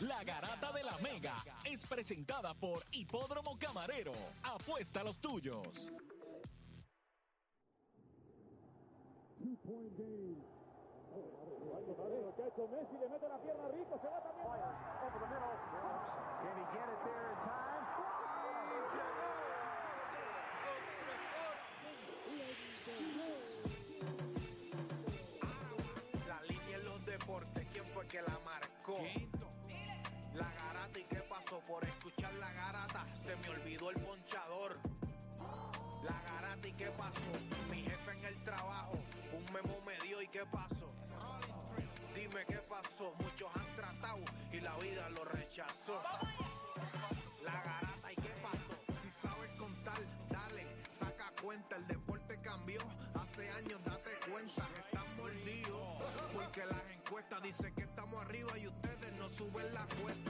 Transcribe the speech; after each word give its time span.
La 0.00 0.22
Garata 0.24 0.72
de 0.72 0.82
la 0.84 0.98
Mega 0.98 1.42
es 1.64 1.86
presentada 1.86 2.52
por 2.54 2.84
Hipódromo 2.92 3.58
Camarero. 3.58 4.12
Apuesta 4.42 5.00
a 5.00 5.04
los 5.04 5.18
tuyos. 5.18 5.90
Messi 12.56 12.96
le 12.98 13.08
mete 13.08 13.28
la 13.28 13.38
pierna 13.40 13.68
rico, 13.68 13.98
se 14.00 14.08
va 14.08 14.22
también. 14.22 14.46
Can 16.42 16.56
he 16.56 16.64
get 16.72 16.88
it 16.88 17.00
there 17.04 17.30
in 17.30 17.36
time? 17.44 17.84
La 26.28 26.40
línea 26.42 26.76
en 26.76 26.84
los 26.84 27.06
deportes, 27.06 27.66
¿quién 27.72 27.84
fue 27.86 28.06
que 28.06 28.22
la 28.22 28.38
marcó? 28.44 28.96
La 28.96 29.35
y 30.98 31.02
qué 31.04 31.20
pasó 31.28 31.60
por 31.68 31.84
escuchar 31.84 32.32
la 32.38 32.50
garata, 32.52 33.04
se 33.14 33.36
me 33.36 33.48
olvidó 33.50 33.90
el 33.90 34.00
ponchador. 34.00 34.78
La 36.04 36.22
garata 36.22 36.68
y 36.68 36.72
qué 36.72 36.86
pasó, 36.90 37.32
mi 37.70 37.82
jefe 37.82 38.12
en 38.12 38.24
el 38.24 38.36
trabajo, 38.38 38.92
un 39.32 39.44
memo 39.52 39.78
me 39.86 39.98
dio 40.06 40.22
y 40.22 40.28
qué 40.28 40.44
pasó. 40.46 40.86
Dime 42.14 42.44
qué 42.46 42.58
pasó, 42.68 43.14
muchos 43.18 43.50
han 43.56 43.72
tratado 43.72 44.20
y 44.52 44.60
la 44.60 44.74
vida 44.76 45.08
lo 45.10 45.24
rechazó. 45.24 46.00
La 47.44 47.52
garata 47.52 48.12
y 48.12 48.16
qué 48.16 48.34
pasó, 48.42 49.00
si 49.02 49.10
sabes 49.10 49.50
contar, 49.58 50.00
dale, 50.30 50.66
saca 50.90 51.32
cuenta, 51.42 51.76
el 51.76 51.86
deporte 51.86 52.40
cambió, 52.40 52.80
hace 53.14 53.50
años 53.50 53.80
date 53.84 54.10
cuenta, 54.30 54.66
están 54.86 55.16
mordidos, 55.16 56.02
porque 56.32 56.64
las 56.64 56.90
encuestas 56.96 57.42
dicen 57.42 57.74
que 57.74 57.82
estamos 57.82 58.24
arriba 58.24 58.58
y 58.58 58.66
ustedes 58.68 59.12
no 59.14 59.28
suben 59.28 59.74
la 59.74 59.86
cuesta, 60.00 60.25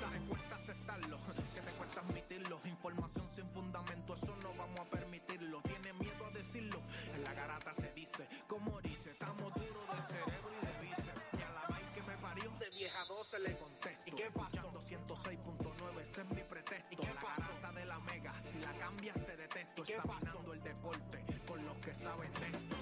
¿y 16.90 16.96
qué 16.96 17.06
la 17.06 17.14
garata 17.14 17.72
de 17.78 17.86
la 17.86 17.98
mega, 18.00 18.34
si 18.40 18.58
la 18.60 18.72
cambias 18.78 19.14
te 19.14 19.36
detesto, 19.36 19.82
examinando 19.82 20.52
el 20.52 20.60
deporte 20.60 21.24
con 21.46 21.62
los 21.64 21.76
que 21.78 21.94
saben 21.94 22.32
de 22.34 22.46
esto. 22.46 22.76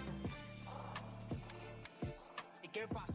¿Y 2.62 2.68
qué 2.68 2.88
pasó? 2.88 3.13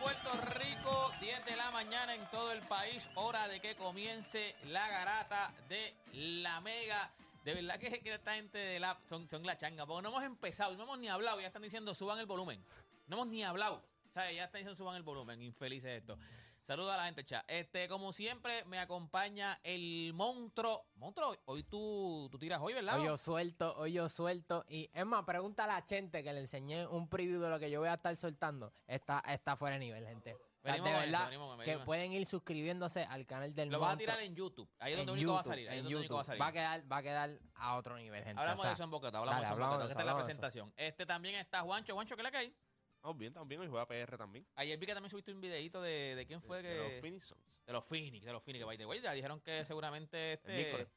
Puerto 0.00 0.30
Rico. 0.58 1.12
10 1.20 1.44
de 1.44 1.56
la 1.56 1.70
mañana 1.70 2.14
en 2.14 2.24
todo 2.30 2.52
el 2.52 2.60
país. 2.62 3.08
Hora 3.16 3.48
de 3.48 3.60
que 3.60 3.76
comience 3.76 4.56
la 4.64 4.88
garata 4.88 5.52
de 5.68 5.94
la 6.14 6.60
Mega. 6.62 7.10
De 7.44 7.54
verdad 7.54 7.78
que, 7.78 8.00
que 8.00 8.14
esta 8.14 8.34
gente 8.34 8.58
de 8.58 8.80
la 8.80 8.98
son, 9.06 9.28
son 9.28 9.44
la 9.44 9.56
changa. 9.58 9.84
Porque 9.86 10.02
no 10.02 10.08
hemos 10.08 10.24
empezado, 10.24 10.74
no 10.76 10.84
hemos 10.84 10.98
ni 10.98 11.08
hablado. 11.08 11.40
Ya 11.40 11.48
están 11.48 11.62
diciendo 11.62 11.94
suban 11.94 12.18
el 12.18 12.26
volumen. 12.26 12.64
No 13.08 13.16
hemos 13.16 13.28
ni 13.28 13.44
hablado. 13.44 13.82
Ya 14.14 14.44
están 14.44 14.60
diciendo 14.60 14.74
suban 14.74 14.96
el 14.96 15.02
volumen. 15.02 15.42
Infelices 15.42 15.98
esto. 15.98 16.18
Saludos 16.62 16.92
a 16.92 16.98
la 16.98 17.04
gente, 17.04 17.24
chat. 17.24 17.44
Este, 17.48 17.88
como 17.88 18.12
siempre, 18.12 18.64
me 18.66 18.78
acompaña 18.78 19.58
el 19.64 20.12
monstruo. 20.14 20.86
Monstruo, 20.94 21.36
hoy 21.46 21.64
tú, 21.64 22.28
tú 22.30 22.38
tiras 22.38 22.60
hoy, 22.62 22.74
¿verdad? 22.74 22.98
Hoy 23.00 23.06
yo 23.06 23.16
suelto, 23.16 23.74
hoy 23.76 23.94
yo 23.94 24.08
suelto. 24.08 24.64
Y 24.68 24.88
es 24.92 25.06
más, 25.06 25.24
pregunta 25.24 25.64
a 25.64 25.66
la 25.66 25.84
gente 25.88 26.22
que 26.22 26.32
le 26.32 26.40
enseñé 26.40 26.86
un 26.86 27.08
preview 27.08 27.40
de 27.40 27.48
lo 27.48 27.58
que 27.58 27.70
yo 27.70 27.80
voy 27.80 27.88
a 27.88 27.94
estar 27.94 28.16
soltando. 28.16 28.72
Está, 28.86 29.20
está 29.26 29.56
fuera 29.56 29.74
de 29.74 29.80
nivel, 29.80 30.06
gente. 30.06 30.34
O 30.34 30.62
sea, 30.62 30.72
Venimos 30.74 30.90
de 30.90 30.98
eso, 30.98 31.06
verdad 31.06 31.24
venimos 31.24 31.64
que 31.64 31.78
pueden 31.78 32.12
ir 32.12 32.26
suscribiéndose 32.26 33.02
al 33.04 33.26
canal 33.26 33.54
del 33.54 33.70
Lo 33.70 33.80
vas 33.80 33.94
a 33.94 33.96
tirar 33.96 34.20
en 34.20 34.36
YouTube. 34.36 34.68
Ahí 34.78 34.92
es 34.92 34.98
donde 34.98 35.12
único 35.12 35.32
va 35.32 35.40
a 35.40 35.44
salir. 35.44 35.70
Ahí 35.70 35.78
es 35.78 35.84
donde 35.84 35.98
único 35.98 36.14
va 36.16 36.20
a 36.20 36.24
salir. 36.24 36.42
Va 36.42 36.46
a 36.48 36.52
quedar, 36.52 36.92
va 36.92 36.96
a 36.98 37.02
quedar 37.02 37.38
a 37.54 37.76
otro 37.76 37.96
nivel, 37.96 38.22
gente. 38.22 38.38
Hablamos 38.38 38.60
O 38.60 38.62
sea, 38.62 38.70
de 38.70 38.74
eso 38.74 38.84
en 38.84 38.90
Bocata, 38.90 39.18
hablamos 39.18 39.40
dale, 39.40 39.46
de 39.46 39.54
eso 39.54 39.54
en 39.54 39.70
Bocata, 39.70 39.88
esta 39.88 40.00
es 40.00 40.06
la 40.06 40.12
eso. 40.12 40.18
presentación. 40.18 40.74
Este 40.76 41.06
también 41.06 41.36
está 41.36 41.62
Juancho. 41.62 41.94
Juancho, 41.94 42.14
¿qué 42.14 42.22
le 42.22 42.30
cae? 42.30 42.54
Oh, 43.02 43.14
bien, 43.14 43.32
también. 43.32 43.60
Hoy 43.60 43.68
juega 43.68 43.86
PR 43.86 44.16
también. 44.16 44.46
Ayer 44.56 44.78
vi 44.78 44.86
que 44.86 44.94
también 44.94 45.10
subiste 45.10 45.32
un 45.32 45.40
videito 45.40 45.80
de, 45.80 46.14
de 46.14 46.26
quién 46.26 46.42
fue 46.42 46.62
que... 46.62 46.68
De 46.68 46.78
los 46.78 47.00
Phoenix 47.00 47.24
Suns. 47.24 47.40
De 47.66 47.72
los 47.72 47.84
Phoenix, 47.84 48.24
de 48.24 48.32
los 48.32 48.42
Phoenix, 48.42 48.60
que 48.62 48.66
by 48.66 48.76
the 48.78 48.86
way, 48.86 49.00
ya 49.00 49.12
dijeron 49.12 49.40
que 49.40 49.64
seguramente 49.64 50.34
este... 50.34 50.88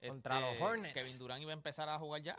este, 0.00 0.08
Contra 0.08 0.40
los 0.40 0.60
Hornets. 0.60 0.94
Kevin 0.94 1.18
Durant 1.18 1.42
iba 1.42 1.50
a 1.50 1.54
empezar 1.54 1.88
a 1.88 1.98
jugar 1.98 2.22
ya. 2.22 2.36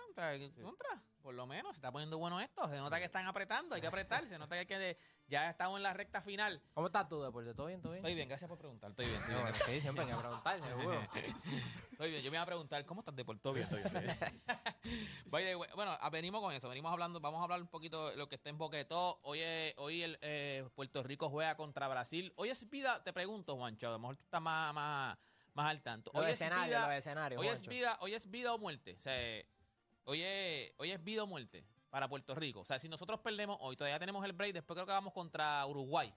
Contra, 0.61 1.03
por 1.21 1.33
lo 1.35 1.45
menos. 1.47 1.73
Se 1.75 1.79
está 1.79 1.91
poniendo 1.91 2.17
bueno 2.17 2.39
esto. 2.39 2.67
Se 2.69 2.77
nota 2.77 2.99
que 2.99 3.05
están 3.05 3.27
apretando, 3.27 3.75
hay 3.75 3.81
que 3.81 3.87
apretar. 3.87 4.27
Se 4.27 4.37
nota 4.37 4.55
que, 4.55 4.59
hay 4.59 4.65
que 4.93 4.97
ya 5.27 5.49
estamos 5.49 5.77
en 5.77 5.83
la 5.83 5.93
recta 5.93 6.21
final. 6.21 6.61
¿Cómo 6.73 6.87
estás 6.87 7.07
tú, 7.09 7.21
Deporte? 7.21 7.53
¿Todo 7.53 7.67
bien? 7.67 7.81
¿Todo 7.81 7.91
bien? 7.93 8.03
Estoy 8.05 8.15
bien, 8.15 8.29
gracias 8.29 8.47
por 8.47 8.57
preguntar. 8.57 8.91
Estoy 8.91 9.05
bien, 9.07 9.19
estoy 9.21 9.75
sí, 9.75 9.81
siempre 9.81 10.05
hay 10.05 10.11
que 10.11 10.17
preguntar, 10.17 10.61
seguro. 10.63 11.01
Estoy 11.91 12.11
bien, 12.11 12.23
yo 12.23 12.31
me 12.31 12.37
iba 12.37 12.43
a 12.43 12.45
preguntar, 12.45 12.85
¿cómo 12.85 13.01
estás 13.01 13.15
de 13.15 13.25
por 13.25 13.37
todo 13.39 13.53
bien? 13.53 13.65
Estoy 13.65 13.83
bien, 13.83 15.57
bueno, 15.75 15.97
ah, 15.99 16.09
venimos 16.09 16.41
con 16.41 16.53
eso, 16.53 16.69
venimos 16.69 16.91
hablando, 16.93 17.19
vamos 17.19 17.41
a 17.41 17.43
hablar 17.43 17.61
un 17.61 17.67
poquito 17.67 18.09
de 18.09 18.15
lo 18.15 18.29
que 18.29 18.35
está 18.35 18.49
en 18.49 18.57
Boquetó. 18.57 19.19
Hoy, 19.23 19.41
es- 19.41 19.73
hoy 19.77 20.03
el, 20.03 20.17
eh, 20.21 20.67
Puerto 20.75 21.03
Rico 21.03 21.29
juega 21.29 21.55
contra 21.57 21.87
Brasil. 21.89 22.31
Hoy 22.37 22.49
es 22.49 22.69
vida, 22.69 23.03
te 23.03 23.11
pregunto, 23.11 23.55
Juancho, 23.57 23.87
a 23.87 23.91
lo 23.91 23.99
mejor 23.99 24.15
tú 24.15 24.23
estás 24.23 24.41
más, 24.41 24.73
más, 24.73 25.17
más 25.57 25.71
al 25.71 25.81
tanto. 25.81 26.11
Los 26.13 26.23
Hoy 26.23 26.31
es 26.31 26.39
vida- 26.39 26.87
los 26.87 26.95
escenarios, 26.95 27.41
Hoy 27.41 27.47
es, 27.47 27.67
vida, 27.67 27.97
hoy 28.01 28.13
es 28.13 28.29
vida 28.29 28.53
o 28.53 28.57
muerte. 28.59 28.93
O 28.95 28.99
sea, 28.99 29.15
hoy 30.05 30.21
es, 30.21 30.71
hoy 30.77 30.91
es 30.91 31.03
vida 31.03 31.23
o 31.23 31.27
muerte 31.27 31.65
para 31.89 32.07
Puerto 32.07 32.35
Rico. 32.35 32.59
O 32.61 32.65
sea, 32.65 32.79
si 32.79 32.87
nosotros 32.87 33.19
perdemos 33.21 33.57
hoy, 33.59 33.75
todavía 33.75 33.97
tenemos 33.99 34.23
el 34.23 34.33
break, 34.33 34.53
después 34.53 34.75
creo 34.75 34.85
que 34.85 34.91
vamos 34.93 35.13
contra 35.13 35.65
Uruguay. 35.65 36.13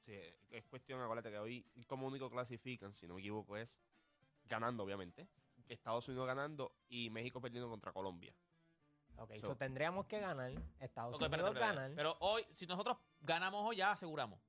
Sí, 0.00 0.18
es 0.50 0.64
cuestión, 0.64 1.00
acuérdate 1.02 1.30
que 1.30 1.38
hoy 1.38 1.66
como 1.86 2.06
único 2.06 2.30
clasifican, 2.30 2.92
si 2.94 3.06
no 3.06 3.14
me 3.14 3.20
equivoco, 3.20 3.56
es 3.56 3.80
ganando, 4.44 4.84
obviamente. 4.84 5.28
Estados 5.68 6.08
Unidos 6.08 6.26
ganando 6.26 6.72
y 6.88 7.10
México 7.10 7.40
perdiendo 7.42 7.68
contra 7.68 7.92
Colombia. 7.92 8.34
Ok, 9.18 9.32
So- 9.40 9.48
so 9.48 9.56
tendríamos 9.56 10.06
que 10.06 10.18
ganar. 10.20 10.50
Estados 10.80 11.10
Unidos 11.16 11.22
espérate, 11.30 11.48
espérate. 11.50 11.76
ganar. 11.76 11.92
Pero 11.94 12.16
hoy, 12.20 12.46
si 12.54 12.66
nosotros 12.66 12.96
ganamos 13.20 13.62
hoy, 13.66 13.76
ya 13.76 13.92
aseguramos. 13.92 14.40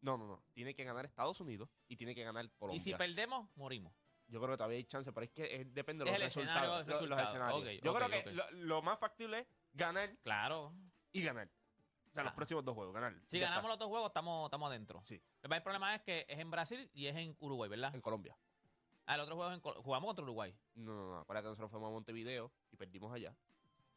No, 0.00 0.16
no, 0.16 0.26
no. 0.26 0.42
Tiene 0.52 0.74
que 0.74 0.84
ganar 0.84 1.04
Estados 1.04 1.40
Unidos 1.40 1.68
y 1.88 1.96
tiene 1.96 2.14
que 2.14 2.22
ganar 2.22 2.48
Colombia. 2.52 2.76
Y 2.76 2.80
si 2.80 2.94
perdemos, 2.94 3.48
morimos. 3.56 3.92
Yo 4.28 4.40
creo 4.40 4.52
que 4.52 4.56
todavía 4.58 4.78
hay 4.78 4.84
chance, 4.84 5.12
pero 5.12 5.24
es 5.24 5.30
que 5.30 5.44
eh, 5.44 5.64
depende 5.66 6.04
de 6.04 6.10
los 6.10 6.20
resultados. 6.20 6.86
los 6.86 7.20
escenarios. 7.20 7.80
Yo 7.82 7.94
creo 7.94 8.08
que 8.08 8.32
lo, 8.32 8.50
lo 8.50 8.82
más 8.82 8.98
factible 8.98 9.40
es 9.40 9.46
ganar 9.72 10.16
Claro. 10.18 10.74
y 11.12 11.22
ganar. 11.22 11.48
O 12.10 12.12
sea, 12.16 12.24
los 12.24 12.32
próximos 12.32 12.64
dos 12.64 12.74
juegos, 12.74 12.94
ganar. 12.94 13.14
Si 13.26 13.38
ganamos 13.38 13.58
está. 13.64 13.68
los 13.68 13.78
dos 13.78 13.88
juegos, 13.88 14.08
estamos, 14.08 14.46
estamos 14.46 14.68
adentro. 14.70 15.02
Sí. 15.04 15.22
El 15.42 15.62
problema 15.62 15.94
es 15.94 16.02
que 16.02 16.24
es 16.28 16.38
en 16.38 16.50
Brasil 16.50 16.90
y 16.94 17.06
es 17.06 17.14
en 17.16 17.36
Uruguay, 17.40 17.68
¿verdad? 17.68 17.94
En 17.94 18.00
Colombia. 18.00 18.36
Ah, 19.04 19.14
el 19.14 19.20
otro 19.20 19.36
juego 19.36 19.50
es 19.50 19.56
en 19.56 19.60
Col- 19.60 19.76
jugamos 19.82 20.08
contra 20.08 20.22
Uruguay. 20.24 20.56
No, 20.74 20.92
no, 20.94 21.08
no. 21.10 21.18
Acuérdate 21.18 21.44
que 21.44 21.48
nosotros 21.50 21.70
fuimos 21.70 21.88
a 21.88 21.92
Montevideo 21.92 22.50
y 22.72 22.76
perdimos 22.76 23.12
allá. 23.12 23.36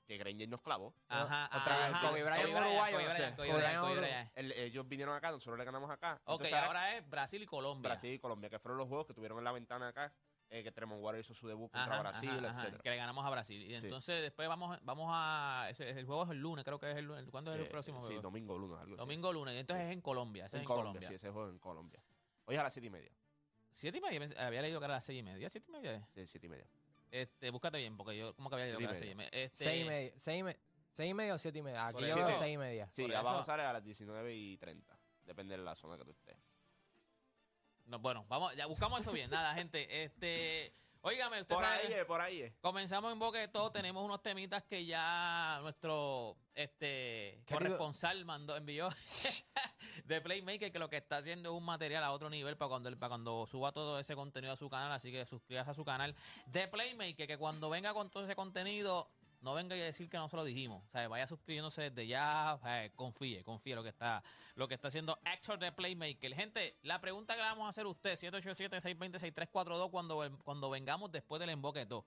Que 0.10 0.18
Granger 0.18 0.50
nos 0.50 0.62
clavó. 0.64 0.92
Ajá. 1.08 1.46
Otra 1.56 1.86
ajá. 1.86 2.08
Kobe 2.10 2.24
Bryant 2.24 2.42
Kobe 2.52 2.60
uruguayo, 2.62 2.98
Kobe 2.98 3.10
o 3.10 3.14
sea, 3.14 3.16
Bryant, 3.16 3.36
Kobe 3.36 3.48
Kobe 3.50 3.58
Bryant, 3.60 3.80
Bryant 3.80 3.82
Kobe 3.86 4.00
Bryant. 4.00 4.32
El- 4.34 4.52
ellos 4.54 4.88
vinieron 4.88 5.16
acá, 5.16 5.30
nosotros 5.30 5.60
le 5.60 5.66
ganamos 5.66 5.92
acá. 5.92 6.20
Ok, 6.26 6.42
Entonces, 6.42 6.54
ahora 6.56 6.96
es 6.98 7.08
Brasil 7.08 7.44
y 7.44 7.46
Colombia. 7.46 7.90
Brasil 7.90 8.12
y 8.12 8.18
Colombia, 8.18 8.50
que 8.50 8.58
fueron 8.58 8.80
los 8.80 8.88
juegos 8.88 9.06
que 9.06 9.14
tuvieron 9.14 9.38
en 9.38 9.44
la 9.44 9.52
ventana 9.52 9.90
acá. 9.90 10.12
eh, 10.52 10.64
que 10.64 10.72
Tremont 10.72 11.00
Waters 11.04 11.28
hizo 11.28 11.36
su 11.36 11.48
debut 11.48 11.72
contra 11.72 11.94
Ajá, 11.94 12.02
Brasil, 12.02 12.28
ajá, 12.32 12.40
ajá, 12.50 12.60
etcétera. 12.62 12.82
que 12.82 12.90
le 12.90 12.96
ganamos 12.98 13.24
a 13.24 13.30
Brasil. 13.30 13.62
Y 13.72 13.78
Sí. 13.78 13.86
entonces 13.86 14.20
después 14.24 14.50
vamos, 14.50 14.80
vamos 14.82 15.12
a... 15.14 15.68
ese- 15.70 15.92
el 15.92 16.08
juego 16.08 16.24
es 16.24 16.32
el 16.32 16.40
lunes, 16.40 16.66
creo 16.66 16.80
que 16.80 16.90
es 16.90 16.98
el 16.98 17.06
lunes. 17.06 17.24
¿Cuándo 17.30 17.54
es 17.54 17.60
el 17.60 17.68
Eh, 17.68 17.70
próximo 17.70 18.02
Sí, 18.02 18.08
juego? 18.08 18.24
domingo, 18.24 18.58
lunes, 18.58 18.80
algo 18.80 18.96
así. 18.96 18.98
Domingo, 18.98 19.32
lunes. 19.32 19.54
Y 19.54 19.60
entonces 19.60 19.86
es 19.86 19.92
en 19.94 20.02
Colombia. 20.02 20.48
ese 20.48 20.58
En, 20.58 20.64
es 20.64 20.68
en 20.68 20.76
Colombia, 20.76 21.08
sí, 21.08 21.14
ese 21.14 21.30
juego 21.30 21.50
en 21.52 21.60
Colombia. 21.60 22.02
Hoy 22.46 22.56
es 22.56 22.62
a 22.62 22.64
las 22.64 22.74
siete 22.74 22.88
y 22.88 22.90
media. 22.90 23.12
Siete 23.72 24.00
y 24.00 24.02
media. 24.02 24.28
Había 24.44 24.64
leído 24.64 24.80
que 24.80 24.86
era 24.86 24.96
a 24.96 24.98
las 24.98 25.04
seis 25.04 25.20
y 25.20 25.24
media. 25.24 25.48
Siete 25.52 25.68
y 25.70 25.72
media. 25.72 26.08
Sí, 26.16 26.26
siete 26.26 26.48
y 26.48 26.50
media. 26.50 26.66
Este, 27.12 27.50
búscate 27.50 27.78
bien, 27.80 27.98
porque 27.98 28.16
yo 28.18 28.34
como 28.36 28.50
que 28.50 28.56
había 28.56 28.66
leído 28.68 28.80
que 28.80 28.96
Siete 28.96 28.96
era 28.96 28.98
y 28.98 29.00
seis 29.00 29.12
y 29.12 29.16
media. 29.16 29.30
media. 29.32 29.46
Este, 29.46 29.64
Seis 29.64 29.82
y 29.82 29.88
media. 29.88 30.14
Seis 30.18 30.40
y, 30.40 30.44
me- 30.44 30.60
seis 30.92 31.12
y 31.12 31.14
media 31.14 31.34
o 31.34 31.38
siete 31.38 31.60
y 31.60 31.62
media. 31.64 31.86
Aquí 31.88 32.08
yo 32.08 32.16
veo 32.16 32.38
seis 32.40 32.54
y 32.54 32.58
media. 32.58 32.88
Sí, 32.92 33.02
Por 33.04 33.16
abajo 33.16 33.36
eso- 33.38 33.44
sale 33.46 33.64
a 33.64 33.74
las 33.74 33.84
19 33.84 34.36
y 34.36 34.58
30. 34.58 35.00
Depende 35.24 35.58
de 35.58 35.64
la 35.64 35.76
zona 35.76 35.98
que 35.98 36.04
tú 36.06 36.12
estés. 36.12 36.38
No, 37.86 38.00
bueno, 38.00 38.26
vamos, 38.28 38.56
ya 38.56 38.66
buscamos 38.68 39.02
eso 39.02 39.12
bien. 39.12 39.30
Nada, 39.32 39.54
gente. 39.56 40.04
Este, 40.04 40.74
óigame, 41.02 41.42
usted 41.42 41.56
Por 41.56 41.64
sabe- 41.64 41.88
ahí 41.88 41.94
es, 41.94 42.06
por 42.06 42.22
ahí 42.22 42.42
es. 42.42 42.54
Comenzamos 42.62 43.12
en 43.12 43.20
Boca 43.20 43.40
de 43.40 43.48
Todo, 43.48 43.72
tenemos 43.72 44.04
unos 44.04 44.22
temitas 44.22 44.64
que 44.64 44.86
ya 44.86 45.60
nuestro 45.62 46.38
este 46.56 47.42
corresponsal 47.50 48.26
mandó, 48.26 48.56
envió 48.58 48.90
de 50.06 50.22
Playmaker, 50.22 50.72
que 50.72 50.80
lo 50.80 50.90
que 50.90 50.98
está 50.98 51.18
haciendo 51.18 51.50
es 51.52 51.56
un 51.58 51.64
material 51.66 52.04
a 52.04 52.12
otro 52.12 52.30
nivel 52.30 52.58
para 52.58 52.70
cuando, 52.70 52.90
para 52.98 53.10
cuando 53.10 53.46
suba 53.48 53.72
todo 53.72 54.00
ese 54.00 54.16
contenido 54.16 54.54
a 54.54 54.58
su 54.58 54.70
canal, 54.70 54.92
así 54.92 55.12
que 55.12 55.26
suscríbase 55.26 55.72
a 55.72 55.74
su 55.74 55.86
canal 55.86 56.16
de 56.48 56.68
Playmaker, 56.68 57.28
que 57.28 57.38
cuando 57.38 57.70
venga 57.70 57.94
con 57.94 58.10
todo 58.10 58.26
ese 58.26 58.36
contenido, 58.36 59.10
no 59.42 59.54
venga 59.54 59.76
a 59.76 59.80
decir 59.80 60.10
que 60.10 60.18
no 60.18 60.28
se 60.30 60.36
lo 60.36 60.44
dijimos. 60.44 60.84
O 60.86 60.90
sea, 60.90 61.08
vaya 61.08 61.28
suscribiéndose 61.28 61.90
desde 61.90 62.08
ya, 62.08 62.60
confíe, 62.96 63.44
confíe 63.44 63.76
lo 63.76 63.84
que 63.84 63.90
está, 63.90 64.24
lo 64.56 64.68
que 64.68 64.76
está 64.76 64.90
haciendo 64.90 65.20
Héctor 65.26 65.60
de 65.60 65.72
Playmaker. 65.72 66.34
Gente, 66.36 66.78
la 66.84 67.00
pregunta 67.00 67.36
que 67.36 67.42
le 67.42 67.48
vamos 67.48 67.66
a 67.66 67.70
hacer 67.70 67.86
a 67.86 67.90
usted, 67.90 68.14
787-620-6342, 68.14 69.90
cuando, 69.90 70.40
cuando 70.44 70.70
vengamos 70.70 71.12
después 71.12 71.40
del 71.40 71.50
emboque 71.50 71.80
de 71.80 71.86
todo. 71.86 72.06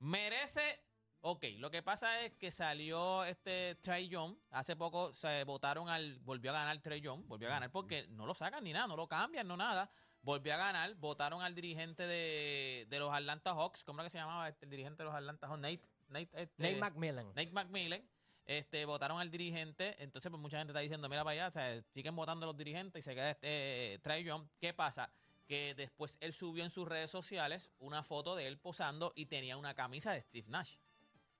¿Merece 0.00 0.80
Ok, 1.24 1.44
lo 1.58 1.70
que 1.70 1.84
pasa 1.84 2.20
es 2.22 2.32
que 2.32 2.50
salió 2.50 3.22
este 3.22 3.76
Trey 3.76 4.08
Young. 4.08 4.34
Hace 4.50 4.74
poco 4.74 5.14
se 5.14 5.44
votaron 5.44 5.88
al. 5.88 6.18
Volvió 6.18 6.50
a 6.50 6.54
ganar 6.54 6.76
Trey 6.82 7.00
Young. 7.00 7.24
Volvió 7.28 7.46
a 7.46 7.52
ganar 7.52 7.70
porque 7.70 8.08
no 8.08 8.26
lo 8.26 8.34
sacan 8.34 8.64
ni 8.64 8.72
nada, 8.72 8.88
no 8.88 8.96
lo 8.96 9.06
cambian, 9.06 9.46
no 9.46 9.56
nada. 9.56 9.88
Volvió 10.22 10.52
a 10.52 10.56
ganar. 10.56 10.96
Votaron 10.96 11.40
al 11.40 11.54
dirigente 11.54 12.08
de, 12.08 12.88
de 12.90 12.98
los 12.98 13.14
Atlanta 13.14 13.52
Hawks. 13.52 13.84
¿Cómo 13.84 14.00
era 14.00 14.06
que 14.06 14.10
se 14.10 14.18
llamaba 14.18 14.48
este, 14.48 14.64
el 14.64 14.70
dirigente 14.72 15.04
de 15.04 15.10
los 15.10 15.14
Atlanta 15.14 15.46
Hawks? 15.46 15.60
Nate. 15.60 15.88
Nate, 16.12 16.28
este, 16.42 16.62
Nate 16.62 16.76
McMillan. 16.76 17.26
Nate 17.28 17.50
McMillan. 17.52 18.08
Este, 18.44 18.84
votaron 18.84 19.20
al 19.20 19.30
dirigente. 19.30 19.96
Entonces, 20.02 20.28
pues 20.30 20.40
mucha 20.40 20.58
gente 20.58 20.72
está 20.72 20.80
diciendo, 20.80 21.08
mira 21.08 21.22
para 21.24 21.32
allá, 21.32 21.48
o 21.48 21.52
sea, 21.52 21.82
siguen 21.94 22.16
votando 22.16 22.44
los 22.46 22.56
dirigentes 22.56 23.00
y 23.00 23.02
se 23.02 23.14
queda 23.14 23.30
este 23.30 24.00
Trey 24.02 24.24
Young. 24.24 24.46
¿Qué 24.58 24.74
pasa? 24.74 25.12
Que 25.46 25.74
después 25.74 26.18
él 26.20 26.32
subió 26.32 26.64
en 26.64 26.70
sus 26.70 26.88
redes 26.88 27.10
sociales 27.10 27.72
una 27.78 28.02
foto 28.02 28.34
de 28.36 28.46
él 28.48 28.58
posando 28.58 29.12
y 29.14 29.26
tenía 29.26 29.56
una 29.56 29.74
camisa 29.74 30.12
de 30.12 30.22
Steve 30.22 30.46
Nash. 30.48 30.76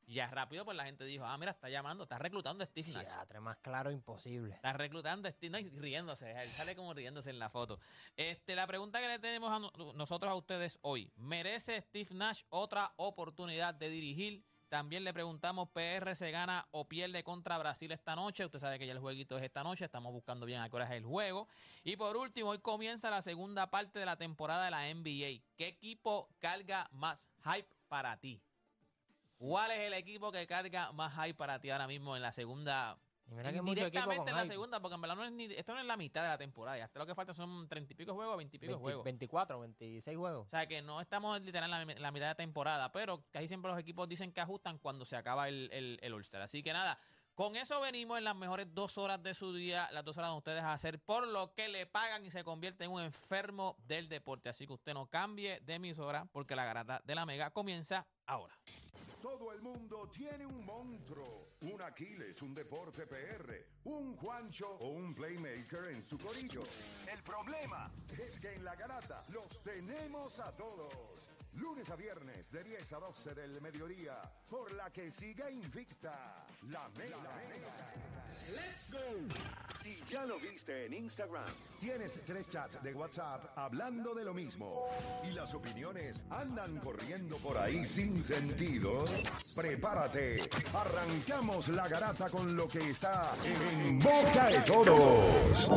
Ya 0.06 0.26
rápido, 0.26 0.64
pues 0.64 0.76
la 0.76 0.84
gente 0.84 1.04
dijo, 1.04 1.24
ah, 1.24 1.38
mira, 1.38 1.52
está 1.52 1.68
llamando, 1.70 2.02
está 2.04 2.18
reclutando 2.18 2.64
a 2.64 2.66
Steve 2.66 2.86
Nash. 2.92 3.04
Teatro, 3.06 3.40
más 3.40 3.56
claro 3.58 3.90
imposible. 3.90 4.54
Está 4.54 4.72
reclutando 4.72 5.28
a 5.28 5.32
Steve 5.32 5.50
Nash 5.62 5.72
riéndose. 5.80 6.30
Él 6.32 6.46
sale 6.46 6.74
como 6.76 6.92
riéndose 6.92 7.30
en 7.30 7.38
la 7.38 7.48
foto. 7.50 7.78
Este, 8.16 8.54
la 8.56 8.66
pregunta 8.66 9.00
que 9.00 9.08
le 9.08 9.18
tenemos 9.20 9.50
a 9.52 9.58
no- 9.60 9.92
nosotros 9.94 10.30
a 10.30 10.34
ustedes 10.34 10.78
hoy: 10.82 11.10
¿merece 11.16 11.80
Steve 11.80 12.10
Nash 12.14 12.42
otra 12.50 12.92
oportunidad 12.96 13.74
de 13.74 13.88
dirigir? 13.88 14.44
También 14.72 15.04
le 15.04 15.12
preguntamos: 15.12 15.68
¿PR 15.68 16.16
se 16.16 16.30
gana 16.30 16.66
o 16.70 16.88
pierde 16.88 17.22
contra 17.22 17.58
Brasil 17.58 17.92
esta 17.92 18.16
noche? 18.16 18.46
Usted 18.46 18.58
sabe 18.58 18.78
que 18.78 18.86
ya 18.86 18.94
el 18.94 19.00
jueguito 19.00 19.36
es 19.36 19.44
esta 19.44 19.62
noche. 19.62 19.84
Estamos 19.84 20.14
buscando 20.14 20.46
bien 20.46 20.62
a 20.62 20.70
qué 20.70 20.76
hora 20.76 20.86
es 20.86 20.92
el 20.92 21.04
juego. 21.04 21.46
Y 21.84 21.96
por 21.96 22.16
último, 22.16 22.48
hoy 22.48 22.58
comienza 22.58 23.10
la 23.10 23.20
segunda 23.20 23.70
parte 23.70 23.98
de 23.98 24.06
la 24.06 24.16
temporada 24.16 24.64
de 24.64 24.70
la 24.70 24.88
NBA. 24.88 25.44
¿Qué 25.58 25.66
equipo 25.66 26.30
carga 26.38 26.88
más 26.90 27.28
hype 27.44 27.68
para 27.88 28.16
ti? 28.16 28.40
¿Cuál 29.36 29.72
es 29.72 29.80
el 29.80 29.92
equipo 29.92 30.32
que 30.32 30.46
carga 30.46 30.90
más 30.92 31.12
hype 31.16 31.34
para 31.34 31.60
ti 31.60 31.68
ahora 31.68 31.86
mismo 31.86 32.16
en 32.16 32.22
la 32.22 32.32
segunda 32.32 32.98
Y 33.32 33.34
mira 33.34 33.50
que 33.50 33.62
mucho 33.62 33.72
equipo 33.72 33.88
Directamente 33.90 34.30
en 34.30 34.36
la 34.36 34.42
hype. 34.42 34.52
segunda, 34.52 34.80
porque 34.80 34.94
en 34.94 35.00
verdad 35.00 35.16
no 35.16 35.24
es 35.24 35.32
ni, 35.32 35.44
esto 35.44 35.72
no 35.72 35.80
es 35.80 35.86
la 35.86 35.96
mitad 35.96 36.22
de 36.22 36.28
la 36.28 36.38
temporada. 36.38 36.76
Ya 36.76 36.84
hasta 36.84 36.98
lo 36.98 37.06
que 37.06 37.14
falta 37.14 37.32
son 37.32 37.66
treinta 37.66 37.92
y 37.92 37.96
pico 37.96 38.14
juegos, 38.14 38.36
veintipico 38.36 38.72
20 38.72 38.82
juegos. 38.82 39.04
24, 39.04 39.60
26 39.60 40.18
juegos. 40.18 40.46
O 40.46 40.50
sea 40.50 40.66
que 40.66 40.82
no 40.82 41.00
estamos 41.00 41.40
literal 41.40 41.72
en 41.72 41.88
la, 41.88 41.94
la 42.00 42.12
mitad 42.12 42.28
de 42.28 42.34
temporada, 42.34 42.92
pero 42.92 43.24
casi 43.30 43.48
siempre 43.48 43.70
los 43.70 43.80
equipos 43.80 44.06
dicen 44.08 44.32
que 44.32 44.40
ajustan 44.42 44.78
cuando 44.78 45.06
se 45.06 45.16
acaba 45.16 45.48
el, 45.48 45.70
el, 45.72 45.98
el 46.02 46.12
All-Star. 46.12 46.42
Así 46.42 46.62
que 46.62 46.74
nada, 46.74 46.98
con 47.34 47.56
eso 47.56 47.80
venimos 47.80 48.18
en 48.18 48.24
las 48.24 48.36
mejores 48.36 48.66
dos 48.74 48.98
horas 48.98 49.22
de 49.22 49.32
su 49.32 49.54
día, 49.54 49.88
las 49.92 50.04
dos 50.04 50.18
horas 50.18 50.30
de 50.32 50.36
ustedes 50.36 50.62
a 50.62 50.74
hacer 50.74 51.00
por 51.00 51.26
lo 51.26 51.54
que 51.54 51.68
le 51.68 51.86
pagan 51.86 52.26
y 52.26 52.30
se 52.30 52.44
convierte 52.44 52.84
en 52.84 52.90
un 52.90 53.00
enfermo 53.00 53.76
del 53.86 54.10
deporte. 54.10 54.50
Así 54.50 54.66
que 54.66 54.74
usted 54.74 54.92
no 54.92 55.06
cambie 55.06 55.58
de 55.60 55.74
emisora 55.74 56.26
porque 56.30 56.54
la 56.54 56.66
garata 56.66 57.00
de 57.04 57.14
la 57.14 57.24
mega 57.24 57.50
comienza 57.50 58.06
ahora. 58.26 58.58
Todo 59.22 59.52
el 59.52 59.62
mundo 59.62 60.10
tiene 60.12 60.44
un 60.44 60.66
monstruo, 60.66 61.50
un 61.60 61.80
Aquiles, 61.80 62.42
un 62.42 62.52
Deporte 62.52 63.06
PR, 63.06 63.54
un 63.84 64.16
Juancho 64.16 64.68
o 64.68 64.88
un 64.88 65.14
Playmaker 65.14 65.90
en 65.90 66.04
su 66.04 66.18
corillo. 66.18 66.62
El 67.06 67.22
problema 67.22 67.88
es 68.18 68.40
que 68.40 68.52
en 68.52 68.64
la 68.64 68.74
garata 68.74 69.22
los 69.32 69.62
tenemos 69.62 70.40
a 70.40 70.50
todos. 70.56 71.28
Lunes 71.52 71.88
a 71.90 71.94
viernes 71.94 72.50
de 72.50 72.64
10 72.64 72.92
a 72.94 72.98
12 72.98 73.34
del 73.34 73.60
mediodía, 73.60 74.20
por 74.50 74.72
la 74.72 74.90
que 74.90 75.12
siga 75.12 75.48
invicta 75.48 76.44
la 76.62 76.88
Mega. 76.88 78.21
Si 79.74 80.02
ya 80.06 80.24
lo 80.26 80.38
viste 80.38 80.86
en 80.86 80.92
Instagram, 80.92 81.44
tienes 81.80 82.20
tres 82.24 82.48
chats 82.48 82.82
de 82.82 82.94
WhatsApp 82.94 83.56
hablando 83.56 84.14
de 84.14 84.24
lo 84.24 84.32
mismo 84.32 84.86
y 85.24 85.32
las 85.32 85.54
opiniones 85.54 86.20
andan 86.30 86.78
corriendo 86.78 87.36
por 87.38 87.56
ahí 87.58 87.84
sin 87.84 88.22
sentido, 88.22 89.04
prepárate. 89.56 90.48
Arrancamos 90.74 91.68
la 91.68 91.88
garata 91.88 92.30
con 92.30 92.54
lo 92.54 92.68
que 92.68 92.90
está 92.90 93.32
en 93.44 93.98
boca 93.98 94.46
de 94.48 94.60
todos. 94.60 95.68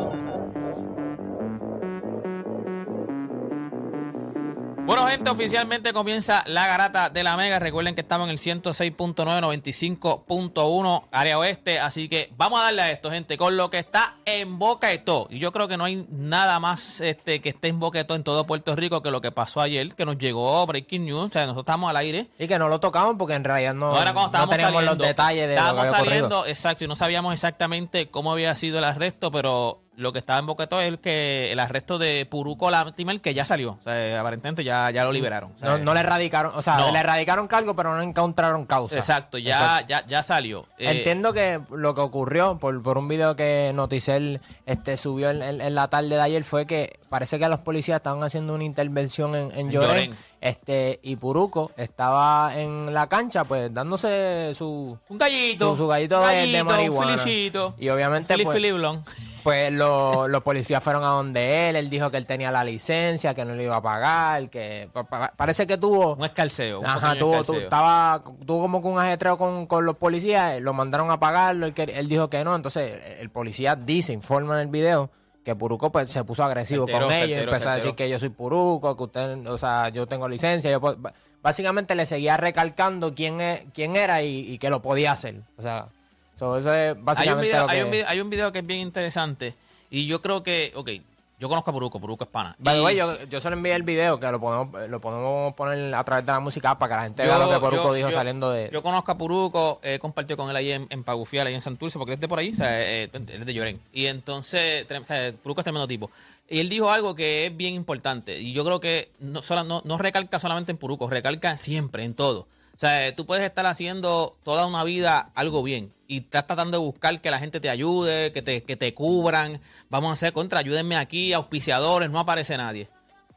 Bueno, 4.95 5.09
gente, 5.09 5.29
oficialmente 5.29 5.91
comienza 5.91 6.41
la 6.47 6.67
garata 6.67 7.09
de 7.09 7.21
la 7.21 7.35
Mega. 7.35 7.59
Recuerden 7.59 7.95
que 7.95 8.01
estamos 8.01 8.27
en 8.27 8.31
el 8.31 8.37
106.9, 8.37 9.13
95.1 9.13 11.03
área 11.11 11.37
oeste. 11.37 11.81
Así 11.81 12.07
que 12.07 12.31
vamos 12.37 12.61
a 12.61 12.63
darle 12.63 12.81
a 12.81 12.91
esto, 12.91 13.11
gente, 13.11 13.37
con 13.37 13.57
lo 13.57 13.69
que 13.69 13.79
está 13.79 14.15
en 14.23 14.57
boca 14.57 14.87
de 14.87 14.99
todo. 14.99 15.27
Y 15.29 15.39
yo 15.39 15.51
creo 15.51 15.67
que 15.67 15.75
no 15.75 15.83
hay 15.83 16.07
nada 16.09 16.61
más 16.61 17.01
este, 17.01 17.41
que 17.41 17.49
esté 17.49 17.67
en 17.67 17.81
boca 17.81 17.97
de 17.97 18.05
todo 18.05 18.15
en 18.15 18.23
todo 18.23 18.45
Puerto 18.45 18.73
Rico 18.73 19.01
que 19.01 19.11
lo 19.11 19.19
que 19.19 19.33
pasó 19.33 19.59
ayer, 19.59 19.93
que 19.95 20.05
nos 20.05 20.17
llegó 20.17 20.65
Breaking 20.65 21.03
News. 21.03 21.25
O 21.25 21.29
sea, 21.29 21.41
nosotros 21.41 21.63
estamos 21.63 21.89
al 21.89 21.97
aire. 21.97 22.29
Y 22.39 22.47
que 22.47 22.57
no 22.57 22.69
lo 22.69 22.79
tocamos 22.79 23.15
porque 23.19 23.33
en 23.33 23.43
realidad 23.43 23.73
no, 23.73 23.91
No 23.91 24.01
era 24.01 24.13
cuando 24.13 24.21
no 24.21 24.25
estábamos 24.27 24.55
teníamos 24.55 24.75
saliendo. 24.75 25.03
los 25.03 25.07
detalles 25.09 25.41
de 25.49 25.55
lo 25.55 25.61
que 25.61 25.67
Estábamos 25.67 25.87
había 25.87 25.99
saliendo, 25.99 26.45
exacto, 26.45 26.85
y 26.85 26.87
no 26.87 26.95
sabíamos 26.95 27.33
exactamente 27.33 28.07
cómo 28.09 28.31
había 28.31 28.55
sido 28.55 28.77
el 28.77 28.85
arresto, 28.85 29.29
pero 29.29 29.81
lo 29.97 30.11
que 30.13 30.19
estaba 30.19 30.39
en 30.39 30.45
boca 30.45 30.63
de 30.63 30.67
todo 30.67 30.81
es 30.81 30.87
el 30.87 30.99
que 30.99 31.51
el 31.51 31.59
arresto 31.59 31.97
de 31.97 32.25
Puruco 32.25 32.69
Latimer, 32.69 33.21
que 33.21 33.33
ya 33.33 33.45
salió. 33.45 33.71
O 33.79 33.81
sea, 33.81 34.19
aparentemente 34.19 34.63
ya, 34.63 34.89
ya 34.91 35.03
lo 35.03 35.11
liberaron. 35.11 35.51
O 35.55 35.57
sea, 35.59 35.69
No, 35.69 35.77
no 35.77 35.93
le 35.93 36.01
erradicaron, 36.01 36.51
o 36.55 36.61
sea, 36.61 36.77
No. 36.77 36.91
le 36.91 36.99
erradicaron 36.99 37.47
cargo, 37.47 37.75
pero 37.75 37.95
no 37.95 38.01
encontraron 38.01 38.65
causa. 38.65 38.95
Exacto, 38.95 39.37
ya, 39.37 39.53
Exacto. 39.55 39.85
ya, 39.89 40.05
ya 40.05 40.23
salió. 40.23 40.65
Eh, 40.77 40.91
Entiendo 40.91 41.33
que 41.33 41.61
lo 41.71 41.95
que 41.95 42.01
ocurrió 42.01 42.57
por, 42.59 42.81
por 42.83 42.97
un 42.97 43.07
video 43.07 43.35
que 43.35 43.71
Noticel 43.73 44.41
este, 44.65 44.97
subió 44.97 45.29
en, 45.29 45.41
en- 45.41 45.61
en 45.61 45.75
la 45.75 45.87
tarde 45.89 46.09
de 46.09 46.21
ayer 46.21 46.43
fue 46.43 46.65
que 46.67 46.99
parece 47.15 47.39
que 47.39 47.47
los 47.47 47.59
policías 47.61 47.95
estaban 47.95 48.21
haciendo 48.23 48.53
una 48.55 48.65
intervención 48.65 49.33
en, 49.35 49.51
en 49.51 49.59
En 49.67 49.71
Llorén, 49.71 49.89
Llorén. 50.11 50.15
este, 50.41 50.99
y 51.01 51.15
Puruco 51.15 51.71
estaba 51.77 52.51
en 52.59 52.93
la 52.93 53.07
cancha 53.07 53.45
pues 53.45 53.73
dándose 53.73 54.51
su, 54.53 54.97
Un 55.07 55.17
gallito. 55.17 55.69
su, 55.71 55.77
su 55.77 55.87
gallito, 55.87 56.19
de- 56.27 56.47
de, 56.47 56.63
marihuana. 56.65 57.13
Un 57.13 57.19
felicito. 57.19 57.73
Y 57.79 57.87
obviamente 57.87 58.33
Fili, 58.33 58.43
pues, 58.43 58.55
Fili 58.57 58.71
Blon. 58.73 59.01
pues 59.43 59.71
lo- 59.71 60.27
los 60.27 60.43
policías 60.43 60.83
fueron 60.83 61.03
a 61.05 61.07
donde 61.07 61.69
él, 61.69 61.77
él 61.77 61.89
dijo 61.89 62.11
que 62.11 62.17
él 62.17 62.25
tenía 62.25 62.51
la 62.51 62.65
licencia, 62.65 63.33
que 63.33 63.45
no 63.45 63.53
le 63.53 63.63
iba 63.63 63.77
a 63.77 63.81
pagar, 63.81 64.49
que 64.49 64.89
pa- 64.91 65.05
pa- 65.05 65.31
parece 65.37 65.65
que 65.65 65.77
tuvo... 65.77 66.15
Un 66.15 66.25
escalceo. 66.25 66.81
un 66.81 66.85
Ajá, 66.85 67.17
tuvo, 67.17 67.41
tu- 67.45 67.53
estaba, 67.55 68.21
tuvo 68.45 68.61
como 68.63 68.81
que 68.81 68.87
un 68.89 68.99
ajetreo 68.99 69.37
con, 69.37 69.67
con 69.67 69.85
los 69.85 69.95
policías, 69.95 70.59
lo 70.61 70.73
mandaron 70.73 71.09
a 71.11 71.17
pagarlo, 71.19 71.65
él, 71.67 71.73
él 71.77 72.07
dijo 72.09 72.29
que 72.29 72.43
no, 72.43 72.53
entonces 72.55 73.17
el 73.21 73.29
policía 73.29 73.77
dice, 73.77 74.11
informa 74.11 74.55
en 74.55 74.61
el 74.61 74.67
video, 74.67 75.09
que 75.45 75.55
Puruco 75.55 75.91
pues, 75.91 76.09
se 76.09 76.23
puso 76.23 76.43
agresivo 76.43 76.81
enteró, 76.85 77.07
con 77.07 77.15
y 77.15 77.21
enteró, 77.21 77.43
empezó 77.43 77.69
a 77.69 77.75
decir 77.75 77.93
que 77.93 78.09
yo 78.09 78.17
soy 78.17 78.29
Puruco, 78.29 78.97
que 78.97 79.03
usted, 79.03 79.47
o 79.47 79.57
sea, 79.59 79.89
yo 79.89 80.07
tengo 80.07 80.27
licencia, 80.27 80.71
yo 80.71 80.81
puedo- 80.81 80.97
básicamente 81.43 81.93
le 81.93 82.07
seguía 82.07 82.35
recalcando 82.35 83.13
quién, 83.13 83.39
es, 83.39 83.61
quién 83.71 83.95
era 83.95 84.23
y, 84.23 84.39
y 84.53 84.57
que 84.57 84.71
lo 84.71 84.81
podía 84.81 85.11
hacer, 85.11 85.35
o 85.57 85.61
sea, 85.61 85.85
so, 86.33 86.57
eso 86.57 86.73
es 86.73 86.87
Hay 86.87 86.97
un, 86.97 87.05
básicamente 87.05 87.45
video, 87.47 87.61
lo 87.61 87.67
que... 87.67 87.73
hay, 87.75 87.81
un 87.83 87.91
video, 87.91 88.07
hay 88.07 88.19
un 88.19 88.29
video 88.31 88.51
que 88.51 88.59
es 88.59 88.65
bien 88.65 88.79
interesante 88.79 89.53
y 89.91 90.07
yo 90.07 90.19
creo 90.19 90.41
que, 90.41 90.71
ok, 90.73 90.89
yo 91.39 91.49
conozco 91.49 91.69
a 91.69 91.73
Puruco, 91.73 91.99
Puruco 91.99 92.23
es 92.23 92.29
pana. 92.29 92.55
By 92.59 92.75
the 92.75 92.79
Y- 92.81 92.83
way, 92.85 92.95
yo, 92.95 93.23
yo 93.25 93.41
solo 93.41 93.55
envié 93.55 93.73
el 93.75 93.83
video 93.83 94.19
que 94.19 94.31
lo 94.31 94.39
podemos, 94.39 94.69
lo 94.89 95.01
podemos 95.01 95.53
poner 95.53 95.93
a 95.93 96.03
través 96.03 96.25
de 96.25 96.31
la 96.31 96.39
música 96.39 96.77
para 96.79 96.89
que 96.89 96.95
la 96.95 97.03
gente 97.03 97.23
vea 97.23 97.37
lo 97.37 97.49
que 97.49 97.59
Puruco 97.59 97.83
yo- 97.87 97.93
dijo 97.93 98.09
yo- 98.09 98.15
saliendo 98.15 98.51
de... 98.51 98.69
Yo 98.71 98.81
conozco 98.81 99.11
a 99.11 99.17
Puruco, 99.17 99.79
he 99.83 99.99
compartido 99.99 100.37
con 100.37 100.49
él 100.49 100.55
ahí 100.55 100.71
en, 100.71 100.87
en 100.89 101.03
Pagufial, 101.03 101.47
ahí 101.47 101.53
en 101.53 101.61
Santurce, 101.61 101.97
porque 101.99 102.13
él 102.13 102.17
es 102.17 102.21
de 102.21 102.27
por 102.27 102.39
ahí, 102.39 102.51
o 102.51 102.55
sea, 102.55 102.81
eh, 102.81 103.09
él 103.11 103.29
es 103.29 103.45
de 103.45 103.53
Llorén. 103.53 103.81
Y 103.91 104.05
entonces, 104.05 104.85
o 104.89 105.05
sea, 105.05 105.33
Puruco 105.43 105.61
es 105.61 105.65
tremendo 105.65 105.87
tipo. 105.87 106.09
Y 106.47 106.59
él 106.59 106.69
dijo 106.69 106.91
algo 106.91 107.15
que 107.15 107.47
es 107.47 107.57
bien 107.57 107.73
importante. 107.73 108.39
Y 108.39 108.53
yo 108.53 108.63
creo 108.63 108.79
que 108.79 109.09
no, 109.19 109.41
sola- 109.41 109.63
no, 109.63 109.81
no 109.83 109.97
recalca 109.97 110.39
solamente 110.39 110.71
en 110.71 110.77
Puruco, 110.77 111.09
recalca 111.09 111.57
siempre, 111.57 112.03
en 112.05 112.13
todo. 112.13 112.47
O 112.75 112.77
sea, 112.77 113.15
tú 113.15 113.25
puedes 113.25 113.45
estar 113.45 113.65
haciendo 113.65 114.37
toda 114.43 114.65
una 114.67 114.83
vida 114.83 115.31
algo 115.33 115.63
bien 115.63 115.93
y 116.07 116.17
estás 116.17 116.45
tratando 116.45 116.77
de 116.77 116.83
buscar 116.83 117.21
que 117.21 117.31
la 117.31 117.39
gente 117.39 117.61
te 117.61 117.69
ayude, 117.69 118.33
que 118.33 118.41
te, 118.41 118.63
que 118.63 118.75
te 118.75 118.93
cubran. 118.93 119.61
Vamos 119.89 120.09
a 120.09 120.13
hacer 120.13 120.33
contra, 120.33 120.59
ayúdenme 120.59 120.97
aquí, 120.97 121.31
auspiciadores, 121.31 122.09
no 122.09 122.19
aparece 122.19 122.57
nadie. 122.57 122.89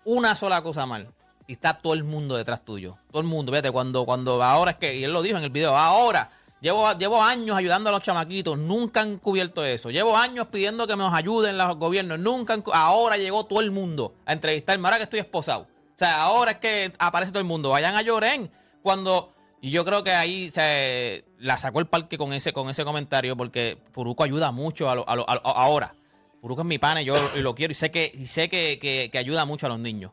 Una 0.04 0.34
sola 0.34 0.62
cosa 0.62 0.86
mal 0.86 1.12
y 1.46 1.52
está 1.52 1.74
todo 1.78 1.94
el 1.94 2.02
mundo 2.02 2.36
detrás 2.36 2.64
tuyo. 2.64 2.98
Todo 3.12 3.22
el 3.22 3.28
mundo, 3.28 3.52
fíjate, 3.52 3.70
cuando, 3.70 4.04
cuando 4.04 4.42
ahora 4.42 4.72
es 4.72 4.76
que, 4.76 4.96
y 4.96 5.04
él 5.04 5.12
lo 5.12 5.22
dijo 5.22 5.38
en 5.38 5.44
el 5.44 5.50
video, 5.50 5.76
ahora 5.76 6.28
Llevo, 6.60 6.92
llevo 6.94 7.22
años 7.22 7.56
ayudando 7.56 7.88
a 7.88 7.92
los 7.92 8.02
chamaquitos, 8.02 8.58
nunca 8.58 9.00
han 9.00 9.18
cubierto 9.18 9.64
eso. 9.64 9.90
Llevo 9.90 10.16
años 10.16 10.48
pidiendo 10.50 10.88
que 10.88 10.96
nos 10.96 11.14
ayuden 11.14 11.56
los 11.56 11.76
gobiernos, 11.76 12.18
nunca 12.18 12.54
han 12.54 12.64
Ahora 12.72 13.16
llegó 13.16 13.46
todo 13.46 13.60
el 13.60 13.70
mundo 13.70 14.14
a 14.26 14.32
entrevistarme, 14.32 14.88
ahora 14.88 14.96
que 14.96 15.04
estoy 15.04 15.20
esposado. 15.20 15.60
O 15.60 15.98
sea, 15.98 16.22
ahora 16.22 16.52
es 16.52 16.58
que 16.58 16.92
aparece 16.98 17.30
todo 17.30 17.40
el 17.40 17.46
mundo. 17.46 17.70
Vayan 17.70 17.94
a 17.94 18.02
Lloren 18.02 18.50
cuando... 18.88 19.34
Y 19.60 19.70
yo 19.70 19.84
creo 19.84 20.02
que 20.04 20.12
ahí 20.12 20.48
se 20.50 21.24
la 21.38 21.56
sacó 21.58 21.80
el 21.80 21.86
parque 21.88 22.16
con 22.16 22.32
ese, 22.32 22.52
con 22.54 22.70
ese 22.70 22.84
comentario 22.84 23.36
porque 23.36 23.76
Puruco 23.92 24.22
ayuda 24.22 24.50
mucho 24.52 24.88
a, 24.88 24.94
lo- 24.94 25.06
a 25.08 25.16
lo- 25.16 25.26
ahora. 25.28 25.94
Puruco 26.40 26.62
es 26.62 26.66
mi 26.66 26.78
pana 26.78 27.02
yo 27.02 27.14
lo 27.36 27.54
quiero 27.54 27.72
y 27.72 27.74
sé 27.74 27.90
que, 27.90 28.12
sé 28.24 28.48
que, 28.48 28.78
que- 28.78 29.18
ayuda 29.18 29.44
mucho 29.44 29.66
a 29.66 29.68
los 29.68 29.78
niños. 29.80 30.12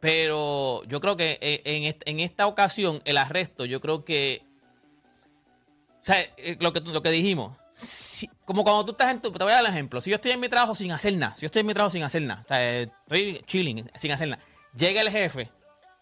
Pero 0.00 0.84
yo 0.84 1.00
creo 1.00 1.16
que 1.16 1.38
eh, 1.42 1.60
en, 1.64 1.96
en 2.06 2.20
esta 2.20 2.46
ocasión, 2.46 3.02
el 3.04 3.18
arresto, 3.18 3.64
yo 3.64 3.80
creo 3.80 4.04
que. 4.04 4.42
O 6.00 6.04
sea, 6.08 6.20
eh, 6.36 6.56
lo 6.60 6.72
que, 6.72 6.80
lo 6.80 7.02
que 7.02 7.10
dijimos. 7.10 7.58
como 8.44 8.62
cuando 8.62 8.84
tú 8.84 8.92
estás 8.92 9.10
en 9.10 9.20
tu. 9.20 9.32
Te 9.32 9.42
voy 9.42 9.52
a 9.52 9.56
dar 9.56 9.64
el 9.64 9.70
ejemplo. 9.72 10.00
Si 10.00 10.10
yo 10.10 10.16
estoy 10.16 10.30
en 10.30 10.38
mi 10.40 10.48
trabajo 10.48 10.76
sin 10.76 10.92
hacer 10.92 11.16
nada. 11.16 11.34
Si 11.34 11.42
yo 11.42 11.46
estoy 11.46 11.60
en 11.60 11.66
mi 11.66 11.74
trabajo 11.74 11.90
sin 11.90 12.04
hacer 12.04 12.22
nada. 12.22 12.42
O 12.44 12.48
sea, 12.48 12.78
estoy 12.80 13.42
chilling, 13.44 13.90
sin 13.96 14.12
hacer 14.12 14.28
nada. 14.28 14.42
Llega 14.76 15.00
el 15.00 15.10
jefe. 15.10 15.50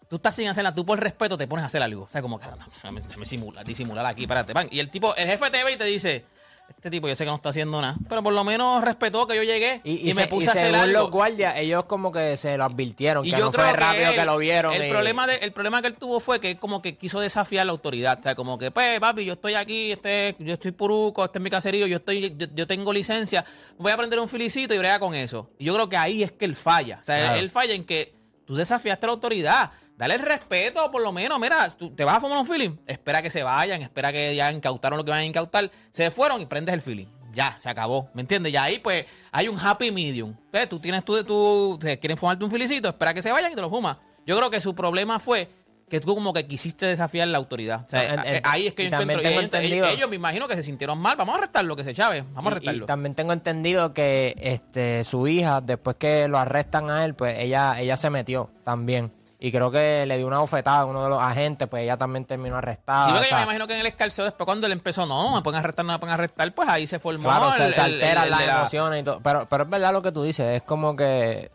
Tú 0.09 0.15
estás 0.17 0.35
sin 0.35 0.47
hacer 0.47 0.63
nada. 0.63 0.73
Tú 0.75 0.85
por 0.85 0.99
respeto 0.99 1.37
te 1.37 1.47
pones 1.47 1.63
a 1.63 1.65
hacer 1.67 1.81
algo. 1.81 2.03
O 2.03 2.09
sea, 2.09 2.21
como 2.21 2.39
que. 2.39 2.45
no, 2.47 2.55
déjame- 2.81 3.01
déjame 3.01 3.25
simular, 3.25 3.65
disimular 3.65 4.05
aquí. 4.05 4.21
Espérate. 4.23 4.53
pan. 4.53 4.67
Y 4.71 4.79
el 4.79 4.89
tipo, 4.89 5.15
el 5.15 5.27
jefe 5.27 5.49
te 5.49 5.63
ve 5.63 5.73
y 5.73 5.77
te 5.77 5.85
dice. 5.85 6.25
Este 6.69 6.89
tipo 6.91 7.07
yo 7.07 7.15
sé 7.15 7.23
que 7.23 7.29
no 7.29 7.37
está 7.37 7.47
haciendo 7.47 7.79
nada. 7.81 7.95
Pero 8.09 8.21
por 8.21 8.33
lo 8.33 8.43
menos 8.43 8.83
respetó 8.83 9.25
que 9.25 9.37
yo 9.37 9.43
llegué 9.43 9.79
y, 9.85 10.05
Y, 10.05 10.09
y 10.11 10.13
me 10.13 10.23
se- 10.23 10.27
puse 10.27 10.47
y 10.47 10.47
a 10.49 10.51
hacer 10.51 10.65
según 10.65 10.79
algo. 10.81 10.99
los 10.99 11.11
guardias, 11.11 11.57
ellos 11.59 11.85
como 11.85 12.11
que 12.11 12.35
se 12.35 12.57
lo 12.57 12.65
advirtieron, 12.65 13.25
Y 13.25 13.31
que 13.31 13.37
yo 13.37 13.45
no 13.45 13.51
creo 13.53 13.63
fue 13.67 13.73
que 13.73 13.79
rápido 13.79 14.11
que 14.11 14.19
él- 14.19 14.25
lo 14.25 14.37
vieron. 14.37 14.73
El 14.73 14.85
y- 14.85 14.89
problema, 14.89 15.25
de, 15.27 15.35
el 15.35 15.53
problema 15.53 15.81
que 15.81 15.87
él 15.87 15.95
tuvo 15.95 16.19
fue 16.19 16.41
que 16.41 16.51
él 16.51 16.59
como 16.59 16.81
que 16.81 16.97
quiso 16.97 17.21
desafiar 17.21 17.65
la 17.65 17.71
autoridad. 17.71 18.19
O 18.19 18.23
sea, 18.23 18.35
como 18.35 18.57
que, 18.57 18.69
pues, 18.71 18.99
papi, 18.99 19.23
yo 19.23 19.33
estoy 19.33 19.53
aquí, 19.53 19.93
este, 19.93 20.35
yo 20.39 20.55
estoy 20.55 20.71
puruco, 20.73 21.23
este 21.23 21.39
es 21.39 21.43
mi 21.43 21.49
caserío, 21.49 21.87
yo 21.87 21.95
estoy, 21.97 22.35
yo, 22.35 22.47
yo 22.53 22.67
tengo 22.67 22.91
licencia, 22.91 23.45
voy 23.77 23.93
a 23.93 23.97
prender 23.97 24.19
un 24.19 24.27
filicito 24.27 24.73
y 24.73 24.77
brega 24.77 24.99
con 24.99 25.15
eso. 25.15 25.49
Y 25.57 25.63
yo 25.63 25.73
creo 25.73 25.87
que 25.87 25.95
ahí 25.95 26.21
es 26.21 26.33
que 26.33 26.43
él 26.43 26.57
falla. 26.57 26.99
O 27.01 27.05
sea, 27.05 27.17
Claro. 27.17 27.39
él 27.39 27.49
falla 27.49 27.75
en 27.75 27.85
que 27.85 28.13
tú 28.45 28.55
desafiaste 28.55 29.05
a 29.05 29.07
la 29.07 29.13
autoridad. 29.13 29.71
Dale 29.97 30.13
el 30.13 30.19
respeto, 30.21 30.91
por 30.91 31.01
lo 31.01 31.11
menos. 31.11 31.39
Mira, 31.39 31.69
tú 31.71 31.89
te 31.89 32.03
vas 32.03 32.17
a 32.17 32.21
fumar 32.21 32.37
un 32.37 32.45
feeling. 32.45 32.77
Espera 32.85 33.21
que 33.21 33.29
se 33.31 33.41
vayan, 33.43 33.81
espera 33.81 34.11
que 34.13 34.35
ya 34.35 34.51
incautaron 34.51 34.97
lo 34.97 35.03
que 35.03 35.09
van 35.11 35.21
a 35.21 35.25
incautar. 35.25 35.69
Se 35.89 36.11
fueron 36.11 36.39
y 36.39 36.45
prendes 36.45 36.73
el 36.75 36.81
feeling. 36.81 37.07
Ya, 37.33 37.55
se 37.59 37.69
acabó. 37.69 38.09
¿Me 38.13 38.21
entiendes? 38.21 38.51
Ya 38.53 38.63
ahí, 38.63 38.79
pues, 38.79 39.05
hay 39.31 39.47
un 39.47 39.59
happy 39.59 39.91
medium. 39.91 40.35
¿Ves? 40.51 40.69
Tú 40.69 40.79
tienes 40.79 41.03
tú, 41.03 41.23
tú 41.23 41.77
te 41.79 41.97
quieren 41.99 42.17
fumarte 42.17 42.43
un 42.45 42.51
filicito, 42.51 42.89
espera 42.89 43.13
que 43.13 43.21
se 43.21 43.31
vayan 43.31 43.51
y 43.51 43.55
te 43.55 43.61
lo 43.61 43.69
fumas. 43.69 43.97
Yo 44.25 44.37
creo 44.37 44.49
que 44.49 44.61
su 44.61 44.73
problema 44.75 45.19
fue 45.19 45.49
que 45.89 45.99
tú 45.99 46.13
como 46.15 46.33
que 46.33 46.45
quisiste 46.45 46.85
desafiar 46.85 47.27
la 47.29 47.37
autoridad. 47.37 47.85
O 47.85 47.89
sea, 47.89 48.23
eh, 48.25 48.41
ahí 48.43 48.67
es 48.67 48.73
que 48.73 48.83
yo 48.89 48.99
encuentro. 48.99 49.21
tengo 49.21 49.39
ellos, 49.63 49.87
ellos 49.89 50.09
me 50.09 50.15
imagino 50.17 50.47
que 50.47 50.55
se 50.55 50.63
sintieron 50.63 50.97
mal. 50.99 51.15
Vamos 51.15 51.35
a 51.35 51.37
arrestarlo, 51.37 51.75
que 51.75 51.83
se 51.83 51.93
chave. 51.93 52.23
Vamos 52.33 52.37
a 52.37 52.41
Y- 52.41 52.43
y, 52.43 52.51
arrestarlo. 52.57 52.85
también 52.85 53.15
tengo 53.15 53.33
entendido 53.33 53.93
que 53.93 54.35
este 54.41 55.03
su 55.05 55.27
hija, 55.27 55.61
después 55.61 55.95
que 55.97 56.27
lo 56.27 56.37
arrestan 56.39 56.89
a 56.89 57.05
él, 57.05 57.15
pues 57.15 57.39
ella, 57.39 57.79
ella 57.79 57.97
se 57.97 58.09
metió 58.09 58.49
también. 58.65 59.11
Y 59.39 59.51
creo 59.51 59.69
que 59.69 60.05
le 60.07 60.17
dio 60.17 60.25
una 60.25 60.39
bofetada 60.39 60.79
a 60.79 60.85
uno 60.85 61.03
de 61.03 61.09
los 61.09 61.21
agentes, 61.21 61.67
pues 61.67 61.83
ella 61.83 61.95
también 61.95 62.25
terminó 62.25 62.55
arrestada. 62.57 63.03
Sí, 63.05 63.11
o 63.11 63.13
porque 63.13 63.25
yo 63.25 63.29
sea, 63.29 63.37
me 63.37 63.43
imagino 63.43 63.67
que 63.67 63.73
en 63.75 63.79
el 63.81 63.85
escarceo 63.85 64.25
después 64.25 64.45
cuando 64.45 64.65
él 64.65 64.73
empezó, 64.73 65.05
no, 65.05 65.35
me 65.35 65.41
pueden 65.43 65.59
arrestar, 65.59 65.85
no 65.85 65.93
me 65.93 65.99
pueden 65.99 66.13
arrestar, 66.15 66.51
pues 66.55 66.67
ahí 66.67 66.87
se 66.87 66.97
formó 66.97 67.29
Claro, 67.29 67.51
se, 67.53 67.65
el- 67.67 67.73
se 67.75 67.81
el- 67.81 67.93
alteran 67.93 68.29
las 68.31 68.45
la- 68.47 68.59
emociones 68.61 69.01
y 69.01 69.03
todo. 69.03 69.19
Pero, 69.21 69.47
pero 69.47 69.63
es 69.65 69.69
verdad 69.69 69.93
lo 69.93 70.01
que 70.01 70.11
tú 70.11 70.23
dices, 70.23 70.55
es 70.57 70.63
como 70.63 70.95
que. 70.95 71.51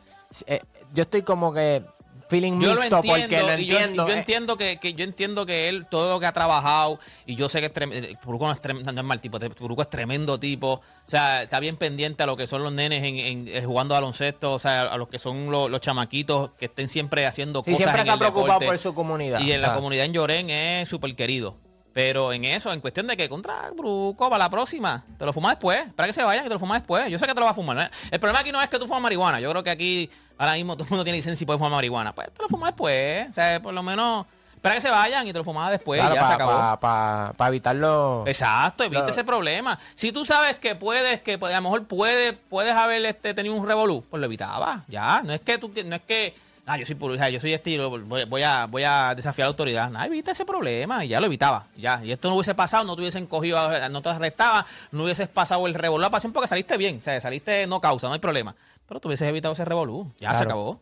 eh, 0.47 0.61
yo 0.95 1.03
estoy 1.03 1.23
como 1.23 1.53
que 1.53 1.85
feeling 2.33 2.61
Yo 2.61 2.75
mixto 2.75 2.97
entiendo, 2.97 3.21
porque 3.21 3.43
lo 3.43 3.59
y 3.61 3.67
yo, 3.67 3.79
entiendo. 3.79 4.03
y 4.05 4.07
yo 4.09 4.13
eh, 4.15 4.19
entiendo 4.19 4.57
que, 4.57 4.77
que 4.79 4.95
yo 4.95 5.05
entiendo 5.05 5.47
que 5.47 5.69
él 5.69 5.87
todo 5.91 6.15
lo 6.15 6.19
que 6.21 6.27
ha 6.27 6.33
trabajado 6.33 6.99
y 7.27 7.37
yo 7.37 7.49
sé 7.49 7.61
que 7.61 7.67
es 7.67 7.73
trem- 7.75 7.93
eh, 7.93 8.17
Puruco 8.23 8.47
no 8.47 8.53
es, 8.53 8.61
trem- 8.61 8.83
no 8.83 8.91
es 9.01 9.05
mal 9.07 9.21
tipo, 9.21 9.39
Puruco 9.39 9.83
es 9.83 9.91
tremendo 9.91 10.41
tipo, 10.41 10.73
o 10.73 10.81
sea, 11.05 11.43
está 11.45 11.61
bien 11.61 11.77
pendiente 11.77 12.23
a 12.23 12.27
lo 12.27 12.37
que 12.37 12.47
son 12.47 12.63
los 12.65 12.73
nenes 12.73 13.05
en, 13.05 13.17
en- 13.19 13.49
eh, 13.49 13.63
jugando 13.65 13.95
baloncesto, 13.95 14.53
o 14.55 14.59
sea, 14.59 14.83
a 14.83 14.97
los 14.97 15.09
que 15.09 15.19
son 15.19 15.51
los, 15.51 15.71
los 15.71 15.81
chamaquitos 15.81 16.51
que 16.59 16.65
estén 16.67 16.89
siempre 16.89 17.27
haciendo 17.27 17.61
sí, 17.65 17.73
cosas 17.73 17.77
siempre 17.79 18.01
en 18.01 18.05
se 18.07 18.11
ha 18.11 18.15
el 18.15 18.19
preocupado 18.21 18.61
por 18.61 18.79
su 18.79 18.95
comunidad. 18.95 19.39
Y 19.41 19.53
en 19.53 19.59
o 19.61 19.63
la 19.63 19.75
comunidad 19.75 20.05
en 20.07 20.13
Llorén 20.13 20.51
es 20.51 20.89
súper 20.89 21.15
querido. 21.15 21.57
Pero 21.93 22.33
en 22.33 22.45
eso, 22.47 22.73
en 22.73 22.81
cuestión 22.81 23.07
de 23.07 23.17
que 23.17 23.29
contra 23.29 23.71
Bruco, 23.77 24.31
para 24.31 24.45
la 24.45 24.51
próxima, 24.51 25.05
te 25.19 25.27
lo 25.27 25.33
fumas 25.33 25.53
después. 25.53 25.85
Para 25.95 26.07
que 26.07 26.13
se 26.15 26.23
vayan 26.25 26.45
y 26.47 26.49
te 26.49 26.55
lo 26.55 26.59
fumas 26.61 26.81
después. 26.81 27.09
Yo 27.11 27.19
sé 27.19 27.27
que 27.27 27.35
te 27.35 27.41
lo 27.41 27.45
vas 27.47 27.53
a 27.53 27.55
fumar. 27.55 27.77
¿no? 27.77 27.83
El 28.11 28.19
problema 28.21 28.41
aquí 28.41 28.51
no 28.53 28.63
es 28.63 28.69
que 28.69 28.79
tú 28.79 28.87
fumas 28.87 29.03
marihuana. 29.03 29.41
Yo 29.41 29.51
creo 29.51 29.63
que 29.63 29.71
aquí 29.71 30.11
ahora 30.39 30.55
mismo 30.55 30.75
todo 30.75 30.85
el 30.85 30.91
mundo 30.91 31.05
tiene 31.05 31.19
licencia 31.19 31.45
y 31.45 31.47
puede 31.47 31.59
fumar 31.59 31.73
marihuana. 31.73 32.15
Pues 32.15 32.33
te 32.33 32.43
lo 32.43 32.49
fumas 32.49 32.71
después. 32.71 33.29
O 33.31 33.35
sea, 33.35 33.61
por 33.61 33.75
lo 33.75 33.83
menos, 33.83 34.25
espera 34.55 34.75
que 34.77 34.81
se 34.81 34.91
vayan 34.91 35.29
y 35.29 35.33
te 35.33 35.39
lo 35.39 35.45
fumas 35.45 35.71
después. 35.71 36.01
claro, 36.01 36.15
y 36.15 36.17
ya 36.19 36.27
se 36.27 36.37
para 36.39 36.73
acabó. 37.33 37.49
evitarlo. 37.49 38.25
Exacto, 38.27 38.85
evita 38.85 39.03
Lo- 39.03 39.09
ese 39.09 39.25
problema. 39.25 39.79
Si 39.95 40.13
tú 40.13 40.25
sabes 40.25 40.57
que 40.57 40.75
puedes, 40.75 41.21
que 41.21 41.35
a 41.35 41.39
lo 41.57 41.61
mejor 41.61 41.85
puedes, 41.87 42.35
puedes 42.49 42.75
haber 42.75 43.05
este, 43.05 43.35
tenido 43.35 43.55
un 43.55 43.67
revolú, 43.67 44.03
pues 44.09 44.19
lo 44.19 44.27
evitaba. 44.27 44.85
Ya, 44.89 45.21
no 45.25 45.35
es 45.35 45.41
que 45.41 45.59
tú, 45.59 45.71
no 45.85 45.97
es 45.97 46.03
que, 46.03 46.35
ah, 46.67 46.79
yo 46.79 46.87
soy 46.87 46.95
puro, 46.95 47.15
o 47.15 47.17
sea, 47.17 47.29
yo 47.29 47.41
soy 47.41 47.53
estilo, 47.53 47.91
voy, 47.91 48.25
voy 48.25 48.43
a, 48.43 48.67
voy 48.67 48.83
a 48.85 49.15
desafiar 49.15 49.45
a 49.45 49.49
la 49.49 49.51
autoridad. 49.51 49.91
Nada, 49.91 50.07
evita 50.07 50.33
ese 50.33 50.45
problema 50.45 51.05
y 51.05 51.09
ya 51.09 51.21
lo 51.21 51.27
evitaba. 51.27 51.67
Ya, 51.77 52.03
y 52.05 52.13
esto 52.13 52.29
no 52.29 52.35
hubiese 52.35 52.55
pasado, 52.55 52.85
no 52.85 52.95
te 52.95 53.03
hubiesen 53.03 53.27
cogido, 53.27 53.59
no 53.91 54.03
te 54.03 54.09
arrestaban, 54.09 54.65
no 54.91 55.05
hubieses 55.05 55.29
pasado 55.29 55.67
el 55.67 55.75
revolú 55.75 56.05
a 56.05 56.11
pasión 56.11 56.33
porque 56.33 56.49
saliste 56.49 56.77
bien, 56.77 56.99
o 56.99 57.01
sea, 57.01 57.21
saliste 57.21 57.67
no 57.67 57.81
causa, 57.81 58.09
no 58.09 58.15
hay 58.15 58.21
problema. 58.21 58.55
Pero 58.87 59.01
tú 59.01 59.09
hubieses 59.09 59.29
evitado 59.29 59.55
ese 59.55 59.65
revolú. 59.65 60.11
Ya 60.19 60.35
se 60.35 60.45
acabó. 60.45 60.79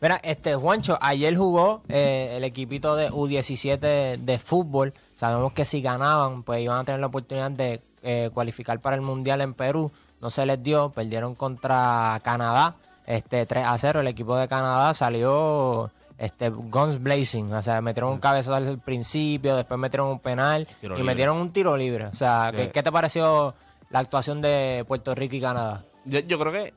Mira, 0.00 0.18
este 0.24 0.54
Juancho, 0.54 0.98
ayer 1.02 1.36
jugó 1.36 1.82
eh, 1.88 2.34
el 2.36 2.44
equipito 2.44 2.96
de 2.96 3.10
U17 3.10 4.16
de 4.16 4.38
fútbol. 4.38 4.94
Sabemos 5.14 5.52
que 5.52 5.66
si 5.66 5.82
ganaban, 5.82 6.42
pues 6.42 6.62
iban 6.62 6.78
a 6.78 6.84
tener 6.84 7.00
la 7.00 7.08
oportunidad 7.08 7.50
de 7.50 7.82
eh, 8.02 8.30
cualificar 8.32 8.80
para 8.80 8.96
el 8.96 9.02
Mundial 9.02 9.42
en 9.42 9.52
Perú. 9.52 9.92
No 10.22 10.30
se 10.30 10.46
les 10.46 10.62
dio, 10.62 10.88
perdieron 10.90 11.34
contra 11.34 12.18
Canadá, 12.22 12.76
este 13.16 13.46
3 13.46 13.64
a 13.66 13.76
0. 13.78 14.00
El 14.00 14.06
equipo 14.06 14.36
de 14.36 14.46
Canadá 14.48 14.94
salió 14.94 15.90
este 16.18 16.50
guns 16.50 17.02
blazing, 17.02 17.52
o 17.52 17.62
sea, 17.62 17.80
metieron 17.80 18.12
un 18.12 18.18
cabezazo 18.18 18.54
al 18.54 18.78
principio, 18.78 19.56
después 19.56 19.80
metieron 19.80 20.08
un 20.08 20.18
penal 20.18 20.66
Tiro 20.80 20.94
y 20.94 20.98
libre. 20.98 21.12
metieron 21.12 21.36
un 21.38 21.50
tiro 21.52 21.76
libre. 21.76 22.06
O 22.06 22.14
sea, 22.14 22.52
¿qué, 22.54 22.70
qué 22.70 22.82
te 22.82 22.92
pareció 22.92 23.54
la 23.88 24.00
actuación 24.00 24.42
de 24.42 24.84
Puerto 24.86 25.14
Rico 25.14 25.36
y 25.36 25.40
Canadá? 25.40 25.82
Yo, 26.04 26.20
yo 26.20 26.38
creo 26.38 26.52
que, 26.52 26.74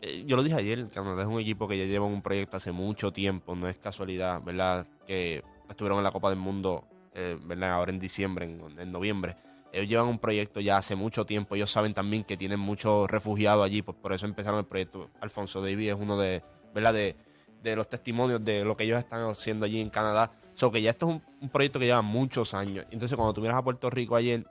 eh, 0.00 0.22
yo 0.26 0.36
lo 0.36 0.44
dije 0.44 0.56
ayer, 0.56 0.88
Canadá 0.90 1.22
es 1.22 1.28
un 1.28 1.40
equipo 1.40 1.66
que 1.66 1.76
ya 1.76 1.84
lleva 1.86 2.06
un 2.06 2.22
proyecto 2.22 2.56
hace 2.56 2.70
mucho 2.70 3.12
tiempo, 3.12 3.56
no 3.56 3.68
es 3.68 3.78
casualidad, 3.78 4.40
¿verdad? 4.42 4.86
Que 5.06 5.42
estuvieron 5.68 5.98
en 5.98 6.04
la 6.04 6.12
Copa 6.12 6.30
del 6.30 6.38
Mundo, 6.38 6.84
eh, 7.14 7.36
¿verdad? 7.44 7.72
Ahora 7.72 7.90
en 7.90 7.98
diciembre, 7.98 8.44
en, 8.44 8.78
en 8.78 8.92
noviembre. 8.92 9.34
Ellos 9.74 9.88
llevan 9.88 10.06
un 10.06 10.18
proyecto 10.18 10.60
ya 10.60 10.76
hace 10.76 10.94
mucho 10.94 11.26
tiempo, 11.26 11.56
ellos 11.56 11.70
saben 11.70 11.94
también 11.94 12.22
que 12.22 12.36
tienen 12.36 12.60
muchos 12.60 13.10
refugiados 13.10 13.66
allí, 13.66 13.82
pues 13.82 13.96
por 14.00 14.12
eso 14.12 14.24
empezaron 14.24 14.60
el 14.60 14.66
proyecto. 14.66 15.10
Alfonso 15.20 15.60
David 15.60 15.90
es 15.90 15.96
uno 15.98 16.16
de, 16.16 16.42
¿verdad? 16.72 16.94
De, 16.94 17.16
de 17.62 17.74
los 17.74 17.88
testimonios 17.88 18.44
de 18.44 18.64
lo 18.64 18.76
que 18.76 18.84
ellos 18.84 18.98
están 18.98 19.28
haciendo 19.28 19.66
allí 19.66 19.80
en 19.80 19.90
Canadá. 19.90 20.30
So 20.52 20.70
que 20.70 20.80
ya 20.80 20.90
esto 20.90 21.08
es 21.08 21.22
un, 21.40 21.48
proyecto 21.48 21.80
que 21.80 21.86
lleva 21.86 22.02
muchos 22.02 22.54
años. 22.54 22.86
Entonces 22.90 23.16
cuando 23.16 23.32
tuvieras 23.32 23.58
a 23.58 23.62
Puerto 23.62 23.90
Rico 23.90 24.14
ayer, 24.14 24.46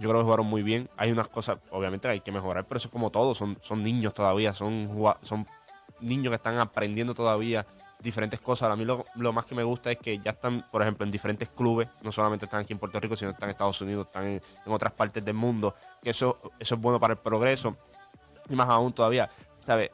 yo 0.00 0.08
creo 0.08 0.20
que 0.20 0.24
jugaron 0.24 0.46
muy 0.46 0.62
bien. 0.62 0.88
Hay 0.96 1.12
unas 1.12 1.28
cosas, 1.28 1.58
obviamente, 1.70 2.08
que 2.08 2.12
hay 2.12 2.20
que 2.20 2.32
mejorar, 2.32 2.66
pero 2.66 2.78
eso 2.78 2.88
es 2.88 2.92
como 2.92 3.10
todo. 3.10 3.34
Son, 3.34 3.58
son 3.60 3.82
niños 3.82 4.14
todavía, 4.14 4.52
son, 4.52 4.90
son 5.22 5.46
niños 6.00 6.30
que 6.30 6.36
están 6.36 6.58
aprendiendo 6.58 7.14
todavía 7.14 7.66
diferentes 8.02 8.40
cosas. 8.40 8.70
A 8.70 8.76
mí 8.76 8.84
lo, 8.84 9.04
lo 9.14 9.32
más 9.32 9.44
que 9.46 9.54
me 9.54 9.62
gusta 9.62 9.90
es 9.90 9.98
que 9.98 10.18
ya 10.18 10.32
están, 10.32 10.66
por 10.70 10.82
ejemplo, 10.82 11.04
en 11.06 11.12
diferentes 11.12 11.48
clubes. 11.50 11.88
No 12.02 12.10
solamente 12.12 12.46
están 12.46 12.60
aquí 12.60 12.72
en 12.72 12.78
Puerto 12.78 12.98
Rico, 13.00 13.16
sino 13.16 13.30
están 13.30 13.48
en 13.48 13.52
Estados 13.52 13.80
Unidos, 13.80 14.06
están 14.06 14.26
en, 14.26 14.42
otras 14.66 14.92
partes 14.92 15.24
del 15.24 15.34
mundo. 15.34 15.74
Que 16.02 16.10
eso, 16.10 16.38
eso 16.58 16.74
es 16.74 16.80
bueno 16.80 16.98
para 16.98 17.14
el 17.14 17.18
progreso. 17.20 17.76
Y 18.48 18.54
más 18.56 18.68
aún 18.68 18.92
todavía, 18.92 19.30
¿sabes? 19.64 19.90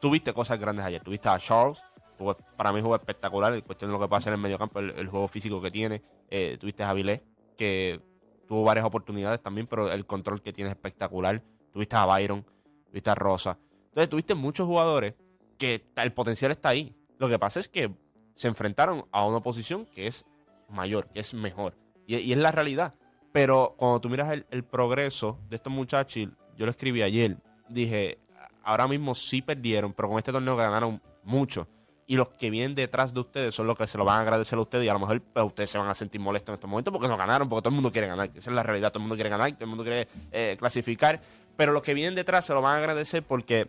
Tuviste 0.00 0.32
cosas 0.32 0.58
grandes 0.58 0.84
ayer. 0.84 1.02
Tuviste 1.02 1.28
a 1.28 1.38
Charles, 1.38 1.82
jugó- 2.18 2.36
para 2.56 2.72
mí 2.72 2.80
jugó 2.80 2.96
espectacular. 2.96 3.52
En 3.54 3.60
cuestión 3.60 3.90
de 3.90 3.98
lo 3.98 4.00
que 4.02 4.08
pasa 4.08 4.30
en 4.30 4.34
el 4.34 4.40
mediocampo, 4.40 4.78
el, 4.78 4.90
el 4.90 5.08
juego 5.08 5.28
físico 5.28 5.60
que 5.60 5.70
tiene. 5.70 6.02
Eh, 6.30 6.56
tuviste 6.58 6.82
a 6.82 6.90
Avilés, 6.90 7.22
que 7.56 8.00
tuvo 8.48 8.64
varias 8.64 8.86
oportunidades 8.86 9.42
también, 9.42 9.66
pero 9.66 9.92
el 9.92 10.06
control 10.06 10.40
que 10.40 10.52
tiene 10.52 10.70
es 10.70 10.76
espectacular. 10.76 11.42
Tuviste 11.72 11.96
a 11.96 12.06
Byron, 12.06 12.44
tuviste 12.88 13.10
a 13.10 13.14
Rosa. 13.14 13.58
Entonces 13.88 14.08
tuviste 14.08 14.34
muchos 14.34 14.66
jugadores 14.66 15.14
que 15.58 15.84
el 15.96 16.12
potencial 16.12 16.50
está 16.52 16.70
ahí. 16.70 16.96
Lo 17.20 17.28
que 17.28 17.38
pasa 17.38 17.60
es 17.60 17.68
que 17.68 17.92
se 18.32 18.48
enfrentaron 18.48 19.04
a 19.12 19.26
una 19.26 19.36
oposición 19.36 19.84
que 19.84 20.06
es 20.06 20.24
mayor, 20.70 21.06
que 21.08 21.20
es 21.20 21.34
mejor. 21.34 21.76
Y, 22.06 22.32
es 22.32 22.38
la 22.38 22.50
realidad. 22.50 22.94
Pero 23.30 23.74
cuando 23.76 24.00
tú 24.00 24.08
miras 24.08 24.32
el, 24.50 24.64
progreso 24.64 25.38
de 25.50 25.56
estos 25.56 25.70
muchachos, 25.70 26.28
yo 26.56 26.64
lo 26.64 26.70
escribí 26.70 27.02
ayer, 27.02 27.36
dije, 27.68 28.18
ahora 28.64 28.88
mismo 28.88 29.14
sí 29.14 29.42
perdieron, 29.42 29.92
pero 29.92 30.08
con 30.08 30.16
este 30.16 30.32
torneo 30.32 30.56
ganaron 30.56 31.02
mucho. 31.22 31.68
Y 32.06 32.16
los 32.16 32.30
que 32.30 32.48
vienen 32.48 32.74
detrás 32.74 33.12
de 33.12 33.20
ustedes 33.20 33.54
son 33.54 33.66
los 33.66 33.76
que 33.76 33.86
se 33.86 33.98
lo 33.98 34.06
van 34.06 34.16
a 34.16 34.20
agradecer 34.20 34.58
a 34.58 34.62
ustedes 34.62 34.86
y 34.86 34.88
a 34.88 34.94
lo 34.94 35.00
mejor 35.00 35.20
pues, 35.20 35.44
ustedes 35.44 35.70
se 35.70 35.76
van 35.76 35.88
a 35.88 35.94
sentir 35.94 36.22
molestos 36.22 36.48
en 36.48 36.54
estos 36.54 36.70
momentos 36.70 36.90
porque 36.90 37.06
no 37.06 37.18
ganaron, 37.18 37.50
porque 37.50 37.64
todo 37.64 37.68
el 37.68 37.74
mundo 37.74 37.92
quiere 37.92 38.08
ganar. 38.08 38.30
Esa 38.34 38.50
es 38.50 38.56
la 38.56 38.62
realidad, 38.62 38.88
todo 38.88 39.00
el 39.00 39.02
mundo 39.02 39.14
quiere 39.14 39.28
ganar, 39.28 39.52
todo 39.52 39.64
el 39.64 39.68
mundo 39.68 39.84
quiere 39.84 40.08
eh, 40.32 40.56
clasificar. 40.58 41.20
Pero 41.54 41.72
los 41.72 41.82
que 41.82 41.92
vienen 41.92 42.14
detrás 42.14 42.46
se 42.46 42.54
lo 42.54 42.62
van 42.62 42.76
a 42.76 42.78
agradecer 42.78 43.22
porque 43.22 43.68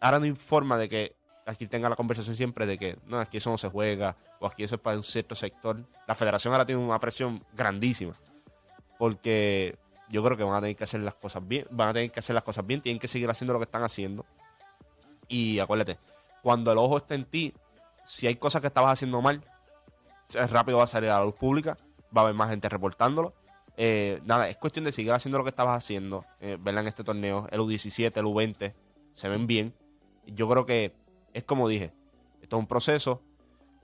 ahora 0.00 0.18
no 0.18 0.24
hay 0.24 0.32
forma 0.32 0.76
de 0.76 0.88
que 0.88 1.16
aquí 1.46 1.66
tenga 1.66 1.88
la 1.88 1.96
conversación 1.96 2.34
siempre 2.34 2.66
de 2.66 2.76
que 2.76 2.98
no, 3.06 3.20
aquí 3.20 3.38
eso 3.38 3.50
no 3.50 3.58
se 3.58 3.68
juega 3.68 4.16
o 4.40 4.46
aquí 4.46 4.64
eso 4.64 4.74
es 4.74 4.80
para 4.80 4.96
un 4.96 5.02
cierto 5.02 5.34
sector. 5.34 5.82
La 6.06 6.14
federación 6.14 6.52
ahora 6.52 6.66
tiene 6.66 6.82
una 6.82 6.98
presión 6.98 7.42
grandísima. 7.54 8.14
porque 8.98 9.78
yo 10.08 10.22
creo 10.22 10.36
que 10.36 10.44
van 10.44 10.54
a 10.54 10.60
tener 10.60 10.76
que 10.76 10.84
hacer 10.84 11.00
las 11.00 11.16
cosas 11.16 11.46
bien, 11.46 11.66
van 11.70 11.88
a 11.88 11.92
tener 11.92 12.10
que 12.10 12.20
hacer 12.20 12.32
las 12.32 12.44
cosas 12.44 12.64
bien, 12.66 12.80
tienen 12.80 12.98
que 12.98 13.08
seguir 13.08 13.28
haciendo 13.28 13.52
lo 13.52 13.58
que 13.58 13.64
están 13.64 13.82
haciendo. 13.82 14.24
Y 15.28 15.58
acuérdate, 15.58 15.98
cuando 16.42 16.70
el 16.70 16.78
ojo 16.78 16.98
está 16.98 17.14
en 17.14 17.24
ti, 17.24 17.52
si 18.04 18.26
hay 18.28 18.36
cosas 18.36 18.60
que 18.60 18.68
estabas 18.68 18.92
haciendo 18.92 19.20
mal, 19.20 19.42
eh, 20.34 20.46
rápido 20.46 20.78
va 20.78 20.84
a 20.84 20.86
salir 20.86 21.10
a 21.10 21.18
la 21.18 21.24
luz 21.24 21.34
pública, 21.34 21.76
va 22.16 22.20
a 22.20 22.24
haber 22.24 22.34
más 22.34 22.50
gente 22.50 22.68
reportándolo. 22.68 23.34
Eh, 23.76 24.20
nada, 24.24 24.48
es 24.48 24.56
cuestión 24.56 24.84
de 24.84 24.92
seguir 24.92 25.12
haciendo 25.12 25.38
lo 25.38 25.44
que 25.44 25.50
estabas 25.50 25.76
haciendo, 25.76 26.24
eh, 26.40 26.56
verla 26.60 26.80
en 26.82 26.86
este 26.86 27.02
torneo, 27.02 27.48
el 27.50 27.60
U17, 27.60 28.16
el 28.16 28.24
U20, 28.26 28.74
se 29.12 29.28
ven 29.28 29.46
bien. 29.48 29.74
Yo 30.26 30.48
creo 30.48 30.64
que 30.64 30.94
es 31.36 31.44
como 31.44 31.68
dije, 31.68 31.92
esto 32.40 32.56
es 32.56 32.60
un 32.60 32.66
proceso. 32.66 33.20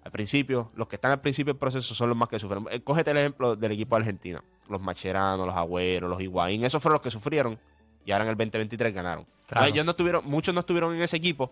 Al 0.05 0.11
principio, 0.11 0.73
los 0.75 0.89
que 0.89 0.97
están 0.97 1.13
al 1.13 1.21
principio 1.21 1.53
del 1.53 1.61
proceso 1.61 1.95
son 1.95 2.09
los 2.09 2.17
más 2.17 2.31
que 2.31 2.39
sufren. 2.39 2.67
Eh, 2.71 2.81
Cógete 2.81 3.11
el 3.11 3.19
ejemplo 3.19 3.55
del 3.57 3.73
equipo 3.73 3.95
de 3.95 4.01
Argentina. 4.01 4.43
Los 4.71 4.81
Macheranos, 4.81 5.45
los 5.45 5.55
Agüeros, 5.55 6.09
los 6.09 6.21
Higuaín. 6.21 6.65
Esos 6.65 6.83
fueron 6.83 6.95
los 6.95 7.03
que 7.03 7.11
sufrieron 7.11 7.59
y 8.07 8.11
ahora 8.11 8.25
en 8.25 8.31
el 8.31 8.37
2023 8.37 8.95
ganaron. 8.95 9.27
Claro. 9.47 9.67
Ellos 9.67 9.85
no 9.85 9.91
estuvieron, 9.91 10.25
muchos 10.25 10.55
no 10.55 10.61
estuvieron 10.61 10.95
en 10.95 11.03
ese 11.03 11.19
equipo, 11.19 11.51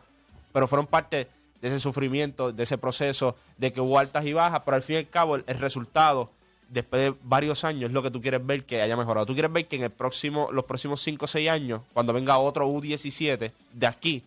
pero 0.54 0.66
fueron 0.66 0.86
parte 0.86 1.28
de 1.60 1.68
ese 1.68 1.78
sufrimiento, 1.78 2.50
de 2.50 2.62
ese 2.62 2.78
proceso, 2.78 3.36
de 3.58 3.70
que 3.70 3.82
hubo 3.82 3.98
altas 3.98 4.24
y 4.24 4.32
bajas, 4.32 4.62
pero 4.64 4.76
al 4.76 4.82
fin 4.82 4.96
y 4.96 4.98
al 5.00 5.08
cabo 5.10 5.36
el, 5.36 5.44
el 5.46 5.58
resultado, 5.58 6.30
después 6.70 7.02
de 7.02 7.14
varios 7.24 7.62
años, 7.64 7.90
es 7.90 7.92
lo 7.92 8.02
que 8.02 8.10
tú 8.10 8.22
quieres 8.22 8.44
ver 8.44 8.64
que 8.64 8.80
haya 8.80 8.96
mejorado. 8.96 9.26
Tú 9.26 9.34
quieres 9.34 9.52
ver 9.52 9.68
que 9.68 9.76
en 9.76 9.82
el 9.82 9.90
próximo, 9.90 10.48
los 10.50 10.64
próximos 10.64 11.02
5 11.02 11.26
o 11.26 11.28
6 11.28 11.50
años, 11.50 11.82
cuando 11.92 12.14
venga 12.14 12.38
otro 12.38 12.66
U17 12.66 13.52
de 13.74 13.86
aquí, 13.86 14.24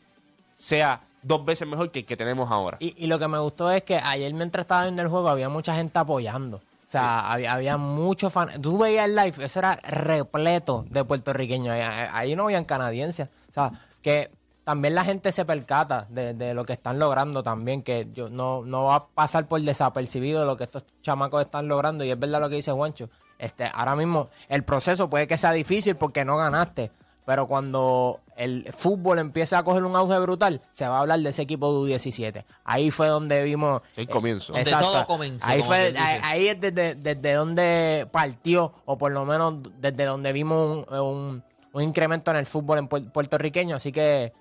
sea 0.55 1.01
dos 1.23 1.43
veces 1.45 1.67
mejor 1.67 1.91
que 1.91 1.99
el 1.99 2.05
que 2.05 2.17
tenemos 2.17 2.51
ahora. 2.51 2.77
Y, 2.79 2.93
y 3.03 3.07
lo 3.07 3.17
que 3.17 3.27
me 3.27 3.39
gustó 3.39 3.71
es 3.71 3.83
que 3.83 3.97
ayer 3.97 4.33
mientras 4.33 4.63
estaba 4.63 4.83
viendo 4.83 5.01
el 5.01 5.07
juego 5.07 5.29
había 5.29 5.49
mucha 5.49 5.75
gente 5.75 5.97
apoyando. 5.97 6.57
O 6.57 6.89
sea, 6.93 7.31
había, 7.31 7.53
había 7.53 7.77
muchos 7.77 8.31
fans. 8.31 8.61
Tú 8.61 8.77
veías 8.77 9.05
el 9.05 9.15
live, 9.15 9.33
eso 9.43 9.59
era 9.59 9.75
repleto 9.77 10.85
de 10.89 11.03
puertorriqueños. 11.03 11.73
Ahí, 11.73 11.81
ahí 12.11 12.35
no 12.35 12.43
habían 12.43 12.65
canadienses. 12.65 13.29
O 13.49 13.51
sea, 13.51 13.71
que 14.03 14.29
también 14.63 14.93
la 14.93 15.03
gente 15.03 15.31
se 15.31 15.43
percata 15.43 16.05
de, 16.09 16.33
de 16.35 16.53
lo 16.53 16.65
que 16.65 16.73
están 16.73 16.99
logrando 16.99 17.41
también, 17.41 17.81
que 17.81 18.07
yo 18.13 18.29
no, 18.29 18.63
no 18.63 18.85
va 18.85 18.95
a 18.95 19.05
pasar 19.07 19.47
por 19.47 19.59
desapercibido 19.61 20.45
lo 20.45 20.55
que 20.55 20.65
estos 20.65 20.85
chamacos 21.01 21.41
están 21.41 21.67
logrando. 21.67 22.03
Y 22.03 22.11
es 22.11 22.19
verdad 22.19 22.39
lo 22.39 22.49
que 22.49 22.55
dice 22.55 22.71
Juancho. 22.71 23.09
Este, 23.39 23.69
ahora 23.73 23.95
mismo 23.95 24.29
el 24.47 24.63
proceso 24.63 25.09
puede 25.09 25.27
que 25.27 25.37
sea 25.37 25.51
difícil 25.51 25.95
porque 25.95 26.23
no 26.23 26.37
ganaste. 26.37 26.91
Pero 27.25 27.47
cuando 27.47 28.19
el 28.37 28.65
fútbol 28.73 29.19
empieza 29.19 29.57
a 29.59 29.63
coger 29.63 29.83
un 29.83 29.95
auge 29.95 30.17
brutal, 30.19 30.61
se 30.71 30.87
va 30.87 30.97
a 30.97 31.01
hablar 31.01 31.19
de 31.19 31.29
ese 31.29 31.41
equipo 31.43 31.85
de 31.85 31.95
U17. 31.95 32.45
Ahí 32.63 32.91
fue 32.91 33.07
donde 33.07 33.43
vimos. 33.43 33.81
El 33.95 34.07
comienzo. 34.09 34.53
Donde 34.53 34.61
Exacto. 34.69 34.91
todo 34.91 35.05
comenzó, 35.05 35.45
Ahí, 35.47 35.61
fue, 35.63 35.93
ahí, 35.97 36.19
ahí 36.23 36.47
es 36.47 36.59
desde, 36.61 36.95
desde 36.95 37.33
donde 37.33 38.07
partió, 38.11 38.73
o 38.85 38.97
por 38.97 39.11
lo 39.11 39.25
menos 39.25 39.55
desde 39.79 40.05
donde 40.05 40.31
vimos 40.33 40.85
un, 40.89 40.99
un- 40.99 41.43
un 41.73 41.81
incremento 41.81 42.29
en 42.31 42.37
el 42.37 42.45
fútbol 42.45 42.77
en 42.79 42.87
puer- 42.89 43.11
puertorriqueño. 43.11 43.75
Así 43.75 43.91
que, 43.91 44.31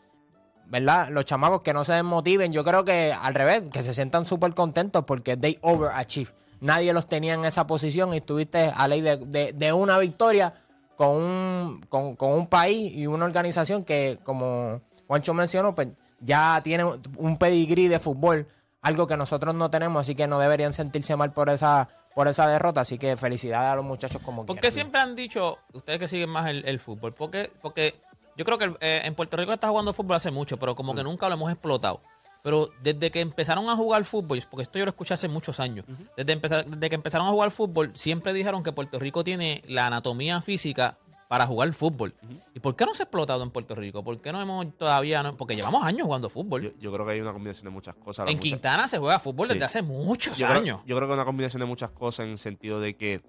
¿verdad? 0.67 1.09
Los 1.11 1.25
chamacos 1.25 1.63
que 1.63 1.73
no 1.73 1.85
se 1.85 1.93
desmotiven, 1.95 2.53
yo 2.53 2.65
creo 2.65 2.85
que 2.85 3.13
al 3.13 3.35
revés, 3.35 3.63
que 3.73 3.83
se 3.83 3.95
sientan 3.95 4.25
súper 4.25 4.55
contentos 4.55 5.05
porque 5.07 5.37
they 5.37 5.59
overachieve. 5.63 6.31
Nadie 6.61 6.93
los 6.93 7.07
tenía 7.07 7.35
en 7.35 7.45
esa 7.45 7.67
posición 7.67 8.15
y 8.15 8.19
estuviste 8.19 8.73
a 8.75 8.87
ley 8.87 9.01
de, 9.01 9.17
de- 9.17 9.53
de 9.53 9.73
una 9.73 9.99
victoria 9.99 10.55
con 10.97 11.09
un, 11.09 11.81
con, 11.89 12.17
con 12.17 12.33
un 12.33 12.47
país 12.47 12.93
y 12.95 13.07
una 13.07 13.25
organización 13.25 13.85
que, 13.85 14.19
como 14.25 14.81
Juancho 15.07 15.35
mencionó, 15.35 15.75
pues 15.75 15.89
ya 16.21 16.61
tiene 16.63 16.85
un 17.17 17.37
pedigrí 17.37 17.89
de 17.89 17.99
fútbol, 17.99 18.47
algo 18.81 19.07
que 19.07 19.17
nosotros 19.17 19.55
no 19.55 19.71
tenemos, 19.71 20.01
así 20.01 20.15
que 20.15 20.27
no 20.27 20.39
deberían 20.39 20.75
sentirse 20.75 21.17
mal 21.17 21.33
por 21.33 21.51
esa, 21.51 21.89
por 22.15 22.29
esa 22.29 22.47
derrota. 22.49 22.83
Así 22.83 22.99
que 22.99 23.17
felicidades 23.17 23.73
a 23.73 23.77
los 23.77 23.85
muchachos 23.85 24.23
como 24.23 24.47
¿Por 24.47 24.57
qué 24.57 24.61
quieran. 24.61 24.73
siempre 24.75 25.01
han 25.01 25.15
dicho, 25.15 25.59
ustedes 25.73 25.99
que 25.99 26.09
siguen 26.09 26.31
más 26.31 26.49
el, 26.49 26.65
el 26.67 26.81
fútbol? 26.81 27.13
Porque, 27.15 27.51
porque 27.61 27.95
yo 28.37 28.45
creo 28.45 28.59
que 28.59 28.75
eh, 28.81 29.03
en 29.05 29.15
Puerto 29.15 29.37
Rico 29.37 29.53
está 29.53 29.69
jugando 29.69 29.93
fútbol 29.93 30.17
hace 30.17 30.31
mucho, 30.31 30.59
pero 30.59 30.75
como 30.75 30.95
que 30.95 31.03
nunca 31.03 31.29
lo 31.29 31.35
hemos 31.35 31.51
explotado. 31.51 32.01
Pero 32.43 32.71
desde 32.83 33.11
que 33.11 33.21
empezaron 33.21 33.69
a 33.71 33.77
jugar 33.77 34.05
fútbol, 34.05 34.43
porque 34.51 34.63
esto 34.65 34.79
yo 34.79 34.85
lo 34.85 34.91
escuché 34.91 35.15
hace 35.15 35.29
muchos 35.29 35.61
años, 35.61 35.85
desde, 36.17 36.33
empezar, 36.33 36.65
desde 36.67 36.89
que 36.89 36.95
empezaron 36.97 37.27
a 37.29 37.31
jugar 37.31 37.51
fútbol, 37.53 37.93
siempre 37.95 38.33
dijeron 38.33 38.63
que 38.63 38.73
Puerto 38.73 38.99
Rico 38.99 39.23
tiene 39.23 39.63
la 39.69 39.87
anatomía 39.87 40.41
física 40.43 40.99
para 41.29 41.47
jugar 41.47 41.73
fútbol. 41.73 42.15
¿Y 42.53 42.61
por 42.61 42.75
qué 42.77 42.85
no 42.85 42.93
se 42.95 43.03
ha 43.03 43.05
explotado 43.05 43.43
en 43.43 43.51
Puerto 43.51 43.75
Rico? 43.75 44.03
¿Por 44.05 44.21
qué 44.21 44.33
no 44.33 44.43
hemos 44.43 44.77
todavía? 44.77 45.23
No? 45.23 45.35
Porque 45.37 45.55
llevamos 45.55 45.83
años 45.85 46.05
jugando 46.05 46.29
fútbol. 46.29 46.63
Yo, 46.63 46.71
yo 46.79 46.93
creo 46.93 47.07
que 47.07 47.13
hay 47.13 47.21
una 47.21 47.33
combinación 47.33 47.65
de 47.67 47.71
muchas 47.71 47.95
cosas. 47.95 48.27
en 48.27 48.37
mucha- 48.37 48.41
Quintana 48.49 48.89
se 48.89 48.99
juega 48.99 49.19
fútbol 49.19 49.47
Sí. 49.47 49.55
desde 49.55 49.65
hace 49.65 49.81
muchos 49.83 50.37
yo 50.37 50.47
años. 50.49 50.81
Creo, 50.83 50.87
yo 50.87 50.97
creo 50.97 51.09
que 51.09 51.15
una 51.15 51.25
combinación 51.25 51.61
de 51.61 51.67
muchas 51.67 51.91
cosas 51.93 52.27
en 52.27 52.33
el 52.33 52.39
sentido 52.39 52.81
de 52.81 52.97
que, 52.97 53.23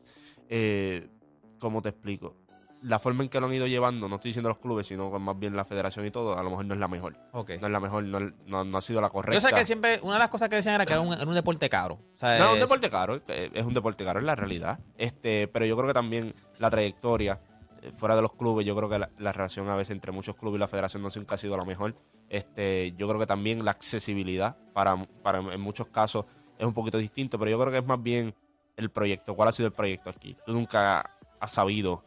eh, 0.50 1.08
¿cómo 1.60 1.82
te 1.82 1.90
explico? 1.90 2.36
La 2.84 3.00
forma 3.00 3.24
en 3.24 3.30
que 3.30 3.40
lo 3.40 3.46
han 3.48 3.54
ido 3.54 3.66
llevando, 3.66 4.10
no 4.10 4.16
estoy 4.16 4.30
diciendo 4.30 4.50
los 4.50 4.58
clubes, 4.60 4.86
sino 4.88 5.10
más 5.20 5.40
bien 5.40 5.56
la 5.56 5.64
federación 5.64 6.06
y 6.06 6.12
todo, 6.12 6.38
a 6.38 6.44
lo 6.44 6.50
mejor 6.50 6.66
no 6.66 6.74
es 6.74 6.80
la 6.82 6.88
mejor. 6.90 7.16
No 7.60 7.68
es 7.68 7.72
la 7.72 7.80
mejor, 7.80 8.04
no, 8.04 8.20
no- 8.46 8.64
no 8.66 8.78
ha 8.78 8.82
sido 8.82 9.00
la 9.00 9.10
correcta. 9.10 9.36
Yo 9.36 9.42
sé 9.48 9.56
que 9.56 9.64
siempre, 9.66 10.00
una 10.04 10.14
de 10.14 10.20
las 10.20 10.30
cosas 10.30 10.50
que 10.50 10.58
decían 10.58 10.76
era 10.76 10.86
que 10.86 10.92
era 10.94 11.02
un, 11.02 11.14
era 11.14 11.26
un 11.26 11.34
deporte 11.34 11.70
caro. 11.70 11.96
O 11.96 12.18
sea, 12.18 12.38
No, 12.40 12.46
es 12.48 12.54
un 12.54 12.60
deporte 12.60 12.90
caro, 12.90 13.22
es 13.28 13.66
un 13.66 13.74
deporte 13.74 14.04
caro, 14.04 14.20
es 14.20 14.26
la 14.26 14.36
realidad. 14.36 14.80
Este, 14.98 15.48
pero 15.48 15.66
yo 15.66 15.76
creo 15.78 15.88
que 15.88 15.94
también 15.94 16.36
la 16.60 16.70
trayectoria 16.70 17.40
eh, 17.82 17.92
fuera 17.92 18.16
de 18.18 18.22
los 18.22 18.34
clubes, 18.34 18.66
yo 18.66 18.76
creo 18.76 18.90
que 18.90 19.00
la, 19.00 19.10
la 19.18 19.32
relación 19.32 19.70
a 19.70 19.76
veces 19.76 19.92
entre 19.92 20.12
muchos 20.12 20.36
clubes 20.36 20.58
y 20.58 20.60
la 20.60 20.68
federación 20.68 21.02
no 21.04 21.10
siempre 21.10 21.36
ha 21.36 21.38
sido 21.38 21.56
la 21.56 21.64
mejor. 21.66 21.96
Este, 22.28 22.92
yo 22.98 23.08
creo 23.08 23.20
que 23.20 23.26
también 23.28 23.64
la 23.64 23.72
accesibilidad 23.72 24.58
para, 24.74 25.06
para 25.22 25.40
en 25.40 25.62
muchos 25.62 25.88
casos 25.88 26.26
es 26.58 26.66
un 26.66 26.74
poquito 26.74 26.98
distinto, 26.98 27.38
pero 27.40 27.50
yo 27.52 27.60
creo 27.60 27.72
que 27.72 27.78
es 27.78 27.86
más 27.86 28.02
bien 28.04 28.36
el 28.76 28.90
proyecto. 28.90 29.36
¿Cuál 29.36 29.50
ha 29.50 29.52
sido 29.54 29.68
el 29.68 29.74
proyecto 29.74 30.10
aquí? 30.10 30.36
Tú 30.46 30.52
nunca 30.52 31.10
has 31.40 31.52
sabido 31.52 32.04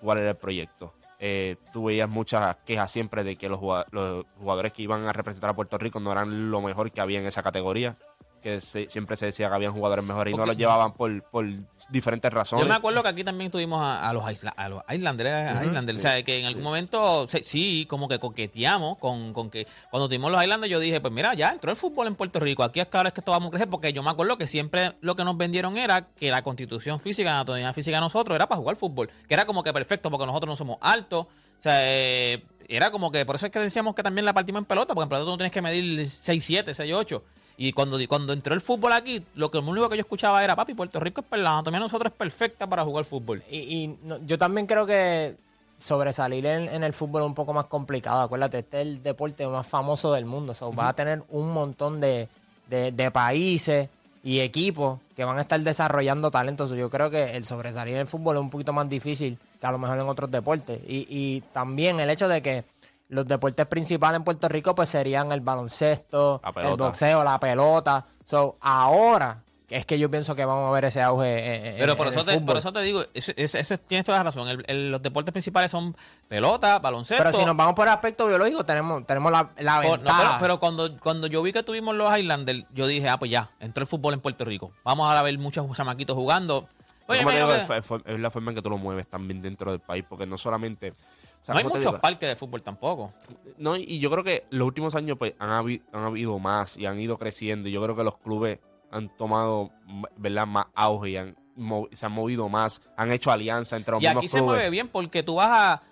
cuál 0.00 0.18
era 0.18 0.30
el 0.30 0.36
proyecto. 0.36 0.94
Eh, 1.18 1.56
tú 1.72 1.84
veías 1.84 2.08
muchas 2.08 2.56
quejas 2.64 2.90
siempre 2.90 3.22
de 3.22 3.36
que 3.36 3.48
los 3.48 3.60
los 3.90 4.24
jugadores 4.38 4.72
que 4.72 4.82
iban 4.82 5.06
a 5.06 5.12
representar 5.12 5.50
a 5.50 5.54
Puerto 5.54 5.76
Rico 5.76 6.00
no 6.00 6.12
eran 6.12 6.50
lo 6.50 6.62
mejor 6.62 6.90
que 6.90 7.00
había 7.00 7.20
en 7.20 7.26
esa 7.26 7.42
categoría. 7.42 7.96
Que 8.42 8.60
se- 8.60 8.88
siempre 8.88 9.16
se 9.16 9.26
decía 9.26 9.48
que 9.48 9.54
habían 9.54 9.72
jugadores 9.72 10.04
mejores 10.04 10.32
y 10.32 10.36
no 10.36 10.46
los 10.46 10.56
llevaban 10.56 10.92
por, 10.94 11.22
por 11.24 11.46
diferentes 11.90 12.32
razones. 12.32 12.64
Yo 12.64 12.68
me 12.68 12.74
acuerdo 12.74 13.02
que 13.02 13.08
aquí 13.10 13.22
también 13.24 13.50
tuvimos 13.50 13.82
a, 13.82 14.08
a 14.08 14.12
los, 14.14 14.24
Isla- 14.30 14.54
a 14.56 14.68
los 14.68 14.82
Islanders, 14.90 15.62
Islanders. 15.66 15.98
o 15.98 16.02
sea, 16.02 16.22
que 16.22 16.40
en 16.40 16.46
algún 16.46 16.62
momento 16.62 17.26
se- 17.28 17.42
sí, 17.42 17.86
como 17.88 18.08
que 18.08 18.18
coqueteamos 18.18 18.96
con, 18.98 19.32
con 19.34 19.50
que 19.50 19.66
cuando 19.90 20.08
tuvimos 20.08 20.30
los 20.32 20.42
Islanders 20.42 20.70
yo 20.70 20.80
dije, 20.80 21.00
pues 21.00 21.12
mira, 21.12 21.34
ya 21.34 21.50
entró 21.50 21.70
el 21.70 21.76
fútbol 21.76 22.06
en 22.06 22.14
Puerto 22.14 22.40
Rico, 22.40 22.62
aquí 22.62 22.80
es 22.80 22.86
que 22.86 22.96
ahora 22.96 23.08
es 23.08 23.12
que 23.14 23.20
esto 23.20 23.32
vamos 23.32 23.48
a 23.48 23.50
crecer, 23.50 23.68
porque 23.68 23.92
yo 23.92 24.02
me 24.02 24.10
acuerdo 24.10 24.38
que 24.38 24.46
siempre 24.46 24.92
lo 25.02 25.14
que 25.16 25.24
nos 25.24 25.36
vendieron 25.36 25.76
era 25.76 26.06
que 26.08 26.30
la 26.30 26.42
constitución 26.42 26.98
física, 27.00 27.28
la 27.30 27.36
anatomía 27.40 27.72
física 27.74 27.96
de 27.98 28.00
nosotros 28.00 28.34
era 28.34 28.48
para 28.48 28.58
jugar 28.58 28.76
fútbol, 28.76 29.10
que 29.28 29.34
era 29.34 29.44
como 29.44 29.62
que 29.62 29.72
perfecto, 29.72 30.10
porque 30.10 30.26
nosotros 30.26 30.48
no 30.48 30.56
somos 30.56 30.78
altos, 30.80 31.26
o 31.26 31.62
sea, 31.62 31.78
eh, 31.82 32.42
era 32.68 32.90
como 32.90 33.10
que, 33.12 33.26
por 33.26 33.36
eso 33.36 33.46
es 33.46 33.52
que 33.52 33.58
decíamos 33.58 33.94
que 33.94 34.02
también 34.02 34.24
la 34.24 34.32
partimos 34.32 34.60
en 34.60 34.64
pelota, 34.64 34.94
porque 34.94 35.02
en 35.02 35.08
pelota 35.10 35.30
tú 35.32 35.36
tienes 35.36 35.52
que 35.52 35.60
medir 35.60 36.06
6'7", 36.06 36.72
6'8", 36.72 37.22
y 37.62 37.72
cuando, 37.72 37.98
cuando 38.08 38.32
entró 38.32 38.54
el 38.54 38.60
fútbol 38.60 38.92
aquí, 38.92 39.22
lo 39.34 39.50
que 39.50 39.58
lo 39.60 39.70
único 39.70 39.88
que 39.88 39.96
yo 39.96 40.00
escuchaba 40.00 40.42
era, 40.42 40.56
papi, 40.56 40.74
Puerto 40.74 40.98
Rico 40.98 41.20
es 41.20 41.26
per- 41.26 41.40
la 41.40 41.50
anatomía 41.52 41.78
de 41.78 41.84
nosotros 41.84 42.10
es 42.12 42.16
perfecta 42.16 42.66
para 42.66 42.84
jugar 42.84 43.04
fútbol. 43.04 43.42
Y, 43.50 43.58
y 43.58 43.98
no- 44.02 44.18
yo 44.24 44.38
también 44.38 44.66
creo 44.66 44.86
que 44.86 45.36
sobresalir 45.78 46.44
en, 46.46 46.68
en 46.68 46.82
el 46.84 46.92
fútbol 46.92 47.22
es 47.22 47.26
un 47.26 47.34
poco 47.34 47.52
más 47.52 47.66
complicado. 47.66 48.22
Acuérdate, 48.22 48.58
este 48.60 48.80
es 48.80 48.86
el 48.86 49.02
deporte 49.02 49.46
más 49.46 49.66
famoso 49.66 50.12
del 50.12 50.24
mundo. 50.24 50.54
So, 50.54 50.72
Vas 50.72 50.90
a 50.90 50.92
tener 50.94 51.22
un 51.30 51.50
montón 51.52 52.00
de, 52.00 52.28
de- 52.68 52.92
de 52.92 53.10
países 53.10 53.88
y 54.22 54.40
equipos 54.40 54.98
que 55.16 55.24
van 55.24 55.38
a 55.38 55.42
estar 55.42 55.58
desarrollando 55.60 56.30
talentos. 56.30 56.70
Yo 56.70 56.90
creo 56.90 57.10
que 57.10 57.36
el 57.36 57.44
sobresalir 57.44 57.94
en 57.94 58.00
el 58.00 58.06
fútbol 58.06 58.36
es 58.36 58.42
un 58.42 58.50
poquito 58.50 58.72
más 58.72 58.88
difícil 58.88 59.38
que 59.60 59.66
a 59.66 59.72
lo 59.72 59.78
mejor 59.78 59.98
en 59.98 60.08
otros 60.08 60.30
deportes. 60.30 60.80
Y, 60.86 61.06
y 61.08 61.40
también 61.52 62.00
el 62.00 62.10
hecho 62.10 62.28
de 62.28 62.42
que 62.42 62.64
los 63.10 63.26
deportes 63.28 63.66
principales 63.66 64.16
en 64.16 64.24
Puerto 64.24 64.48
Rico 64.48 64.74
pues 64.74 64.88
serían 64.88 65.30
el 65.32 65.40
baloncesto, 65.40 66.40
el 66.56 66.76
boxeo, 66.76 67.22
la 67.22 67.38
pelota. 67.38 68.06
So, 68.24 68.56
ahora 68.60 69.42
es 69.68 69.86
que 69.86 69.98
yo 70.00 70.10
pienso 70.10 70.34
que 70.34 70.44
vamos 70.44 70.68
a 70.68 70.72
ver 70.72 70.84
ese 70.86 71.00
auge 71.00 71.56
en, 71.56 71.66
en- 71.66 71.76
Pero 71.78 71.96
por 71.96 72.08
en 72.08 72.12
eso, 72.12 72.20
el 72.22 72.26
te, 72.26 72.32
fútbol. 72.32 72.46
por 72.46 72.56
eso 72.56 72.72
te 72.72 72.80
digo, 72.82 73.02
eso, 73.14 73.32
eso- 73.36 73.56
eso 73.58 73.78
tienes 73.78 74.04
toda 74.04 74.18
la 74.18 74.24
razón. 74.24 74.48
El- 74.48 74.64
el- 74.66 74.90
los 74.90 75.00
deportes 75.00 75.30
principales 75.32 75.70
son 75.70 75.94
pelota, 76.26 76.80
baloncesto. 76.80 77.22
Pero 77.22 77.36
si 77.36 77.44
nos 77.44 77.56
vamos 77.56 77.74
por 77.74 77.88
aspecto 77.88 78.26
biológico, 78.26 78.64
tenemos, 78.64 79.06
tenemos 79.06 79.30
la, 79.30 79.50
la 79.58 79.76
Por- 79.80 79.84
no, 79.84 79.96
ventaja. 79.98 80.22
pero, 80.22 80.38
pero 80.40 80.60
cuando, 80.60 80.98
cuando 80.98 81.26
yo 81.28 81.40
vi 81.42 81.52
que 81.52 81.62
tuvimos 81.62 81.94
los 81.94 82.16
Islanders, 82.18 82.64
yo 82.72 82.86
dije, 82.88 83.08
ah, 83.08 83.18
pues 83.18 83.30
ya, 83.30 83.50
entró 83.60 83.82
el 83.82 83.86
fútbol 83.86 84.14
en 84.14 84.20
Puerto 84.20 84.44
Rico. 84.44 84.72
Vamos 84.82 85.06
ahora 85.06 85.20
a 85.20 85.22
ver 85.22 85.38
muchos 85.38 85.64
chamaquitos 85.76 86.16
jugando. 86.16 86.68
Oye, 87.06 87.24
me 87.24 87.32
que 87.32 87.38
es 88.12 88.20
la 88.20 88.30
forma 88.30 88.52
en 88.52 88.54
que 88.56 88.62
tú 88.62 88.70
lo 88.70 88.78
mueves 88.78 89.08
también 89.08 89.40
dentro 89.42 89.72
del 89.72 89.80
país, 89.80 90.04
porque 90.08 90.26
no 90.26 90.38
solamente... 90.38 90.94
o 91.40 91.44
sea, 91.44 91.54
no 91.54 91.58
hay 91.58 91.64
¿cómo 91.64 91.72
te 91.74 91.78
muchos 91.78 91.92
digo? 91.92 92.02
parques 92.02 92.28
de 92.28 92.36
fútbol 92.36 92.62
tampoco. 92.62 93.12
No, 93.58 93.76
y 93.76 93.98
yo 93.98 94.10
creo 94.10 94.22
que 94.24 94.44
los 94.50 94.66
últimos 94.66 94.94
años 94.94 95.16
pues, 95.18 95.34
han, 95.38 95.50
habi- 95.50 95.82
han 95.92 96.04
habido 96.04 96.38
más 96.38 96.76
y 96.76 96.86
han 96.86 97.00
ido 97.00 97.16
creciendo. 97.18 97.68
Y 97.68 97.72
yo 97.72 97.82
creo 97.82 97.96
que 97.96 98.04
los 98.04 98.18
clubes 98.18 98.58
han 98.90 99.08
tomado 99.16 99.70
¿verdad? 100.16 100.46
más 100.46 100.66
auge 100.74 101.10
y 101.10 101.16
han 101.16 101.36
se 101.92 102.06
han 102.06 102.12
movido 102.12 102.48
más, 102.48 102.80
han 102.96 103.12
hecho 103.12 103.30
alianza 103.30 103.76
entre 103.76 103.92
los 103.92 104.02
Y 104.02 104.06
mismos 104.06 104.20
aquí 104.22 104.28
se 104.28 104.38
clubes. 104.38 104.54
mueve 104.54 104.70
bien 104.70 104.88
porque 104.88 105.22
tú 105.22 105.34
vas 105.36 105.48
a. 105.50 105.82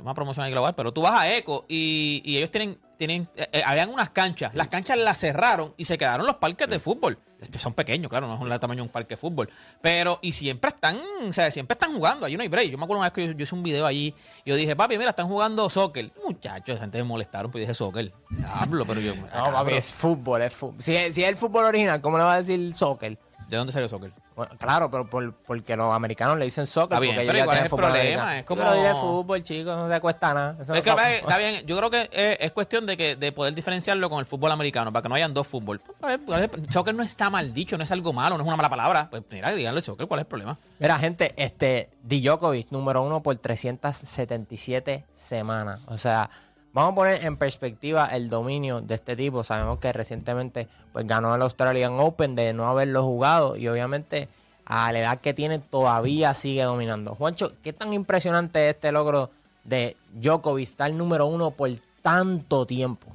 Una 0.00 0.14
promoción 0.14 0.44
ahí 0.46 0.50
global, 0.52 0.74
pero 0.74 0.92
tú 0.92 1.02
vas 1.02 1.20
a 1.20 1.36
Eco 1.36 1.66
y, 1.68 2.22
y 2.24 2.38
ellos 2.38 2.50
tienen. 2.50 2.78
tienen 2.96 3.28
eh, 3.36 3.46
eh, 3.52 3.62
habían 3.64 3.90
unas 3.90 4.10
canchas. 4.10 4.54
Las 4.54 4.68
canchas 4.68 4.96
las 4.98 5.18
cerraron 5.18 5.74
y 5.76 5.84
se 5.84 5.98
quedaron 5.98 6.26
los 6.26 6.36
parques 6.36 6.68
de 6.68 6.80
fútbol. 6.80 7.18
Son 7.58 7.74
pequeños, 7.74 8.08
claro, 8.08 8.26
no 8.28 8.38
son 8.38 8.48
del 8.48 8.58
tamaño 8.60 8.78
de 8.78 8.82
un 8.82 8.88
parque 8.88 9.10
de 9.10 9.16
fútbol. 9.16 9.48
Pero, 9.80 10.18
y 10.22 10.32
siempre 10.32 10.68
están, 10.70 10.98
o 11.28 11.32
sea, 11.32 11.50
siempre 11.50 11.74
están 11.74 11.92
jugando. 11.94 12.26
Ahí 12.26 12.36
no 12.36 12.42
hay 12.42 12.48
break. 12.48 12.70
Yo 12.70 12.78
me 12.78 12.84
acuerdo 12.84 13.00
una 13.00 13.10
vez 13.10 13.12
que 13.14 13.26
yo, 13.26 13.32
yo 13.32 13.42
hice 13.42 13.54
un 13.54 13.62
video 13.62 13.86
allí 13.86 14.14
y 14.44 14.50
yo 14.50 14.56
dije, 14.56 14.74
papi, 14.76 14.96
mira, 14.98 15.10
están 15.10 15.28
jugando 15.28 15.68
soccer. 15.70 16.10
Muchachos, 16.24 16.78
gente 16.78 16.98
me 16.98 17.04
molestaron, 17.04 17.50
pues 17.50 17.62
dije 17.62 17.74
soccer. 17.74 18.12
Hablo, 18.52 18.84
pero 18.86 19.00
yo. 19.00 19.14
No, 19.14 19.28
papi, 19.52 19.72
es 19.74 19.90
fútbol, 19.90 20.42
es 20.42 20.52
fútbol. 20.54 20.76
Si, 20.82 20.94
es- 20.96 21.14
si 21.14 21.22
es 21.24 21.28
el 21.28 21.36
fútbol 21.36 21.64
original, 21.64 22.00
¿cómo 22.00 22.18
le 22.18 22.24
va 22.24 22.34
a 22.34 22.38
decir 22.38 22.72
soccer? 22.74 23.18
¿De 23.52 23.58
dónde 23.58 23.72
salió 23.72 23.86
soccer? 23.88 24.12
Bueno, 24.34 24.50
claro, 24.58 24.90
pero 24.90 25.08
por- 25.08 25.34
porque 25.34 25.76
los 25.76 25.94
americanos 25.94 26.38
le 26.38 26.46
dicen 26.46 26.64
soccer. 26.66 26.94
Está 26.94 27.00
bien, 27.00 27.14
porque 27.14 27.26
pero 27.26 27.32
ellos 27.36 27.44
igual 27.44 27.56
es 27.58 27.62
el 27.64 27.68
fútbol 27.68 27.84
problema, 27.84 28.38
es 28.38 28.44
como- 28.44 28.72
dile 28.72 28.94
fútbol, 28.94 29.42
chicos, 29.42 29.76
no 29.76 29.88
te 29.88 30.00
cuesta 30.00 30.32
nada. 30.34 30.52
Eso 30.54 30.62
Es 30.62 30.68
no 30.68 30.74
que 30.82 30.90
está- 30.90 31.02
ve, 31.02 31.16
está 31.18 31.36
bien, 31.36 31.66
yo 31.66 31.76
creo 31.76 31.90
que 31.90 32.02
es, 32.10 32.36
es 32.40 32.52
cuestión 32.52 32.86
de 32.86 32.96
que 32.96 33.16
de 33.16 33.30
poder 33.32 33.54
diferenciarlo 33.54 34.08
con 34.08 34.20
el 34.20 34.26
fútbol 34.26 34.50
americano, 34.52 34.90
para 34.92 35.02
que 35.02 35.08
no 35.10 35.14
hayan 35.14 35.34
dos 35.34 35.46
fútbol. 35.46 35.80
Pues, 36.00 36.18
pues, 36.24 36.50
Soccer 36.70 36.94
no 36.94 37.02
está 37.02 37.28
mal 37.28 37.52
dicho, 37.52 37.76
no 37.76 37.84
es 37.84 37.92
algo 37.92 38.12
malo, 38.14 38.38
no 38.38 38.42
es 38.42 38.46
una 38.48 38.56
mala 38.56 38.70
palabra. 38.70 39.08
Pues 39.10 39.22
mira, 39.30 39.52
díganle 39.54 39.82
soccer, 39.82 40.06
¿cuál 40.08 40.20
es 40.20 40.24
el 40.24 40.28
problema? 40.28 40.58
Mira, 40.78 40.98
gente, 40.98 41.34
este, 41.36 41.90
Djokovic, 42.02 42.70
número 42.70 43.02
uno 43.02 43.22
por 43.22 43.36
377 43.36 45.04
semanas. 45.14 45.80
O 45.88 45.98
sea, 45.98 46.30
vamos 46.72 46.92
a 46.92 46.94
poner 46.94 47.24
en 47.24 47.36
perspectiva 47.36 48.06
el 48.06 48.28
dominio 48.28 48.80
de 48.80 48.94
este 48.94 49.16
tipo. 49.16 49.44
Sabemos 49.44 49.78
que 49.78 49.92
recientemente 49.92 50.68
pues, 50.92 51.06
ganó 51.06 51.34
el 51.34 51.42
Australian 51.42 51.98
Open 51.98 52.34
de 52.34 52.52
no 52.52 52.68
haberlo 52.68 53.02
jugado 53.02 53.56
y 53.56 53.68
obviamente 53.68 54.28
a 54.64 54.92
la 54.92 55.00
edad 55.00 55.20
que 55.20 55.34
tiene 55.34 55.58
todavía 55.58 56.34
sigue 56.34 56.62
dominando. 56.62 57.14
Juancho, 57.14 57.52
¿qué 57.62 57.72
tan 57.72 57.92
impresionante 57.92 58.68
es 58.68 58.74
este 58.74 58.92
logro 58.92 59.30
de 59.64 59.96
Djokovic 60.14 60.64
estar 60.64 60.92
número 60.92 61.26
uno 61.26 61.50
por 61.50 61.70
tanto 62.00 62.66
tiempo? 62.66 63.08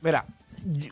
Mira, 0.00 0.24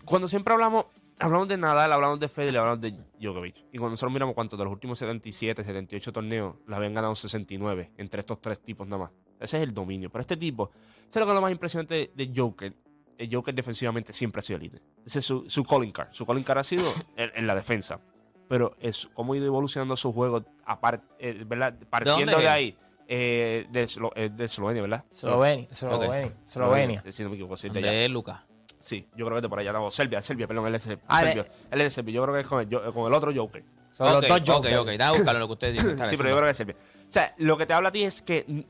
cuando 0.04 0.28
siempre 0.28 0.54
hablamos, 0.54 0.86
hablamos 1.18 1.48
de 1.48 1.56
Nadal, 1.56 1.92
hablamos 1.92 2.20
de 2.20 2.28
Federer, 2.28 2.58
hablamos 2.58 2.80
de 2.80 2.94
Djokovic. 3.20 3.56
Y 3.72 3.78
cuando 3.78 3.92
nosotros 3.92 4.12
miramos 4.12 4.34
cuántos 4.34 4.58
de 4.58 4.64
los 4.64 4.72
últimos 4.72 4.98
77, 4.98 5.64
78 5.64 6.12
torneos, 6.12 6.56
los 6.66 6.76
habían 6.76 6.94
ganado 6.94 7.14
69 7.14 7.92
entre 7.96 8.20
estos 8.20 8.40
tres 8.40 8.60
tipos 8.60 8.86
nada 8.86 9.04
más. 9.04 9.25
Ese 9.40 9.56
es 9.58 9.62
el 9.62 9.72
dominio. 9.74 10.10
Pero 10.10 10.20
este 10.20 10.36
tipo, 10.36 10.70
¿sabes 11.08 11.20
lo 11.20 11.26
que 11.26 11.30
es 11.32 11.34
lo 11.34 11.40
más 11.42 11.52
impresionante 11.52 11.94
de, 12.14 12.24
de 12.26 12.32
Joker? 12.34 12.74
El 13.18 13.34
Joker 13.34 13.54
defensivamente 13.54 14.12
siempre 14.12 14.40
ha 14.40 14.42
sido 14.42 14.58
líder. 14.58 14.82
Ese 15.04 15.20
es 15.20 15.24
su, 15.24 15.48
su 15.48 15.64
calling 15.64 15.90
card. 15.92 16.08
Su 16.12 16.26
calling 16.26 16.42
card 16.44 16.58
ha 16.58 16.64
sido 16.64 16.92
en, 17.16 17.30
en 17.34 17.46
la 17.46 17.54
defensa. 17.54 18.00
Pero 18.48 18.76
es 18.80 19.08
cómo 19.12 19.32
ha 19.32 19.36
ido 19.36 19.46
evolucionando 19.46 19.96
su 19.96 20.12
juego 20.12 20.44
apart- 20.66 21.02
eh, 21.18 21.42
¿verdad? 21.46 21.74
partiendo 21.90 22.36
de, 22.38 22.44
es? 22.44 22.48
ahí. 22.50 22.76
eh, 23.08 23.66
de, 23.70 23.84
Eslo- 23.84 24.12
eh, 24.14 24.28
de 24.30 24.44
Eslovenia, 24.44 24.82
¿verdad? 24.82 25.04
Eslovenia, 25.10 25.66
Eslovenia, 25.70 26.32
Eslovenia. 26.44 27.02
Si 27.10 27.22
no 27.24 27.30
me 27.30 27.34
equivoco, 27.36 27.56
sí, 27.56 27.68
de. 27.70 27.80
De 27.80 28.08
Lucas. 28.08 28.40
Sí, 28.80 29.08
yo 29.16 29.26
creo 29.26 29.38
que 29.38 29.42
de 29.42 29.48
por 29.48 29.58
allá. 29.58 29.72
No, 29.72 29.90
Serbia, 29.90 30.22
Serbia, 30.22 30.46
perdón, 30.46 30.68
él 30.68 30.76
es, 30.76 30.88
Ah, 31.08 31.20
Serbia. 31.22 31.44
Él 31.72 31.80
es 31.80 31.86
de 31.86 31.90
Serbia. 31.90 32.14
Yo 32.14 32.22
creo 32.22 32.34
que 32.36 32.40
es 32.42 32.46
con 32.46 32.60
el, 32.60 32.68
yo- 32.68 32.92
con 32.92 33.06
el 33.08 33.14
otro 33.14 33.32
Joker. 33.34 33.64
Son 33.90 34.06
ok, 34.06 34.12
los 34.12 34.28
dos 34.28 34.40
ok, 34.40 34.46
Jokers. 34.46 34.78
ok, 34.78 34.86
déjame 34.88 35.16
buscarlo 35.18 35.40
lo 35.40 35.46
que 35.48 35.52
ustedes 35.54 35.72
dicen. 35.82 35.98
Sí, 36.06 36.16
pero 36.16 36.28
yo 36.28 36.36
creo 36.36 36.46
que 36.46 36.50
es 36.52 36.56
Serbia. 36.56 36.76
O 36.78 37.12
sea, 37.12 37.34
lo 37.38 37.56
que 37.58 37.66
te 37.66 37.72
habla 37.72 37.88
a 37.88 37.92
ti 37.92 38.04
es 38.04 38.22
que 38.22 38.64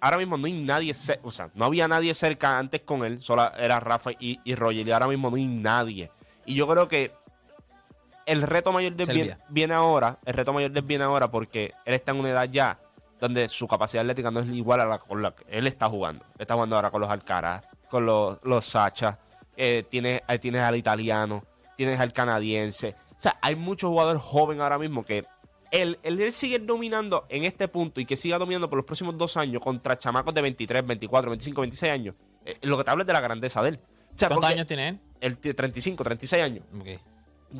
ahora 0.00 0.18
mismo 0.18 0.36
no 0.36 0.46
hay 0.46 0.52
nadie, 0.52 0.92
o 1.22 1.30
sea, 1.30 1.50
no 1.54 1.64
había 1.64 1.88
nadie 1.88 2.14
cerca 2.14 2.58
antes 2.58 2.82
con 2.82 3.04
él, 3.04 3.22
solo 3.22 3.52
era 3.54 3.80
Rafa 3.80 4.12
y, 4.12 4.40
y 4.44 4.54
Roger, 4.54 4.86
y 4.86 4.90
ahora 4.90 5.08
mismo 5.08 5.30
no 5.30 5.36
hay 5.36 5.46
nadie. 5.46 6.10
Y 6.46 6.54
yo 6.54 6.66
creo 6.66 6.88
que 6.88 7.12
el 8.26 8.42
reto 8.42 8.72
mayor 8.72 8.94
de 8.94 9.04
él 9.04 9.12
viene, 9.12 9.38
viene 9.48 9.74
ahora, 9.74 10.18
el 10.24 10.34
reto 10.34 10.52
mayor 10.52 10.70
de 10.70 10.80
él 10.80 10.86
viene 10.86 11.04
ahora 11.04 11.30
porque 11.30 11.72
él 11.84 11.94
está 11.94 12.12
en 12.12 12.20
una 12.20 12.30
edad 12.30 12.48
ya 12.50 12.78
donde 13.20 13.48
su 13.48 13.66
capacidad 13.66 14.02
atlética 14.02 14.30
no 14.30 14.40
es 14.40 14.48
igual 14.48 14.80
a 14.80 14.86
la 14.86 14.98
con 14.98 15.22
la 15.22 15.32
que 15.32 15.44
él 15.48 15.66
está 15.66 15.88
jugando. 15.88 16.24
Está 16.38 16.54
jugando 16.54 16.76
ahora 16.76 16.90
con 16.90 17.00
los 17.00 17.10
Alcaraz, 17.10 17.64
con 17.88 18.06
los, 18.06 18.38
los 18.44 18.64
Sacha, 18.64 19.18
eh, 19.56 19.84
tienes, 19.88 20.22
tienes 20.40 20.62
al 20.62 20.76
italiano, 20.76 21.44
tienes 21.76 21.98
al 21.98 22.12
canadiense. 22.12 22.94
O 23.10 23.20
sea, 23.20 23.38
hay 23.42 23.56
muchos 23.56 23.90
jugadores 23.90 24.22
jóvenes 24.22 24.62
ahora 24.62 24.78
mismo 24.78 25.04
que 25.04 25.24
él, 25.70 25.98
él, 26.02 26.20
él 26.20 26.32
sigue 26.32 26.58
dominando 26.58 27.26
en 27.28 27.44
este 27.44 27.68
punto 27.68 28.00
y 28.00 28.04
que 28.04 28.16
siga 28.16 28.38
dominando 28.38 28.68
por 28.70 28.76
los 28.78 28.86
próximos 28.86 29.16
dos 29.18 29.36
años 29.36 29.62
contra 29.62 29.98
chamacos 29.98 30.32
de 30.34 30.42
23, 30.42 30.86
24, 30.86 31.30
25, 31.30 31.60
26 31.60 31.92
años. 31.92 32.14
eh, 32.44 32.56
lo 32.62 32.76
que 32.78 32.84
te 32.84 32.90
habla 32.90 33.02
es 33.02 33.06
de 33.06 33.12
la 33.12 33.20
grandeza 33.20 33.62
de 33.62 33.70
él. 33.70 33.80
O 34.14 34.18
sea, 34.18 34.28
¿Cuántos 34.28 34.50
años 34.50 34.66
tiene 34.66 34.98
él? 35.20 35.36
Tiene 35.38 35.54
35, 35.54 36.02
36 36.04 36.42
años. 36.42 36.64
Ok. 36.78 36.88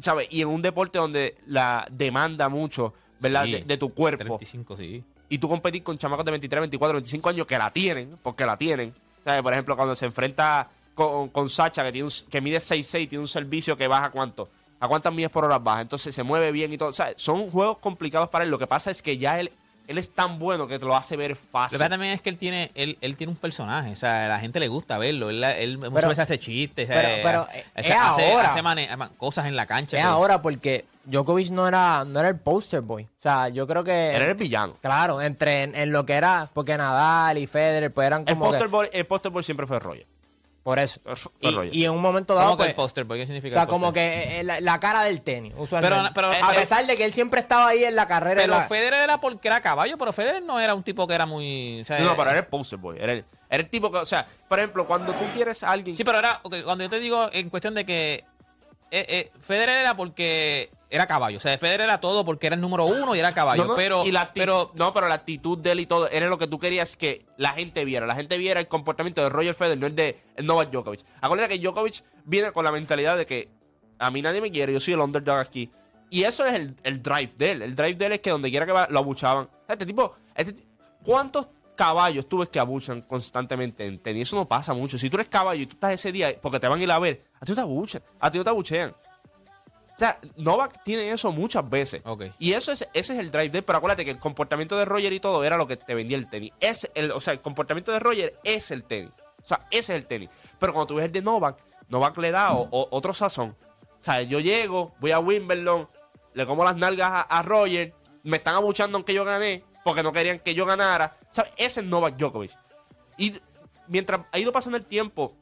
¿Sabes? 0.02 0.26
Y 0.30 0.42
en 0.42 0.48
un 0.48 0.60
deporte 0.62 0.98
donde 0.98 1.36
la 1.46 1.86
demanda 1.90 2.48
mucho, 2.48 2.94
¿verdad? 3.20 3.44
Sí, 3.44 3.52
de, 3.52 3.60
de 3.62 3.76
tu 3.78 3.94
cuerpo. 3.94 4.24
35, 4.24 4.76
sí. 4.76 5.04
Y 5.30 5.38
tú 5.38 5.48
competir 5.48 5.82
con 5.82 5.96
chamacos 5.98 6.24
de 6.24 6.30
23, 6.32 6.60
24, 6.62 6.94
25 6.94 7.28
años 7.28 7.46
que 7.46 7.58
la 7.58 7.70
tienen, 7.72 8.18
porque 8.22 8.44
la 8.46 8.56
tienen. 8.56 8.94
¿Sabes? 9.24 9.42
Por 9.42 9.52
ejemplo, 9.52 9.76
cuando 9.76 9.94
se 9.94 10.06
enfrenta 10.06 10.70
con, 10.94 11.28
con 11.28 11.48
Sacha, 11.50 11.84
que, 11.84 11.92
tiene 11.92 12.06
un- 12.06 12.30
que 12.30 12.40
mide 12.40 12.58
6'6, 12.58 13.08
tiene 13.08 13.18
un 13.20 13.28
servicio 13.28 13.76
que 13.76 13.86
baja 13.86 14.10
cuánto. 14.10 14.48
¿A 14.80 14.88
cuántas 14.88 15.12
millas 15.12 15.30
por 15.30 15.44
hora 15.44 15.58
baja? 15.58 15.80
Entonces 15.80 16.14
se 16.14 16.22
mueve 16.22 16.52
bien 16.52 16.72
y 16.72 16.78
todo. 16.78 16.90
O 16.90 16.92
sea, 16.92 17.12
son 17.16 17.50
juegos 17.50 17.78
complicados 17.78 18.28
para 18.28 18.44
él. 18.44 18.50
Lo 18.50 18.58
que 18.58 18.66
pasa 18.66 18.90
es 18.90 19.02
que 19.02 19.18
ya 19.18 19.40
él, 19.40 19.50
él 19.88 19.98
es 19.98 20.12
tan 20.12 20.38
bueno 20.38 20.68
que 20.68 20.78
te 20.78 20.84
lo 20.86 20.94
hace 20.94 21.16
ver 21.16 21.30
Lo 21.30 21.36
que 21.36 21.42
fácil. 21.42 21.78
pasa 21.78 21.88
también 21.90 22.12
es 22.12 22.20
que 22.20 22.28
él 22.30 22.36
tiene, 22.36 22.70
él, 22.74 22.96
él 23.00 23.16
tiene 23.16 23.32
un 23.32 23.36
personaje, 23.38 23.90
o 23.90 23.96
sea, 23.96 24.26
a 24.26 24.28
la 24.28 24.38
gente 24.38 24.60
le 24.60 24.68
gusta 24.68 24.98
verlo, 24.98 25.30
él, 25.30 25.42
él 25.42 25.78
muchas 25.78 25.92
Pero- 25.94 26.08
veces 26.10 26.22
hace 26.22 26.38
chistes, 26.38 26.86
pero- 26.86 27.08
eh, 27.08 27.20
pero, 27.22 27.40
hace, 27.42 27.58
eh, 27.58 27.92
hace, 27.94 28.26
es 28.28 28.32
ahora. 28.34 28.48
hace 28.48 28.62
mane- 28.62 28.88
ama- 28.90 29.10
cosas 29.16 29.46
en 29.46 29.56
la 29.56 29.64
cancha. 29.66 29.96
Es 29.98 30.04
ahora 30.04 30.42
porque 30.42 30.84
Djokovic 31.06 31.50
no 31.50 31.66
era, 31.66 32.04
no 32.04 32.20
era 32.20 32.28
el 32.28 32.36
poster 32.36 32.82
boy. 32.82 33.04
O 33.04 33.08
sea, 33.20 33.48
yo 33.48 33.66
creo 33.66 33.82
que. 33.82 34.10
Era 34.14 34.26
el 34.26 34.34
villano. 34.34 34.76
Claro, 34.82 35.22
entre 35.22 35.62
en, 35.62 35.74
en 35.74 35.90
lo 35.90 36.04
que 36.04 36.12
era, 36.12 36.50
porque 36.52 36.76
Nadal 36.76 37.38
y 37.38 37.46
Federer 37.46 37.90
pues 37.92 38.06
eran 38.06 38.20
El 38.26 38.34
como 38.34 38.44
que- 38.44 38.50
poster, 38.50 38.68
boy, 38.68 38.88
el 38.92 39.06
poster 39.06 39.32
boy 39.32 39.42
siempre 39.42 39.66
fue 39.66 39.78
Roger. 39.80 40.06
Por 40.62 40.78
eso. 40.78 41.00
Fue 41.40 41.68
Y, 41.72 41.84
en 41.84 41.92
un 41.92 42.00
momento 42.02 42.34
¿Cómo 42.34 42.44
dado, 42.44 42.56
que 42.56 42.58
pues, 42.58 42.68
el 42.70 42.74
póster? 42.74 43.06
¿Por 43.06 43.16
qué 43.16 43.22
o 43.22 43.26
significa 43.26 43.54
sea, 43.54 43.62
el 43.62 43.68
como 43.68 43.92
que 43.92 44.40
eh, 44.40 44.44
la, 44.44 44.60
la 44.60 44.78
cara 44.80 45.02
del 45.04 45.22
tenis, 45.22 45.54
usualmente. 45.56 46.10
Pero- 46.14 46.30
pero- 46.32 46.44
a 46.46 46.52
pesar 46.52 46.86
de 46.86 46.96
que 46.96 47.04
él 47.04 47.12
siempre 47.12 47.40
estaba 47.40 47.68
ahí 47.68 47.84
en 47.84 47.96
la 47.96 48.06
carrera. 48.06 48.42
Pero 48.42 48.54
la- 48.54 48.64
Federer 48.68 49.02
era 49.02 49.18
porque 49.18 49.48
era 49.48 49.60
caballo, 49.62 49.96
pero 49.96 50.12
Federer 50.12 50.44
no 50.44 50.60
era 50.60 50.74
un 50.74 50.82
tipo 50.82 51.06
que 51.06 51.14
era 51.14 51.24
muy... 51.26 51.80
o 51.80 51.84
sea, 51.84 51.98
No, 52.00 52.12
eh, 52.12 52.14
pero 52.16 52.30
era 52.30 52.40
el 52.40 52.46
poster 52.46 52.78
boy. 52.78 52.98
Era 53.00 53.12
el, 53.12 53.24
era 53.48 53.62
el 53.62 53.70
tipo 53.70 53.90
que, 53.90 53.98
o 53.98 54.06
sea, 54.06 54.26
por 54.48 54.58
ejemplo, 54.58 54.86
cuando 54.86 55.12
tú 55.14 55.24
quieres 55.34 55.62
a 55.62 55.70
alguien. 55.70 55.96
Sí, 55.96 56.04
pero 56.04 56.18
era, 56.18 56.40
ok, 56.42 56.56
cuando 56.64 56.84
yo 56.84 56.90
te 56.90 56.98
digo 57.00 57.30
en 57.32 57.48
cuestión 57.48 57.74
de 57.74 57.86
que 57.86 58.24
eh, 58.90 59.06
eh, 59.08 59.30
Federer 59.40 59.78
era 59.78 59.96
porque 59.96 60.70
era 60.90 61.06
caballo, 61.06 61.36
o 61.36 61.40
sea, 61.40 61.56
Federer 61.58 61.82
era 61.82 62.00
todo 62.00 62.24
porque 62.24 62.46
era 62.46 62.54
el 62.54 62.62
número 62.62 62.86
uno 62.86 63.14
y 63.14 63.18
era 63.18 63.34
caballo, 63.34 63.64
No, 63.64 63.68
no, 63.70 63.76
pero, 63.76 64.06
y 64.06 64.12
la 64.12 64.32
pero 64.32 64.70
no, 64.74 64.94
pero 64.94 65.08
la 65.08 65.16
actitud 65.16 65.58
de 65.58 65.72
él 65.72 65.80
y 65.80 65.86
todo 65.86 66.08
era 66.08 66.28
lo 66.28 66.38
que 66.38 66.46
tú 66.46 66.58
querías 66.58 66.96
que 66.96 67.26
la 67.36 67.50
gente 67.50 67.84
viera. 67.84 68.06
La 68.06 68.14
gente 68.14 68.38
viera 68.38 68.58
el 68.60 68.68
comportamiento 68.68 69.22
de 69.22 69.28
Roger 69.28 69.54
Federer, 69.54 69.78
no 69.78 69.86
el 69.86 69.94
de 69.94 70.18
Novak 70.42 70.70
Djokovic. 70.70 71.04
Acuérdate 71.20 71.54
que 71.58 71.64
Djokovic 71.64 72.02
viene 72.24 72.52
con 72.52 72.64
la 72.64 72.72
mentalidad 72.72 73.18
de 73.18 73.26
que 73.26 73.50
a 73.98 74.10
mí 74.10 74.22
nadie 74.22 74.40
me 74.40 74.50
quiere, 74.50 74.72
yo 74.72 74.80
soy 74.80 74.94
el 74.94 75.00
underdog 75.00 75.38
aquí. 75.38 75.70
Y 76.10 76.22
eso 76.22 76.46
es 76.46 76.54
el, 76.54 76.74
el 76.84 77.02
drive 77.02 77.32
de 77.36 77.50
él. 77.52 77.62
El 77.62 77.74
drive 77.76 77.94
de 77.94 78.06
él 78.06 78.12
es 78.12 78.20
que 78.20 78.30
donde 78.30 78.50
quiera 78.50 78.64
que 78.64 78.72
va, 78.72 78.86
lo 78.90 78.98
abuchaban. 78.98 79.48
Este 79.68 79.84
tipo, 79.84 80.14
este 80.34 80.54
¿cuántos 81.04 81.48
caballos 81.76 82.28
tú 82.28 82.38
ves 82.38 82.48
que 82.48 82.58
abuchan 82.58 83.02
constantemente 83.02 83.84
en 83.84 83.98
tenis? 83.98 84.28
Eso 84.28 84.36
no 84.36 84.48
pasa 84.48 84.72
mucho. 84.72 84.96
Si 84.96 85.10
tú 85.10 85.16
eres 85.16 85.28
caballo 85.28 85.62
y 85.62 85.66
tú 85.66 85.74
estás 85.74 85.92
ese 85.92 86.12
día 86.12 86.34
porque 86.40 86.58
te 86.58 86.66
van 86.66 86.80
a 86.80 86.82
ir 86.82 86.90
a 86.90 86.98
ver, 86.98 87.24
a 87.40 87.44
ti 87.44 87.52
no 87.52 87.56
te 87.56 87.60
abuchan, 87.60 88.02
a 88.18 88.30
ti 88.30 88.38
no 88.38 88.44
te 88.44 88.50
abuchean. 88.50 88.94
O 89.98 90.00
sea, 90.00 90.20
Novak 90.36 90.84
tiene 90.84 91.10
eso 91.10 91.32
muchas 91.32 91.68
veces. 91.68 92.02
Y 92.38 92.52
eso 92.52 92.70
es, 92.70 92.82
ese 92.94 93.14
es 93.14 93.18
el 93.18 93.32
drive 93.32 93.48
de 93.48 93.58
él. 93.58 93.64
Pero 93.64 93.78
acuérdate 93.78 94.04
que 94.04 94.12
el 94.12 94.20
comportamiento 94.20 94.78
de 94.78 94.84
Roger 94.84 95.12
y 95.12 95.18
todo 95.18 95.42
era 95.42 95.56
lo 95.56 95.66
que 95.66 95.76
te 95.76 95.92
vendía 95.92 96.16
el 96.16 96.30
tenis. 96.30 96.52
Es 96.60 96.88
el, 96.94 97.10
o 97.10 97.18
sea, 97.18 97.32
el 97.32 97.40
comportamiento 97.40 97.90
de 97.90 97.98
Roger 97.98 98.38
es 98.44 98.70
el 98.70 98.84
tenis. 98.84 99.10
O 99.42 99.46
sea, 99.46 99.66
ese 99.72 99.94
es 99.94 100.00
el 100.00 100.06
tenis. 100.06 100.28
Pero 100.60 100.72
cuando 100.72 100.86
tú 100.86 100.94
ves 100.94 101.06
el 101.06 101.12
de 101.12 101.20
Novak, 101.20 101.58
Novak 101.88 102.16
le 102.18 102.30
da 102.30 102.54
o- 102.54 102.68
o- 102.70 102.86
otro 102.92 103.12
sazón. 103.12 103.56
O 104.00 104.02
sea, 104.02 104.22
yo 104.22 104.38
llego, 104.38 104.94
voy 105.00 105.10
a 105.10 105.18
Wimbledon, 105.18 105.88
le 106.32 106.46
como 106.46 106.62
las 106.62 106.76
nalgas 106.76 107.10
a, 107.10 107.20
a 107.22 107.42
Roger, 107.42 107.92
me 108.22 108.36
están 108.36 108.54
abuchando 108.54 108.98
aunque 108.98 109.14
yo 109.14 109.24
gané, 109.24 109.64
porque 109.84 110.04
no 110.04 110.12
querían 110.12 110.38
que 110.38 110.54
yo 110.54 110.64
ganara. 110.64 111.16
¿Sabes? 111.32 111.50
Ese 111.56 111.80
es 111.80 111.86
Novak 111.86 112.16
Djokovic. 112.16 112.52
Y 113.16 113.34
mientras 113.88 114.20
ha 114.30 114.38
ido 114.38 114.52
pasando 114.52 114.76
el 114.78 114.84
tiempo, 114.86 115.34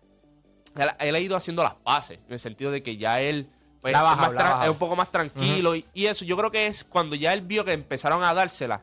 él, 0.77 0.89
él 0.99 1.15
ha 1.15 1.21
ido 1.21 1.37
haciendo 1.37 1.63
las 1.63 1.75
paces, 1.75 2.21
en 2.27 2.33
el 2.33 2.39
sentido 2.39 2.71
de 2.71 2.83
que 2.83 2.97
ya 2.97 3.21
él 3.21 3.51
pues, 3.93 4.03
La 4.03 4.27
es, 4.27 4.65
la 4.65 4.71
un 4.71 4.79
poco 4.79 4.97
más 4.97 5.11
tranquilo. 5.11 5.75
y, 5.75 5.85
y 5.95 6.07
eso, 6.07 6.25
yo 6.25 6.37
creo 6.37 6.51
que 6.51 6.67
es 6.67 6.85
cuando 6.85 7.17
ya 7.17 7.33
él 7.33 7.41
vio 7.43 7.65
que 7.65 7.73
empezaron 7.73 8.23
a 8.23 8.33
dársela, 8.35 8.83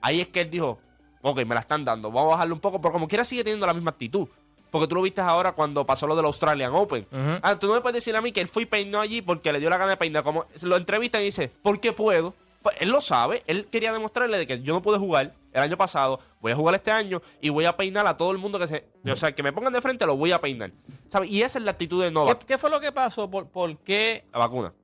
ahí 0.00 0.20
es 0.20 0.28
que 0.28 0.42
él 0.42 0.50
dijo, 0.50 0.78
ok, 1.22 1.38
me 1.44 1.54
la 1.54 1.60
están 1.60 1.84
dando, 1.84 2.10
vamos 2.10 2.30
a 2.30 2.32
bajarle 2.36 2.54
un 2.54 2.60
poco, 2.60 2.80
pero 2.80 2.92
como 2.92 3.08
quiera 3.08 3.24
sigue 3.24 3.44
teniendo 3.44 3.66
la 3.66 3.74
misma 3.74 3.90
actitud. 3.90 4.28
Porque 4.70 4.86
tú 4.86 4.96
lo 4.96 5.00
viste 5.02 5.22
ahora 5.22 5.52
cuando 5.52 5.86
pasó 5.86 6.06
lo 6.06 6.14
del 6.14 6.26
Australian 6.26 6.74
Open. 6.74 7.06
Ah, 7.42 7.58
tú 7.58 7.68
no 7.68 7.72
me 7.74 7.80
puedes 7.80 7.94
decir 7.94 8.14
a 8.14 8.20
mí 8.20 8.32
que 8.32 8.42
él 8.42 8.48
fue 8.48 8.64
y 8.64 8.66
peinó 8.66 9.00
allí 9.00 9.22
porque 9.22 9.50
le 9.50 9.60
dio 9.60 9.70
la 9.70 9.78
gana 9.78 9.92
de 9.92 9.96
peinar. 9.96 10.22
Como 10.22 10.44
lo 10.60 10.76
entrevistan 10.76 11.22
y 11.22 11.24
dice, 11.24 11.50
¿por 11.62 11.80
qué 11.80 11.94
puedo? 11.94 12.34
Pues 12.68 12.82
él 12.82 12.90
lo 12.90 13.00
sabe, 13.00 13.42
él 13.46 13.66
quería 13.68 13.94
demostrarle 13.94 14.36
de 14.36 14.46
que 14.46 14.60
yo 14.60 14.74
no 14.74 14.82
pude 14.82 14.98
jugar 14.98 15.32
el 15.52 15.62
año 15.62 15.78
pasado, 15.78 16.20
voy 16.38 16.52
a 16.52 16.54
jugar 16.54 16.74
este 16.74 16.90
año 16.90 17.22
y 17.40 17.48
voy 17.48 17.64
a 17.64 17.74
peinar 17.78 18.06
a 18.06 18.18
todo 18.18 18.30
el 18.30 18.36
mundo 18.36 18.58
que 18.58 18.68
se. 18.68 18.86
O 19.10 19.16
sea, 19.16 19.32
que 19.32 19.42
me 19.42 19.54
pongan 19.54 19.72
de 19.72 19.80
frente, 19.80 20.04
lo 20.04 20.18
voy 20.18 20.32
a 20.32 20.40
peinar. 20.42 20.70
¿Sabes? 21.08 21.30
Y 21.30 21.40
esa 21.40 21.58
es 21.58 21.64
la 21.64 21.70
actitud 21.70 22.02
de 22.02 22.08
¿qué, 22.08 22.12
Novak. 22.12 22.44
qué 22.44 22.58
fue 22.58 22.68
lo 22.68 22.78
que 22.78 22.92
pasó? 22.92 23.30
¿Por, 23.30 23.48
por 23.48 23.78
qué? 23.78 24.26
La 24.34 24.40
vacuna. 24.40 24.74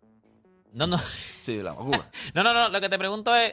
No, 0.72 0.86
no, 0.86 0.96
Sí, 0.96 1.62
la 1.62 1.72
vacuna. 1.72 2.08
no, 2.34 2.42
no, 2.42 2.54
no, 2.54 2.70
lo 2.70 2.80
que 2.80 2.88
te 2.88 2.98
pregunto 2.98 3.36
es, 3.36 3.52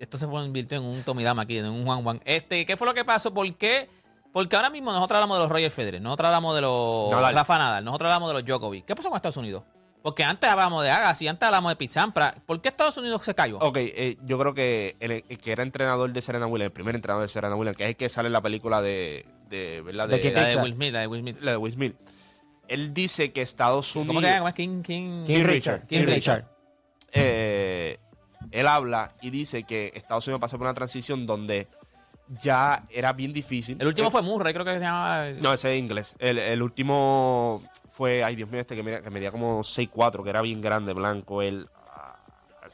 esto 0.00 0.18
se 0.18 0.26
fue 0.26 0.44
invirtió 0.44 0.78
en 0.78 0.84
un 0.84 1.04
Tomidama 1.04 1.42
aquí, 1.42 1.58
en 1.58 1.66
un 1.66 1.84
Juan 1.84 2.02
Juan. 2.02 2.20
Este, 2.24 2.66
¿qué 2.66 2.76
fue 2.76 2.88
lo 2.88 2.94
que 2.94 3.04
pasó? 3.04 3.32
¿Por 3.32 3.54
qué? 3.54 3.88
Porque 4.32 4.56
ahora 4.56 4.70
mismo 4.70 4.90
nosotros 4.90 5.18
hablamos 5.18 5.36
de 5.36 5.42
los 5.44 5.52
Roger 5.52 5.70
Federer, 5.70 6.02
nosotros 6.02 6.26
hablamos 6.26 6.56
de 6.56 6.62
los. 6.62 7.12
Rafa 7.12 7.58
Nadal, 7.58 7.84
nosotros 7.84 8.08
hablamos 8.10 8.30
de 8.30 8.34
los 8.40 8.44
Djokovic. 8.44 8.86
¿Qué 8.86 8.96
pasó 8.96 9.08
con 9.08 9.16
Estados 9.16 9.36
Unidos? 9.36 9.62
Porque 10.02 10.24
antes 10.24 10.50
hablábamos 10.50 10.82
de 10.82 10.90
Agassi, 10.90 11.28
antes 11.28 11.46
hablábamos 11.46 11.70
de 11.72 11.76
Pizzampra. 11.76 12.34
¿Por 12.44 12.60
qué 12.60 12.68
Estados 12.70 12.96
Unidos 12.96 13.22
se 13.24 13.34
cayó? 13.34 13.58
Ok, 13.60 13.76
eh, 13.78 14.16
yo 14.24 14.38
creo 14.38 14.52
que 14.52 14.96
el, 14.98 15.24
el 15.28 15.38
que 15.38 15.52
era 15.52 15.62
entrenador 15.62 16.12
de 16.12 16.20
Serena 16.20 16.46
Williams, 16.46 16.66
el 16.66 16.72
primer 16.72 16.94
entrenador 16.96 17.22
de 17.22 17.28
Serena 17.28 17.54
Williams, 17.54 17.76
que 17.76 17.84
es 17.84 17.90
el 17.90 17.96
que 17.96 18.08
sale 18.08 18.26
en 18.26 18.32
la 18.32 18.40
película 18.40 18.82
de, 18.82 19.24
de 19.48 19.80
¿verdad? 19.82 20.08
De 20.08 20.18
De, 20.18 20.32
la 20.32 20.46
de. 20.46 20.56
Will 20.56 20.74
Smith, 20.74 20.92
la 20.92 21.00
de 21.00 21.06
Will 21.06 21.20
Smith. 21.20 21.36
la 21.40 21.50
de 21.52 21.56
Will 21.56 21.72
Smith. 21.72 21.94
Él 22.68 22.92
dice 22.94 23.32
que 23.32 23.42
Estados 23.42 23.94
Unidos... 23.94 24.14
¿Cómo 24.16 24.20
que 24.26 24.32
llama? 24.34 24.52
King, 24.54 24.82
King, 24.82 25.24
King 25.24 25.44
Richard. 25.44 25.86
King 25.86 26.00
Richard. 26.06 26.14
Richard. 26.14 26.44
eh, 27.12 27.98
él 28.50 28.66
habla 28.66 29.14
y 29.20 29.30
dice 29.30 29.62
que 29.64 29.92
Estados 29.94 30.26
Unidos 30.26 30.40
pasó 30.40 30.58
por 30.58 30.66
una 30.66 30.74
transición 30.74 31.26
donde 31.26 31.68
ya 32.40 32.84
era 32.90 33.12
bien 33.12 33.32
difícil. 33.32 33.76
El 33.80 33.88
último 33.88 34.08
Eh, 34.08 34.10
fue 34.10 34.22
Murray, 34.22 34.52
creo 34.54 34.64
que 34.64 34.74
se 34.74 34.80
llamaba. 34.80 35.28
No, 35.40 35.52
ese 35.52 35.74
es 35.74 35.78
inglés. 35.80 36.14
El, 36.18 36.38
el 36.38 36.62
último 36.62 37.62
fue, 37.90 38.22
ay 38.24 38.36
Dios 38.36 38.50
mío, 38.50 38.60
este 38.60 38.74
que 38.76 38.82
medía, 38.82 39.02
que 39.02 39.10
medía 39.10 39.30
como 39.30 39.62
6'4", 39.62 40.22
que 40.22 40.30
era 40.30 40.40
bien 40.40 40.60
grande, 40.60 40.92
blanco. 40.92 41.42
Él, 41.42 41.68
ah, 41.88 42.16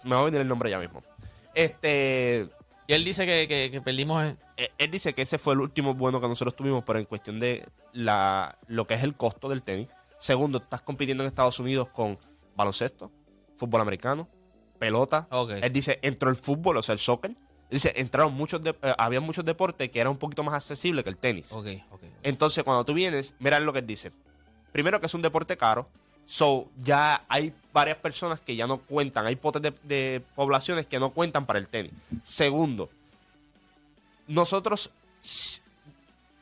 me 0.04 0.14
va 0.14 0.20
a 0.22 0.24
venir 0.24 0.40
el 0.40 0.48
nombre 0.48 0.70
ya 0.70 0.78
mismo. 0.78 1.02
Este, 1.54 2.48
Y 2.86 2.92
él 2.92 3.04
dice 3.04 3.26
que, 3.26 3.46
que- 3.48 3.70
que 3.70 3.80
perdimos. 3.80 4.24
eh, 4.56 4.70
él 4.78 4.90
dice 4.90 5.12
que 5.12 5.22
ese 5.22 5.38
fue 5.38 5.54
el 5.54 5.60
último 5.60 5.94
bueno 5.94 6.20
que 6.20 6.28
nosotros 6.28 6.54
tuvimos, 6.56 6.84
pero 6.84 6.98
en 6.98 7.04
cuestión 7.04 7.38
de 7.40 7.66
la, 7.92 8.56
lo 8.68 8.86
que 8.86 8.94
es 8.94 9.02
el 9.02 9.14
costo 9.16 9.48
del 9.48 9.62
tenis. 9.62 9.88
Segundo, 10.18 10.58
estás 10.58 10.82
compitiendo 10.82 11.22
en 11.22 11.28
Estados 11.28 11.58
Unidos 11.60 11.88
con 11.90 12.18
baloncesto, 12.56 13.10
fútbol 13.56 13.80
americano, 13.80 14.28
pelota. 14.78 15.26
Él 15.62 15.72
dice, 15.72 15.98
entró 16.02 16.30
el 16.30 16.36
fútbol, 16.36 16.76
o 16.76 16.82
sea, 16.82 16.92
el 16.92 16.98
soccer. 16.98 17.34
Dice, 17.70 17.92
entraron 17.96 18.32
muchos, 18.34 18.62
de- 18.62 18.74
eh, 18.82 18.94
había 18.96 19.20
muchos 19.20 19.44
deportes 19.44 19.90
que 19.90 20.00
eran 20.00 20.12
un 20.12 20.18
poquito 20.18 20.42
más 20.42 20.54
accesibles 20.54 21.04
que 21.04 21.10
el 21.10 21.16
tenis. 21.18 21.52
Ok, 21.52 21.66
ok. 21.90 22.02
Entonces, 22.22 22.64
cuando 22.64 22.84
tú 22.84 22.94
vienes, 22.94 23.34
mira 23.38 23.60
lo 23.60 23.72
que 23.72 23.80
él 23.80 23.86
dice. 23.86 24.10
Primero 24.72 25.00
que 25.00 25.06
es 25.06 25.14
un 25.14 25.22
deporte 25.22 25.56
caro. 25.56 25.86
So, 26.24 26.68
ya 26.76 27.24
hay 27.28 27.54
varias 27.72 27.96
personas 27.98 28.40
que 28.40 28.54
ya 28.56 28.66
no 28.66 28.78
cuentan. 28.78 29.26
Hay 29.26 29.36
potes 29.36 29.62
de, 29.62 29.72
de 29.82 30.22
poblaciones 30.34 30.86
que 30.86 30.98
no 31.00 31.10
cuentan 31.10 31.46
para 31.46 31.58
el 31.58 31.68
tenis. 31.68 31.92
Segundo, 32.22 32.90
nosotros, 34.26 34.90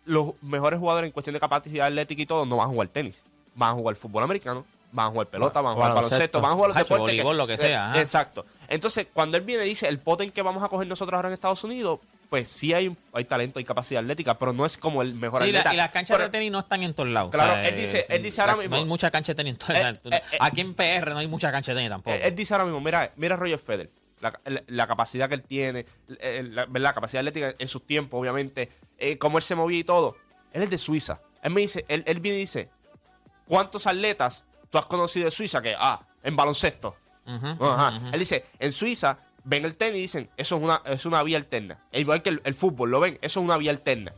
los 0.04 0.32
mejores 0.42 0.78
jugadores 0.80 1.08
en 1.08 1.12
cuestión 1.12 1.34
de 1.34 1.40
capacidad 1.40 1.86
atlética 1.86 2.22
y 2.22 2.26
todo, 2.26 2.46
no 2.46 2.56
van 2.56 2.66
a 2.66 2.70
jugar 2.70 2.88
tenis. 2.88 3.24
Van 3.54 3.70
a 3.70 3.74
jugar 3.74 3.96
fútbol 3.96 4.22
americano, 4.24 4.64
van 4.96 5.06
a 5.08 5.10
jugar 5.10 5.26
pelota, 5.28 5.60
van 5.60 5.72
a 5.72 5.74
jugar 5.76 5.94
baloncesto. 5.94 6.40
van 6.40 6.52
a 6.52 6.54
jugar 6.54 6.68
los 6.70 6.76
deportes. 6.78 6.98
voleibol, 7.00 7.36
lo 7.36 7.46
que 7.46 7.58
sea, 7.58 7.90
ajá. 7.90 8.00
Exacto. 8.00 8.46
Entonces, 8.68 9.06
cuando 9.12 9.36
él 9.36 9.44
viene 9.44 9.64
y 9.66 9.68
dice, 9.68 9.86
el 9.88 9.98
pote 10.00 10.24
en 10.24 10.30
que 10.32 10.42
vamos 10.42 10.62
a 10.62 10.68
coger 10.68 10.88
nosotros 10.88 11.16
ahora 11.16 11.28
en 11.28 11.34
Estados 11.34 11.62
Unidos, 11.64 12.00
pues 12.30 12.48
sí 12.48 12.72
hay, 12.74 12.96
hay 13.12 13.24
talento, 13.24 13.58
hay 13.60 13.64
capacidad 13.64 14.02
atlética, 14.02 14.36
pero 14.38 14.52
no 14.52 14.66
es 14.66 14.76
como 14.76 15.02
el 15.02 15.14
mejor 15.14 15.44
Sí, 15.44 15.52
la- 15.52 15.60
atleta. 15.60 15.74
y 15.74 15.76
las 15.76 15.90
canchas 15.92 16.16
Pero- 16.16 16.24
de 16.28 16.30
tenis 16.32 16.50
no 16.50 16.58
están 16.60 16.82
en 16.82 16.92
todos 16.94 17.08
lados. 17.10 17.30
Claro, 17.30 17.56
él 17.60 17.76
dice- 17.76 18.04
él 18.08 18.22
dice 18.22 18.40
ahora 18.40 18.54
la- 18.54 18.58
mismo- 18.62 18.74
No 18.76 18.82
hay 18.82 18.88
mucha 18.88 19.10
cancha 19.12 19.32
de 19.32 19.36
tenis 19.36 19.52
en 19.52 19.58
todos 19.58 19.76
Eh, 19.76 19.96
eh, 20.04 20.22
eh, 20.32 20.36
Aquí 20.40 20.60
en 20.62 20.74
PR 20.74 21.12
no 21.12 21.18
hay 21.18 21.28
mucha 21.28 21.52
cancha 21.52 21.72
de 21.72 21.76
tenis 21.76 21.90
tampoco. 21.90 22.16
Eh, 22.16 22.26
Él 22.26 22.34
dice 22.34 22.54
ahora 22.54 22.64
mismo, 22.64 22.80
mira, 22.80 23.12
mira 23.16 23.34
a 23.34 23.38
Roger 23.38 23.58
Federer, 23.58 23.90
la, 24.20 24.40
la- 24.46 24.62
la 24.66 24.86
capacidad 24.88 25.28
que 25.28 25.34
él 25.36 25.42
tiene, 25.42 25.86
eh, 26.20 26.42
la, 26.50 26.66
la 26.72 26.92
capacidad 26.94 27.20
atlética 27.20 27.54
en 27.58 27.68
sus 27.68 27.86
tiempos, 27.86 28.18
obviamente, 28.18 28.70
eh, 28.98 29.18
cómo 29.18 29.36
él 29.38 29.44
se 29.44 29.54
movía 29.54 29.78
y 29.78 29.84
todo. 29.84 30.16
Él 30.52 30.62
es 30.64 30.70
de 30.70 30.78
Suiza. 30.78 31.20
Él 31.42 31.52
me 31.52 31.60
dice, 31.60 31.84
él, 31.86 32.02
él 32.08 32.18
viene 32.18 32.38
y 32.38 32.40
dice, 32.40 32.70
¿cuántos 33.46 33.86
atletas 33.86 34.44
tú 34.76 34.80
has 34.80 34.86
conocido 34.86 35.24
de 35.24 35.30
Suiza 35.30 35.62
que, 35.62 35.74
ah, 35.78 35.98
en 36.22 36.36
baloncesto? 36.36 36.96
Ajá. 37.60 38.00
Él 38.12 38.18
dice, 38.18 38.44
en 38.58 38.72
Suiza 38.72 39.18
ven 39.42 39.64
el 39.64 39.74
tenis 39.76 39.96
y 39.98 40.02
dicen, 40.02 40.30
eso 40.36 40.56
es 40.56 40.62
una, 40.62 40.82
es 40.84 41.06
una 41.06 41.22
vía 41.22 41.38
alterna. 41.38 41.80
E 41.90 42.00
igual 42.00 42.20
que 42.22 42.28
el, 42.28 42.42
el 42.44 42.52
fútbol, 42.54 42.90
lo 42.90 43.00
ven, 43.00 43.18
eso 43.22 43.40
es 43.40 43.44
una 43.44 43.56
vía 43.56 43.70
alterna. 43.70 44.12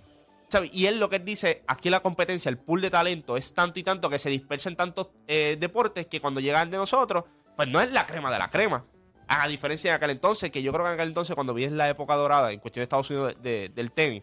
¿Sabe? 0.48 0.68
Y 0.72 0.86
él 0.86 0.98
lo 0.98 1.08
que 1.08 1.16
él 1.16 1.24
dice, 1.24 1.62
aquí 1.68 1.90
la 1.90 2.00
competencia, 2.00 2.48
el 2.48 2.58
pool 2.58 2.80
de 2.80 2.90
talento 2.90 3.36
es 3.36 3.54
tanto 3.54 3.78
y 3.78 3.82
tanto 3.84 4.08
que 4.10 4.18
se 4.18 4.30
dispersa 4.30 4.68
en 4.70 4.76
tantos 4.76 5.08
eh, 5.26 5.56
deportes 5.60 6.06
que 6.06 6.20
cuando 6.20 6.40
llegan 6.40 6.70
de 6.70 6.76
nosotros, 6.78 7.24
pues 7.56 7.68
no 7.68 7.80
es 7.80 7.92
la 7.92 8.06
crema 8.06 8.30
de 8.32 8.38
la 8.38 8.48
crema. 8.50 8.84
A 9.28 9.46
diferencia 9.46 9.90
de 9.92 9.96
aquel 9.96 10.10
entonces, 10.10 10.50
que 10.50 10.62
yo 10.62 10.72
creo 10.72 10.84
que 10.84 10.88
en 10.88 10.94
aquel 10.94 11.08
entonces, 11.08 11.34
cuando 11.34 11.52
vi 11.54 11.68
la 11.68 11.88
época 11.88 12.14
dorada 12.16 12.50
en 12.50 12.58
cuestión 12.60 12.80
de 12.80 12.84
Estados 12.84 13.10
Unidos 13.10 13.34
de- 13.42 13.50
de- 13.50 13.68
del 13.68 13.92
tenis, 13.92 14.22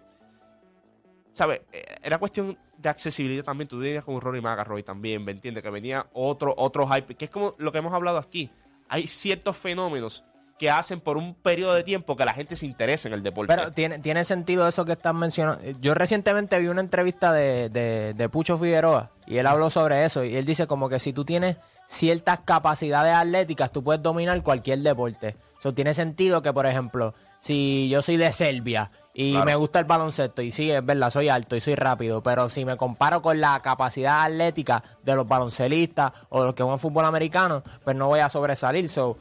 ¿sabes? 1.34 1.62
Eh, 1.71 1.84
Era 2.02 2.17
cuestión 2.17 2.58
de 2.89 2.91
accesibilidad 2.91 3.43
también. 3.43 3.67
Tú 3.67 3.80
venías 3.80 4.04
con 4.04 4.19
Rory 4.19 4.41
McIlroy 4.41 4.84
también, 4.84 5.24
¿me 5.24 5.32
entiendes? 5.32 5.63
Que 5.63 5.69
venía 5.69 6.08
otro, 6.13 6.54
otro 6.58 6.88
hype, 6.88 7.15
que 7.15 7.26
es 7.26 7.32
como 7.32 7.54
lo 7.58 7.71
que 7.71 7.80
hemos 7.80 7.93
hablado 7.93 8.17
aquí. 8.17 8.50
Hay 8.89 9.08
ciertos 9.08 9.58
fenómenos 9.58 10.24
que 10.58 10.69
hacen 10.69 11.02
por 11.02 11.17
un 11.17 11.34
periodo 11.34 11.74
de 11.74 11.84
tiempo 11.84 12.15
que 12.15 12.24
la 12.24 12.34
gente 12.34 12.56
se 12.56 12.65
interese 12.65 13.08
en 13.10 13.13
el 13.13 13.24
deporte. 13.24 13.54
Pero 13.54 13.71
tiene, 13.71 14.00
tiene 14.00 14.24
sentido 14.24 14.67
eso 14.67 14.86
que 14.86 14.93
estás 14.93 15.13
mencionando. 15.13 15.62
Yo 15.82 15.93
recientemente 15.93 16.58
vi 16.60 16.67
una 16.67 16.82
entrevista 16.82 17.34
de, 17.34 17.69
de, 17.69 18.13
de 18.13 18.30
Pucho 18.30 18.58
Figueroa 18.58 19.12
y 19.28 19.38
él 19.38 19.48
habló 19.48 19.69
sobre 19.69 20.06
eso. 20.06 20.24
Y 20.24 20.36
él 20.36 20.45
dice 20.45 20.65
como 20.67 20.88
que 20.88 21.00
si 21.00 21.12
tú 21.12 21.26
tienes 21.26 21.58
ciertas 21.86 22.39
capacidades 22.45 23.13
atléticas, 23.15 23.71
tú 23.71 23.84
puedes 23.84 24.02
dominar 24.02 24.41
cualquier 24.43 24.80
deporte. 24.80 25.36
Eso 25.60 25.74
tiene 25.74 25.93
sentido 25.93 26.41
que, 26.41 26.54
por 26.54 26.65
ejemplo, 26.65 27.13
si 27.39 27.89
yo 27.89 28.02
soy 28.02 28.17
de 28.17 28.32
Serbia 28.34 28.91
y 29.13 29.32
Claro. 29.32 29.45
me 29.45 29.56
gusta 29.56 29.80
el 29.80 29.86
baloncesto, 29.86 30.41
y 30.41 30.52
sí, 30.52 30.69
es 30.71 30.86
verdad, 30.86 31.10
soy 31.10 31.30
alto 31.30 31.56
y 31.56 31.62
soy 31.62 31.76
rápido, 31.76 32.21
pero 32.21 32.50
si 32.50 32.65
me 32.65 32.76
comparo 32.78 33.21
con 33.21 33.39
la 33.39 33.60
capacidad 33.62 34.24
atlética 34.24 34.84
de 35.04 35.15
los 35.15 35.28
baloncelistas 35.28 36.12
o 36.30 36.39
de 36.41 36.45
los 36.48 36.56
que 36.56 36.63
juegan 36.63 36.80
fútbol 36.80 37.06
americano, 37.06 37.63
pues 37.84 37.95
no 37.95 38.08
voy 38.08 38.19
a 38.19 38.30
sobresalir. 38.30 38.89
So, 38.89 39.17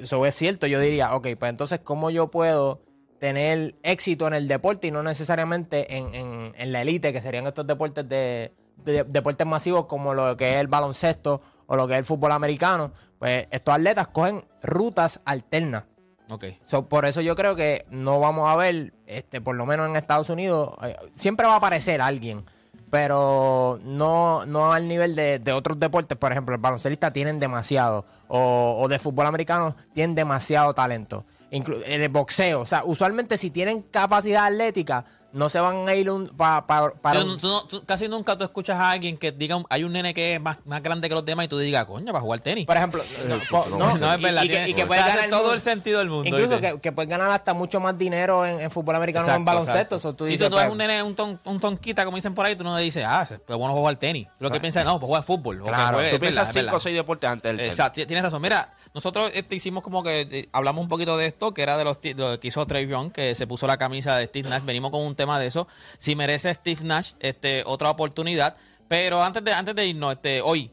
eso 0.00 0.24
es 0.26 0.34
cierto, 0.34 0.66
yo 0.66 0.80
diría, 0.80 1.14
ok, 1.14 1.28
pues 1.38 1.50
entonces, 1.50 1.80
¿cómo 1.84 2.10
yo 2.10 2.28
puedo 2.28 2.80
tener 3.18 3.74
éxito 3.82 4.26
en 4.26 4.34
el 4.34 4.48
deporte 4.48 4.88
y 4.88 4.90
no 4.90 5.02
necesariamente 5.02 5.96
en, 5.96 6.14
en- 6.14 6.52
en 6.56 6.72
la 6.72 6.82
élite, 6.82 7.12
que 7.12 7.20
serían 7.22 7.46
estos 7.46 7.66
deportes 7.66 8.08
de, 8.08 8.52
de- 8.84 9.04
deportes 9.04 9.46
masivos 9.46 9.86
como 9.86 10.14
lo 10.14 10.36
que 10.36 10.54
es 10.54 10.60
el 10.60 10.68
baloncesto 10.68 11.40
o 11.66 11.76
lo 11.76 11.86
que 11.86 11.94
es 11.94 11.98
el 12.00 12.04
fútbol 12.04 12.32
americano? 12.32 12.92
Pues 13.18 13.46
estos 13.50 13.74
atletas 13.74 14.08
cogen 14.08 14.44
rutas 14.62 15.20
alternas. 15.24 15.84
Ok. 16.30 16.44
So, 16.66 16.88
por 16.88 17.04
eso 17.04 17.20
yo 17.20 17.36
creo 17.36 17.54
que 17.54 17.84
no 17.90 18.18
vamos 18.18 18.48
a 18.48 18.56
ver, 18.56 18.94
este, 19.06 19.40
por 19.40 19.56
lo 19.56 19.66
menos 19.66 19.88
en 19.88 19.96
Estados 19.96 20.30
Unidos, 20.30 20.74
eh, 20.82 20.96
siempre 21.14 21.46
va 21.46 21.54
a 21.54 21.56
aparecer 21.56 22.00
alguien, 22.00 22.44
pero 22.90 23.78
no, 23.82 24.46
no 24.46 24.72
al 24.72 24.88
nivel 24.88 25.14
de, 25.16 25.38
de 25.38 25.52
otros 25.52 25.78
deportes. 25.78 26.16
Por 26.16 26.32
ejemplo, 26.32 26.54
el 26.54 26.60
baloncelista 26.60 27.12
tienen 27.12 27.40
demasiado, 27.40 28.06
o, 28.28 28.76
o 28.80 28.88
de 28.88 28.98
fútbol 28.98 29.26
americano 29.26 29.76
tienen 29.92 30.14
demasiado 30.14 30.72
talento. 30.74 31.24
Inclu- 31.50 31.82
en 31.86 32.02
el 32.02 32.08
boxeo, 32.08 32.60
o 32.60 32.66
sea, 32.66 32.84
usualmente 32.84 33.36
si 33.36 33.50
tienen 33.50 33.82
capacidad 33.82 34.46
atlética, 34.46 35.04
no 35.34 35.48
se 35.48 35.60
van 35.60 35.86
a 35.88 35.94
ir 35.94 36.08
un, 36.10 36.28
pa- 36.28 36.66
pa- 36.66 36.92
para 36.94 37.20
Tú- 37.20 37.26
un- 37.32 37.38
tú 37.38 37.48
no- 37.48 37.64
tú- 37.64 37.84
casi 37.84 38.08
nunca 38.08 38.38
tú 38.38 38.44
escuchas 38.44 38.78
a 38.78 38.90
alguien 38.92 39.16
que 39.18 39.32
diga, 39.32 39.60
hay 39.68 39.84
un 39.84 39.92
nene 39.92 40.14
que 40.14 40.36
es 40.36 40.40
más, 40.40 40.58
más 40.64 40.82
grande 40.82 41.08
que 41.08 41.14
los 41.14 41.24
demás 41.24 41.46
y 41.46 41.48
tú 41.48 41.58
digas, 41.58 41.84
coño, 41.86 42.06
para 42.12 42.20
jugar 42.20 42.40
tenis. 42.40 42.64
Por 42.66 42.76
ejemplo, 42.76 43.02
no, 43.28 43.36
po- 43.50 43.66
no, 43.68 43.78
no, 43.78 43.96
no, 43.98 44.12
es 44.14 44.20
y- 44.20 44.22
verdad. 44.22 44.42
y, 44.44 44.48
que, 44.48 44.54
tiene- 44.54 44.70
y 44.70 44.80
hace 44.80 44.86
ganar 44.96 45.28
todo 45.30 45.52
el 45.52 45.60
sentido 45.60 45.98
del 45.98 46.08
mundo. 46.08 46.28
Incluso 46.28 46.60
que, 46.60 46.80
que 46.80 46.92
puedes 46.92 47.08
ganar 47.10 47.30
hasta 47.30 47.52
mucho 47.52 47.80
más 47.80 47.98
dinero 47.98 48.46
en, 48.46 48.60
en 48.60 48.70
fútbol 48.70 48.96
americano 48.96 49.26
que 49.26 49.32
en 49.32 49.44
baloncesto. 49.44 49.74
exacto. 49.96 49.98
So, 49.98 50.14
tú 50.14 50.24
si 50.26 50.32
dices, 50.32 50.48
tú 50.48 50.56
ves 50.56 50.64
pues, 50.66 50.72
un 50.72 50.78
nene, 50.78 51.02
un, 51.02 51.14
ton- 51.14 51.40
un 51.44 51.60
tonquita, 51.60 52.04
como 52.04 52.16
dicen 52.16 52.32
por 52.34 52.46
ahí, 52.46 52.54
tú 52.56 52.64
no 52.64 52.76
le 52.76 52.82
dices, 52.82 53.04
ah, 53.06 53.26
es 53.28 53.38
bueno 53.56 53.74
jugar 53.74 53.96
tenis. 53.96 54.28
Tú 54.38 54.44
lo 54.44 54.50
que 54.50 54.60
piensas, 54.60 54.84
no, 54.84 55.00
pues 55.00 55.08
juega 55.08 55.22
fútbol. 55.24 55.62
Claro, 55.64 55.98
juegue- 55.98 56.10
Tú 56.12 56.20
piensas 56.20 56.48
verdad, 56.54 56.68
cinco 56.68 56.76
o 56.76 56.80
seis 56.80 56.94
deportes 56.96 57.28
antes 57.28 57.48
del 57.50 57.56
tenis. 57.56 57.72
Exacto, 57.72 58.06
tienes 58.06 58.22
razón. 58.22 58.40
Mira, 58.40 58.72
nosotros 58.94 59.32
este, 59.34 59.56
hicimos 59.56 59.82
como 59.82 60.02
que 60.04 60.20
eh, 60.30 60.48
hablamos 60.52 60.82
un 60.82 60.88
poquito 60.88 61.16
de 61.16 61.26
esto, 61.26 61.52
que 61.52 61.62
era 61.62 61.76
de, 61.76 61.82
los, 61.84 62.00
ti- 62.00 62.12
de 62.14 62.22
lo 62.22 62.38
que 62.38 62.46
hizo 62.48 62.64
Trey 62.66 62.86
Young, 62.86 63.10
que 63.10 63.34
se 63.34 63.46
puso 63.48 63.66
la 63.66 63.76
camisa 63.78 64.16
de 64.16 64.26
Steve 64.26 64.48
Nash. 64.48 64.62
Venimos 64.64 64.90
con 64.92 65.00
un 65.02 65.14
tema 65.14 65.23
de 65.40 65.46
eso. 65.46 65.66
Si 65.98 66.14
merece 66.14 66.52
Steve 66.54 66.84
Nash 66.84 67.12
este, 67.20 67.62
otra 67.66 67.90
oportunidad. 67.90 68.56
Pero 68.88 69.22
antes 69.22 69.42
de, 69.42 69.52
antes 69.52 69.74
de 69.74 69.86
irnos, 69.86 70.12
este, 70.12 70.40
hoy, 70.42 70.70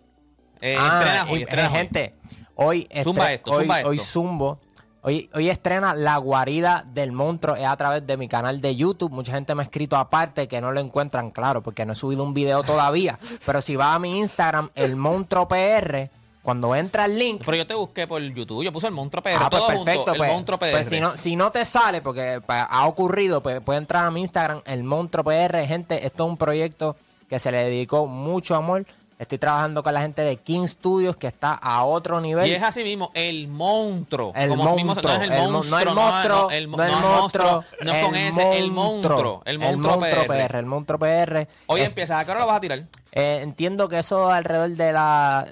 eh, 0.61 0.75
ah, 0.77 0.99
estrenas 0.99 1.29
hoy, 1.29 1.41
eh, 1.43 1.45
hoy. 1.67 1.69
gente, 1.77 2.15
hoy, 2.55 2.87
Zumba 3.03 3.25
estre- 3.31 3.33
esto, 3.35 3.51
hoy, 3.51 3.57
zumba 3.59 3.77
esto. 3.77 3.89
hoy 3.89 3.99
zumbo. 3.99 4.59
Hoy, 5.03 5.29
hoy 5.33 5.49
estrena 5.49 5.95
La 5.95 6.17
Guarida 6.17 6.85
del 6.93 7.11
Monstruo, 7.11 7.55
es 7.55 7.65
a 7.65 7.75
través 7.75 8.05
de 8.05 8.17
mi 8.17 8.27
canal 8.27 8.61
de 8.61 8.75
YouTube. 8.75 9.11
Mucha 9.11 9.31
gente 9.31 9.55
me 9.55 9.63
ha 9.63 9.65
escrito 9.65 9.97
aparte 9.97 10.47
que 10.47 10.61
no 10.61 10.71
lo 10.71 10.79
encuentran 10.79 11.31
claro, 11.31 11.63
porque 11.63 11.87
no 11.87 11.93
he 11.93 11.95
subido 11.95 12.23
un 12.23 12.35
video 12.35 12.61
todavía. 12.61 13.17
Pero 13.45 13.61
si 13.63 13.75
va 13.75 13.95
a 13.95 13.99
mi 13.99 14.19
Instagram, 14.19 14.69
el 14.75 14.95
Monstruo 14.95 15.47
PR, 15.47 16.11
cuando 16.41 16.73
entra 16.75 17.05
el 17.05 17.17
link, 17.19 17.41
Pero 17.45 17.57
yo 17.57 17.67
te 17.67 17.73
busqué 17.75 18.07
por 18.07 18.21
YouTube, 18.21 18.63
yo 18.63 18.71
puse 18.73 18.87
el 18.87 18.93
monstruo 18.93 19.21
PR, 19.23 19.35
Ah, 19.39 19.49
pues 19.49 19.59
todo 19.61 19.67
perfecto. 19.67 20.03
junto, 20.05 20.13
pues, 20.17 20.29
el 20.29 20.35
monstruo 20.35 20.57
PR. 20.59 20.71
pues 20.71 20.87
si 20.89 20.99
no, 20.99 21.15
si 21.17 21.35
no 21.35 21.51
te 21.51 21.65
sale, 21.65 22.01
porque 22.01 22.41
pues, 22.45 22.63
ha 22.67 22.85
ocurrido, 22.87 23.41
pues 23.41 23.61
puede 23.61 23.77
entrar 23.79 24.05
a 24.05 24.11
mi 24.11 24.21
Instagram, 24.21 24.61
el 24.65 24.83
Monstruo 24.83 25.23
PR. 25.23 25.65
Gente, 25.67 26.05
esto 26.05 26.23
es 26.25 26.29
un 26.29 26.37
proyecto 26.37 26.95
que 27.29 27.39
se 27.39 27.51
le 27.51 27.59
dedicó 27.65 28.07
mucho 28.07 28.55
amor. 28.55 28.85
Estoy 29.19 29.37
trabajando 29.37 29.83
con 29.83 29.93
la 29.93 30.01
gente 30.01 30.23
de 30.23 30.35
King 30.37 30.65
Studios, 30.65 31.15
que 31.15 31.27
está 31.27 31.53
a 31.53 31.83
otro 31.85 32.19
nivel. 32.19 32.47
Y 32.49 32.53
es 32.55 32.63
así 32.63 32.83
mismo, 32.83 33.11
el 33.13 33.47
monstruo. 33.47 34.33
El 34.35 34.49
Como 34.49 34.63
mismo- 34.75 34.85
monstruo, 34.95 35.11
no 35.13 35.21
es 35.21 35.27
el 35.27 35.31
el 35.31 35.37
mo- 35.39 35.45
no 35.45 35.51
monstruo, 35.51 35.79
el 35.79 35.85
monstruo, 35.93 36.49
el, 36.49 36.71
no 36.71 36.83
el 36.83 36.91
monstruo, 36.91 37.63
no 37.83 37.91
es 37.93 38.03
con 38.05 38.15
ese, 38.15 38.57
el 38.57 38.71
monstruo. 38.71 39.43
El 39.45 39.59
monstruo, 39.59 39.99
PR. 40.27 40.57
El 40.57 40.65
monstruo 40.65 40.97
PR. 40.97 41.47
Hoy 41.67 41.81
Eh, 41.81 41.85
empieza, 41.85 42.17
¿a 42.17 42.25
qué 42.25 42.31
hora 42.31 42.39
lo 42.39 42.47
vas 42.47 42.57
a 42.57 42.61
tirar? 42.61 42.79
eh, 43.11 43.39
entiendo 43.43 43.87
que 43.87 43.99
eso 43.99 44.27
alrededor 44.31 44.71
de 44.71 44.91
la. 44.91 45.45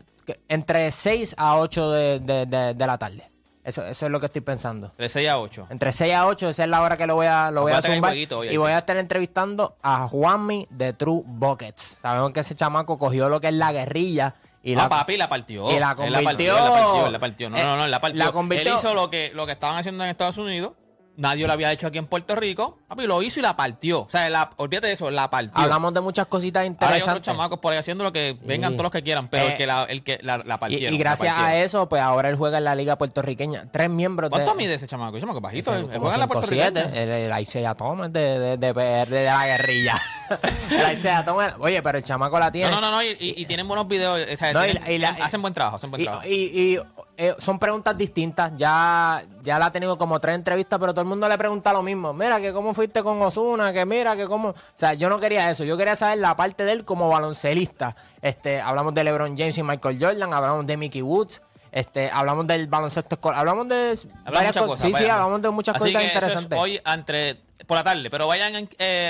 Entre 0.47 0.91
6 0.91 1.35
a 1.37 1.57
8 1.57 1.91
de, 1.91 2.19
de- 2.19 2.45
de- 2.45 2.73
de 2.73 2.87
la 2.87 2.97
tarde. 2.97 3.29
Eso, 3.63 3.85
eso 3.85 4.05
es 4.07 4.11
lo 4.11 4.19
que 4.19 4.25
estoy 4.27 4.41
pensando. 4.41 4.91
De 4.97 5.09
6 5.09 5.29
a 5.29 5.37
8. 5.39 5.67
Entre 5.69 5.91
6 5.91 6.13
a 6.13 6.25
8, 6.27 6.49
esa 6.49 6.63
es 6.63 6.69
la 6.69 6.81
hora 6.81 6.97
que 6.97 7.05
lo 7.05 7.15
voy 7.15 7.27
a, 7.27 7.51
lo 7.51 7.61
voy 7.61 7.71
a 7.73 7.81
zumbar. 7.81 8.11
jueguito 8.11 8.43
Y 8.43 8.57
voy 8.57 8.71
a 8.71 8.79
estar 8.79 8.97
entrevistando 8.97 9.75
a 9.83 10.07
Juanmi 10.07 10.65
de 10.71 10.93
True 10.93 11.21
Buckets. 11.25 11.99
Sabemos 12.01 12.31
que 12.31 12.39
ese 12.39 12.55
chamaco 12.55 12.97
cogió 12.97 13.29
lo 13.29 13.39
que 13.41 13.49
es 13.49 13.53
la 13.53 13.71
guerrilla 13.71 14.33
Y 14.63 14.75
no, 14.75 14.83
la- 14.83 14.89
papi, 14.89 15.17
la 15.17 15.29
partió. 15.29 15.69
y 15.71 15.77
la 15.79 15.95
Él 15.99 16.11
la 16.13 16.21
partió, 16.21 16.55
convirtió. 16.55 16.57
él 16.57 16.63
la 16.63 16.71
partió, 16.71 17.05
él 17.05 17.13
la 17.13 17.19
partió. 17.19 17.49
No, 17.49 17.57
Eh, 17.57 17.63
no, 17.63 17.77
no, 17.77 17.85
él 17.85 17.91
la 17.91 17.99
partió. 18.01 18.17
la 18.25 18.31
convirtió. 18.31 18.71
Él 18.71 18.77
hizo 18.77 18.93
lo 18.95 19.09
que, 19.09 19.31
lo 19.35 19.45
que 19.45 19.51
estaban 19.51 19.77
haciendo 19.77 20.03
en 20.03 20.09
Estados 20.09 20.37
Unidos. 20.39 20.71
Nadie 21.19 21.45
lo 21.45 21.53
había 21.53 21.71
hecho 21.71 21.87
aquí 21.87 21.97
en 21.97 22.05
Puerto 22.07 22.35
Rico. 22.35 22.79
Papi, 22.87 23.05
lo 23.05 23.21
hizo 23.21 23.39
y 23.39 23.43
la 23.43 23.55
partió. 23.55 24.01
O 24.01 24.09
sea, 24.09 24.29
la, 24.29 24.49
olvídate 24.55 24.87
de 24.87 24.93
eso, 24.93 25.11
la 25.11 25.29
partió. 25.29 25.51
Hablamos 25.61 25.93
de 25.93 26.01
muchas 26.01 26.27
cositas 26.27 26.61
Ahora 26.61 26.65
hay 26.65 26.71
otros 26.71 26.91
interesantes. 26.97 27.25
chamacos 27.25 27.59
por 27.59 27.73
ahí 27.73 27.79
haciendo 27.79 28.03
lo 28.03 28.11
que 28.11 28.37
vengan 28.43 28.71
todos 28.73 28.83
los 28.83 28.91
que 28.91 29.03
quieran, 29.03 29.27
pero 29.27 29.45
Eh, 29.47 29.51
el 29.51 29.57
que 29.57 29.65
la, 29.67 29.83
el 29.83 30.03
que 30.03 30.19
la, 30.23 30.37
la 30.39 30.55
Y, 30.55 30.57
partieron. 30.57 30.93
y 30.93 30.97
la 30.97 31.03
gracias 31.03 31.37
a 31.37 31.55
eso, 31.57 31.87
pues 31.89 32.01
ahora 32.01 32.29
él 32.29 32.35
juega 32.35 32.57
en 32.59 32.63
la 32.63 32.73
liga 32.75 32.97
puertorriqueña. 32.97 33.69
Tres 33.71 33.89
miembros 33.89 34.29
¿Cuánto 34.29 34.51
de... 34.51 34.57
mide 34.57 34.73
ese 34.75 34.87
chamaco? 34.87 35.17
Ese 35.17 35.21
chamaco 35.25 35.41
bajito. 35.41 35.75
Él, 35.75 35.87
juega 35.97 36.13
en 36.15 36.19
la 36.21 36.27
5'7", 36.27 36.29
puertorriqueña. 36.29 36.81
el, 37.03 37.09
el 37.31 37.41
Isaiah 37.41 37.75
Thomas 37.75 38.11
de, 38.13 38.57
de, 38.57 38.73
de, 38.73 39.23
la 39.25 39.45
guerrilla. 39.45 39.95
el 40.71 40.97
Isaiah 40.97 41.25
Thomas, 41.25 41.55
oye, 41.59 41.81
pero 41.81 41.97
el 41.97 42.03
chamaco 42.03 42.39
la 42.39 42.51
tiene. 42.51 42.71
No, 42.71 42.79
no, 42.79 42.89
no, 42.89 42.97
no, 42.97 43.03
y, 43.03 43.09
y- 43.19 43.33
y 43.41 43.45
tienen 43.45 43.67
buenos 43.67 43.87
videos. 43.87 44.19
o 44.33 44.37
sea, 44.37 44.53
No, 44.53 44.63
tienen- 44.63 45.05
hacen 45.21 45.41
buen 45.41 45.53
trabajo, 45.53 45.75
hacen 45.75 45.89
buen 45.91 46.03
trabajo. 46.03 46.27
y- 46.27 46.33
y, 46.75 46.79
eh, 47.21 47.35
son 47.37 47.59
preguntas 47.59 47.97
distintas. 47.97 48.53
Ya, 48.55 49.21
ya 49.41 49.59
la 49.59 49.65
ha 49.65 49.71
tenido 49.73 49.97
como 49.97 50.21
tres 50.21 50.35
entrevistas, 50.35 50.79
pero 50.79 50.93
todo 50.93 51.01
el 51.01 51.07
mundo 51.07 51.27
le 51.27 51.37
pregunta 51.37 51.73
lo 51.73 51.83
mismo. 51.83 52.13
Mira, 52.13 52.39
que 52.39 52.53
cómo 52.53 52.73
fuiste 52.73 53.03
con 53.03 53.21
Osuna, 53.21 53.73
que 53.73 53.85
mira, 53.85 54.15
que 54.15 54.25
cómo. 54.25 54.49
O 54.49 54.55
sea, 54.73 54.93
yo 54.93 55.09
no 55.09 55.19
quería 55.19 55.51
eso. 55.51 55.65
Yo 55.65 55.75
quería 55.75 55.97
saber 55.97 56.19
la 56.19 56.37
parte 56.37 56.63
de 56.63 56.71
él 56.71 56.85
como 56.85 57.09
baloncelista. 57.09 57.93
Este, 58.21 58.61
hablamos 58.61 58.93
de 58.93 59.03
LeBron 59.03 59.37
James 59.37 59.57
y 59.57 59.63
Michael 59.63 59.97
Jordan, 59.99 60.33
hablamos 60.33 60.65
de 60.65 60.77
Mickey 60.77 61.01
Woods. 61.01 61.41
Este, 61.71 62.09
hablamos 62.11 62.47
del 62.47 62.67
baloncesto 62.67 63.15
escolar, 63.15 63.39
hablamos 63.39 63.67
de 63.69 63.91
Hablamos 63.91 64.23
varias 64.25 64.55
muchas 64.55 64.67
cosas. 64.67 64.87
Sí, 64.87 64.93
sí, 64.95 65.03
hablamos 65.05 65.41
de 65.41 65.49
muchas 65.51 65.75
Así 65.75 65.93
cosas 65.93 66.01
que 66.01 66.07
eso 66.07 66.17
es 66.17 66.23
interesantes. 66.31 66.59
hoy 66.59 66.81
entre 66.85 67.37
por 67.67 67.75
la 67.77 67.83
tarde, 67.83 68.09
pero 68.09 68.25
vayan, 68.25 68.55
eh, 68.55 68.67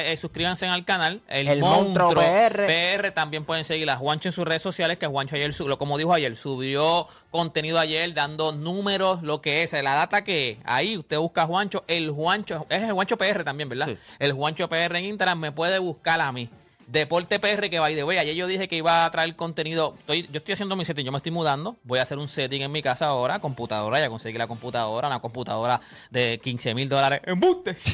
eh, 0.07 0.17
suscríbanse 0.17 0.67
al 0.67 0.83
canal, 0.83 1.21
el, 1.29 1.47
El 1.47 1.59
Monstruo, 1.61 2.07
Monstruo 2.13 2.25
PR. 2.25 2.65
PR. 2.65 3.11
También 3.11 3.45
pueden 3.45 3.63
seguir 3.63 3.89
a 3.89 3.95
Juancho 3.95 4.27
en 4.27 4.33
sus 4.33 4.43
redes 4.43 4.61
sociales, 4.63 4.97
que 4.97 5.05
Juancho 5.07 5.35
ayer, 5.35 5.53
lo- 5.59 5.77
como 5.77 5.97
dijo 5.97 6.13
ayer, 6.13 6.35
subió 6.35 7.07
contenido 7.29 7.79
ayer 7.79 8.13
dando 8.13 8.51
números, 8.51 9.21
lo 9.21 9.39
que 9.41 9.63
es, 9.63 9.71
la 9.73 9.93
data 9.93 10.23
que 10.23 10.49
es. 10.49 10.57
Ahí 10.65 10.97
usted 10.97 11.17
busca 11.19 11.43
a 11.43 11.45
Juancho, 11.45 11.85
el 11.87 12.09
Juancho, 12.09 12.65
es 12.69 12.81
el 12.83 12.91
Juancho 12.91 13.17
PR 13.17 13.43
también, 13.45 13.69
¿verdad? 13.69 13.87
Sí. 13.87 13.97
El 14.17 14.33
Juancho 14.33 14.67
PR 14.67 14.97
en 14.97 15.05
Instagram 15.05 15.39
me 15.39 15.51
puede 15.53 15.77
buscar 15.79 16.19
a 16.19 16.31
mí. 16.31 16.49
Deporte 16.91 17.39
PR 17.39 17.69
que 17.69 17.79
by 17.79 17.93
the 17.93 18.03
way, 18.03 18.17
ayer 18.17 18.33
yo 18.33 18.47
dije 18.47 18.67
que 18.67 18.75
iba 18.75 19.05
a 19.05 19.11
traer 19.11 19.35
contenido. 19.35 19.93
Estoy, 19.99 20.23
yo 20.23 20.39
estoy 20.39 20.53
haciendo 20.53 20.75
mi 20.75 20.83
setting, 20.83 21.05
yo 21.05 21.11
me 21.11 21.17
estoy 21.17 21.31
mudando. 21.31 21.77
Voy 21.83 21.99
a 21.99 22.01
hacer 22.01 22.17
un 22.17 22.27
setting 22.27 22.63
en 22.63 22.71
mi 22.71 22.81
casa 22.81 23.05
ahora, 23.05 23.37
computadora, 23.39 23.99
ya 23.99 24.09
conseguí 24.09 24.39
la 24.39 24.47
computadora, 24.47 25.07
una 25.07 25.19
computadora 25.19 25.79
de 26.09 26.39
15 26.39 26.73
mil 26.73 26.89
dólares. 26.89 27.21
¡Embuste! 27.25 27.77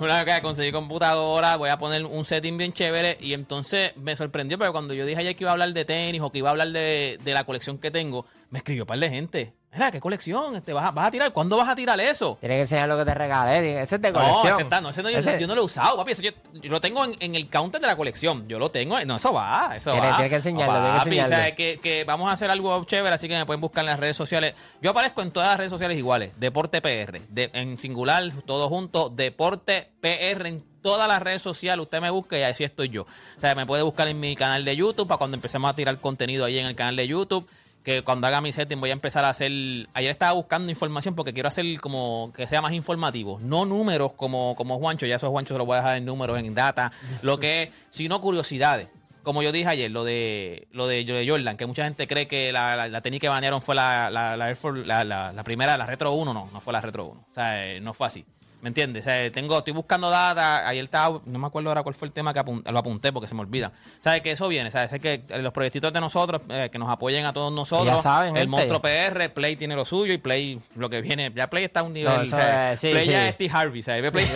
Una 0.00 0.22
vez 0.22 0.36
que 0.36 0.42
conseguí 0.42 0.70
computadora, 0.70 1.56
voy 1.56 1.68
a 1.68 1.78
poner 1.78 2.04
un 2.04 2.24
setting 2.24 2.56
bien 2.56 2.72
chévere. 2.72 3.18
Y 3.20 3.32
entonces 3.32 3.96
me 3.96 4.14
sorprendió, 4.14 4.56
porque 4.56 4.70
cuando 4.70 4.94
yo 4.94 5.04
dije 5.04 5.20
ayer 5.20 5.34
que 5.34 5.42
iba 5.42 5.50
a 5.50 5.54
hablar 5.54 5.72
de 5.72 5.84
tenis 5.84 6.20
o 6.20 6.30
que 6.30 6.38
iba 6.38 6.48
a 6.48 6.52
hablar 6.52 6.68
de, 6.68 7.18
de 7.24 7.34
la 7.34 7.42
colección 7.42 7.78
que 7.78 7.90
tengo, 7.90 8.24
me 8.50 8.58
escribió 8.58 8.84
un 8.84 8.86
par 8.86 9.00
de 9.00 9.10
gente. 9.10 9.52
Mira, 9.72 9.90
¿qué 9.90 10.00
colección? 10.00 10.56
Este, 10.56 10.72
¿vas, 10.72 10.86
a, 10.86 10.90
¿Vas 10.90 11.08
a 11.08 11.10
tirar? 11.10 11.32
¿Cuándo 11.34 11.58
vas 11.58 11.68
a 11.68 11.74
tirar 11.76 12.00
eso? 12.00 12.38
Tienes 12.40 12.56
que 12.56 12.60
enseñar 12.62 12.88
lo 12.88 12.96
que 12.96 13.04
te 13.04 13.12
regalé. 13.12 13.82
Ese 13.82 13.96
es 13.96 14.00
de 14.00 14.10
No, 14.10 14.20
colección. 14.20 14.52
ese 14.54 14.62
está- 14.62 14.80
no, 14.80 14.88
ese 14.88 15.02
no, 15.02 15.10
yo, 15.10 15.18
Ese- 15.18 15.38
yo 15.38 15.46
no 15.46 15.54
lo 15.54 15.60
he 15.60 15.64
usado, 15.66 15.98
papi. 15.98 16.12
Eso 16.12 16.22
yo, 16.22 16.30
yo 16.54 16.70
lo 16.70 16.80
tengo 16.80 17.04
en, 17.04 17.14
en 17.20 17.34
el 17.34 17.50
counter 17.50 17.78
de 17.82 17.86
la 17.86 17.94
colección. 17.94 18.48
Yo 18.48 18.58
lo 18.58 18.70
tengo. 18.70 18.98
No, 19.04 19.16
eso 19.16 19.34
va. 19.34 19.74
Eso 19.76 19.92
Tiene- 19.92 20.06
va. 20.08 20.16
tiene 20.16 20.30
que 20.30 20.36
enseñarlo, 20.36 20.72
No, 20.80 21.04
que 21.04 21.22
o 21.22 21.26
sea, 21.26 21.54
que, 21.54 21.78
que 21.82 22.04
vamos 22.04 22.30
a 22.30 22.32
hacer 22.32 22.50
algo 22.50 22.82
chévere, 22.86 23.14
así 23.14 23.28
que 23.28 23.36
me 23.36 23.44
pueden 23.44 23.60
buscar 23.60 23.84
en 23.84 23.90
las 23.90 24.00
redes 24.00 24.16
sociales. 24.16 24.54
Yo 24.80 24.92
aparezco 24.92 25.20
en 25.20 25.30
todas 25.30 25.50
las 25.50 25.58
redes 25.58 25.70
sociales 25.72 25.98
iguales. 25.98 26.32
Deporte 26.40 26.80
PR. 26.80 27.20
de- 27.28 27.50
en 27.52 27.78
singular, 27.78 28.22
todo 28.46 28.70
junto. 28.70 29.10
Deporte 29.10 29.90
PR 30.00 30.48
en 30.48 30.64
todas 30.80 31.06
las 31.06 31.20
redes 31.20 31.42
sociales. 31.42 31.82
Usted 31.82 32.00
me 32.00 32.08
busca 32.08 32.38
y 32.38 32.44
así 32.44 32.64
estoy 32.64 32.88
yo. 32.88 33.02
O 33.02 33.40
sea, 33.40 33.54
me 33.54 33.66
puede 33.66 33.82
buscar 33.82 34.08
en 34.08 34.18
mi 34.20 34.36
canal 34.36 34.64
de 34.64 34.74
YouTube 34.74 35.06
para 35.06 35.18
cuando 35.18 35.34
empecemos 35.34 35.70
a 35.70 35.74
tirar 35.76 35.98
contenido 35.98 36.46
ahí 36.46 36.58
en 36.58 36.64
el 36.66 36.74
canal 36.74 36.96
de 36.96 37.06
YouTube 37.06 37.46
que 37.86 38.02
cuando 38.02 38.26
haga 38.26 38.40
mi 38.40 38.50
setting 38.50 38.80
voy 38.80 38.90
a 38.90 38.94
empezar 38.94 39.24
a 39.24 39.28
hacer. 39.28 39.52
Ayer 39.94 40.10
estaba 40.10 40.32
buscando 40.32 40.72
información 40.72 41.14
porque 41.14 41.32
quiero 41.32 41.48
hacer 41.48 41.64
como 41.80 42.32
que 42.34 42.48
sea 42.48 42.60
más 42.60 42.72
informativo. 42.72 43.38
No 43.40 43.64
números 43.64 44.12
como, 44.14 44.56
como 44.56 44.76
Juancho, 44.80 45.06
ya 45.06 45.14
esos 45.14 45.30
Juancho 45.30 45.54
se 45.54 45.58
los 45.58 45.66
voy 45.68 45.74
a 45.74 45.78
dejar 45.78 45.96
en 45.98 46.04
números, 46.04 46.36
en 46.36 46.52
data, 46.52 46.90
lo 47.22 47.38
que 47.38 47.62
es, 47.62 47.70
sino 47.88 48.20
curiosidades. 48.20 48.88
Como 49.22 49.40
yo 49.40 49.52
dije 49.52 49.68
ayer, 49.68 49.88
lo 49.90 50.02
de 50.02 50.66
lo 50.72 50.88
de, 50.88 51.04
de 51.04 51.28
Jordan, 51.28 51.56
que 51.56 51.66
mucha 51.66 51.84
gente 51.84 52.08
cree 52.08 52.26
que 52.26 52.50
la, 52.50 52.74
la, 52.74 52.88
la 52.88 53.00
tenis 53.02 53.20
que 53.20 53.28
banearon 53.28 53.62
fue 53.62 53.76
la, 53.76 54.10
la, 54.10 54.36
la, 54.36 54.48
Air 54.48 54.56
Force- 54.56 54.84
la 54.84 55.42
primera, 55.44 55.78
la 55.78 55.86
Retro 55.86 56.12
1, 56.12 56.34
no, 56.34 56.50
no 56.52 56.60
fue 56.60 56.72
la 56.72 56.80
Retro 56.80 57.04
1. 57.06 57.20
O 57.30 57.34
sea, 57.34 57.66
eh, 57.66 57.80
no 57.80 57.94
fue 57.94 58.08
así. 58.08 58.24
¿Me 58.62 58.68
entiendes? 58.68 59.04
O 59.06 59.10
sea, 59.10 59.30
tengo, 59.30 59.58
estoy 59.58 59.74
buscando 59.74 60.08
data. 60.10 60.66
Ayer 60.66 60.82
estaba, 60.82 61.20
no 61.26 61.38
me 61.38 61.46
acuerdo 61.46 61.68
ahora 61.68 61.82
cuál 61.82 61.94
fue 61.94 62.08
el 62.08 62.12
tema 62.12 62.32
que 62.34 62.42
lo 62.42 62.78
apunté 62.78 63.12
porque 63.12 63.28
se 63.28 63.34
me 63.34 63.42
olvida. 63.42 63.70
¿Sabes 64.00 64.22
que 64.22 64.30
eso 64.32 64.48
viene? 64.48 64.70
¿Sabes 64.70 64.90
que 65.00 65.22
eh, 65.28 65.38
los 65.42 65.52
proyectitos 65.52 65.92
de 65.92 66.00
nosotros, 66.00 66.40
eh, 66.48 66.70
que 66.72 66.78
nos 66.78 66.88
apoyen 66.88 67.26
a 67.26 67.32
todos 67.34 67.52
nosotros? 67.52 67.96
Ya 67.96 68.02
saben, 68.02 68.36
el 68.36 68.48
monstruo 68.48 68.80
PR, 68.80 69.28
Play 69.32 69.56
tiene 69.56 69.76
lo 69.76 69.84
suyo 69.84 70.12
y 70.14 70.18
Play 70.18 70.58
lo 70.74 70.88
que 70.90 71.02
viene. 71.02 71.30
Ya 71.36 71.48
Play 71.48 71.64
está 71.64 71.80
a 71.80 71.82
un 71.84 71.92
nivel. 71.92 72.14
No, 72.14 72.22
eso 72.22 72.30
¿sabes? 72.36 72.74
es- 72.74 72.80
sí, 72.80 72.90
Play 72.90 73.06
ya 73.08 73.28
es 73.28 73.34
Steve 73.34 73.50
Harvey, 73.54 73.82
¿sabes? 73.82 74.10
Play, 74.16 74.26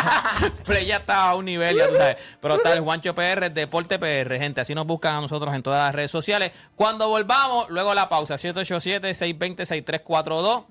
Play 0.64 0.86
ya 0.86 0.96
está 0.98 1.30
a 1.30 1.34
un 1.34 1.44
nivel, 1.44 1.76
ya 1.76 1.88
tú 1.88 1.96
sabes. 1.96 2.16
Pero 2.40 2.54
está 2.56 2.72
el 2.72 2.80
Juancho 2.80 3.14
PR, 3.14 3.50
Deporte 3.50 3.98
PR, 3.98 4.38
gente. 4.38 4.60
Así 4.60 4.74
nos 4.74 4.86
buscan 4.86 5.16
a 5.16 5.20
nosotros 5.20 5.54
en 5.54 5.62
todas 5.62 5.86
las 5.88 5.94
redes 5.94 6.10
sociales. 6.12 6.52
Cuando 6.76 7.08
volvamos, 7.08 7.68
luego 7.68 7.92
la 7.94 8.08
pausa, 8.08 8.36
787-620-6342. 8.36 10.64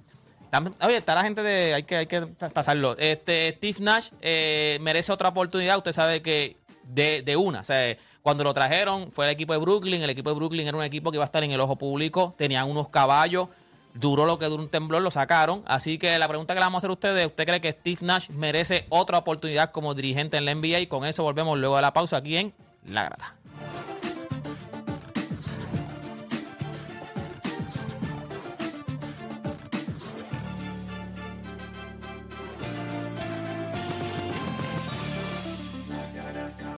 Oye, 0.82 0.98
está 0.98 1.16
la 1.16 1.24
gente 1.24 1.42
de. 1.42 1.74
Hay 1.74 1.84
que, 1.84 1.96
hay 1.98 2.08
que 2.08 2.22
pasarlo. 2.22 2.96
Este, 2.98 3.56
Steve 3.58 3.78
Nash 3.82 4.10
eh, 4.22 4.78
merece 4.82 5.12
otra 5.12 5.30
oportunidad. 5.30 5.78
Usted 5.78 5.92
sabe 5.92 6.22
que 6.22 6.58
de, 6.84 7.22
de 7.22 7.36
una. 7.36 7.62
O 7.62 7.64
sea, 7.64 7.98
cuando 8.22 8.44
lo 8.44 8.54
trajeron 8.54 9.12
fue 9.12 9.26
el 9.26 9.32
equipo 9.32 9.54
de 9.54 9.60
Brooklyn. 9.60 10.02
El 10.02 10.10
equipo 10.10 10.30
de 10.30 10.36
Brooklyn 10.36 10.68
era 10.68 10.78
un 10.78 10.84
equipo 10.84 11.12
que 11.12 11.18
iba 11.18 11.24
a 11.24 11.28
estar 11.28 11.44
en 11.44 11.52
el 11.52 11.60
ojo 11.60 11.76
público. 11.78 12.34
Tenían 12.38 12.70
unos 12.70 12.90
caballos. 12.90 13.50
Duró 13.94 14.26
lo 14.26 14.38
que 14.38 14.48
duró 14.48 14.62
un 14.62 14.70
temblor, 14.70 15.02
lo 15.02 15.12
sacaron. 15.12 15.64
Así 15.66 15.98
que 15.98 16.18
la 16.20 16.28
pregunta 16.28 16.54
que 16.54 16.60
le 16.60 16.66
vamos 16.66 16.78
a 16.78 16.80
hacer 16.80 16.90
a 16.90 16.94
ustedes: 16.94 17.28
¿Usted 17.28 17.46
cree 17.46 17.62
que 17.62 17.72
Steve 17.72 18.00
Nash 18.02 18.30
merece 18.30 18.86
otra 18.90 19.18
oportunidad 19.18 19.72
como 19.72 19.94
dirigente 19.94 20.38
en 20.38 20.46
la 20.46 20.54
NBA? 20.54 20.80
Y 20.82 20.88
con 20.88 21.06
eso 21.06 21.24
volvemos 21.24 21.58
luego 21.58 21.78
de 21.78 21.82
la 21.82 21.94
pausa 21.94 22.18
aquí 22.18 22.36
en 22.38 22.54
La 22.86 23.06
Grata. 23.06 23.35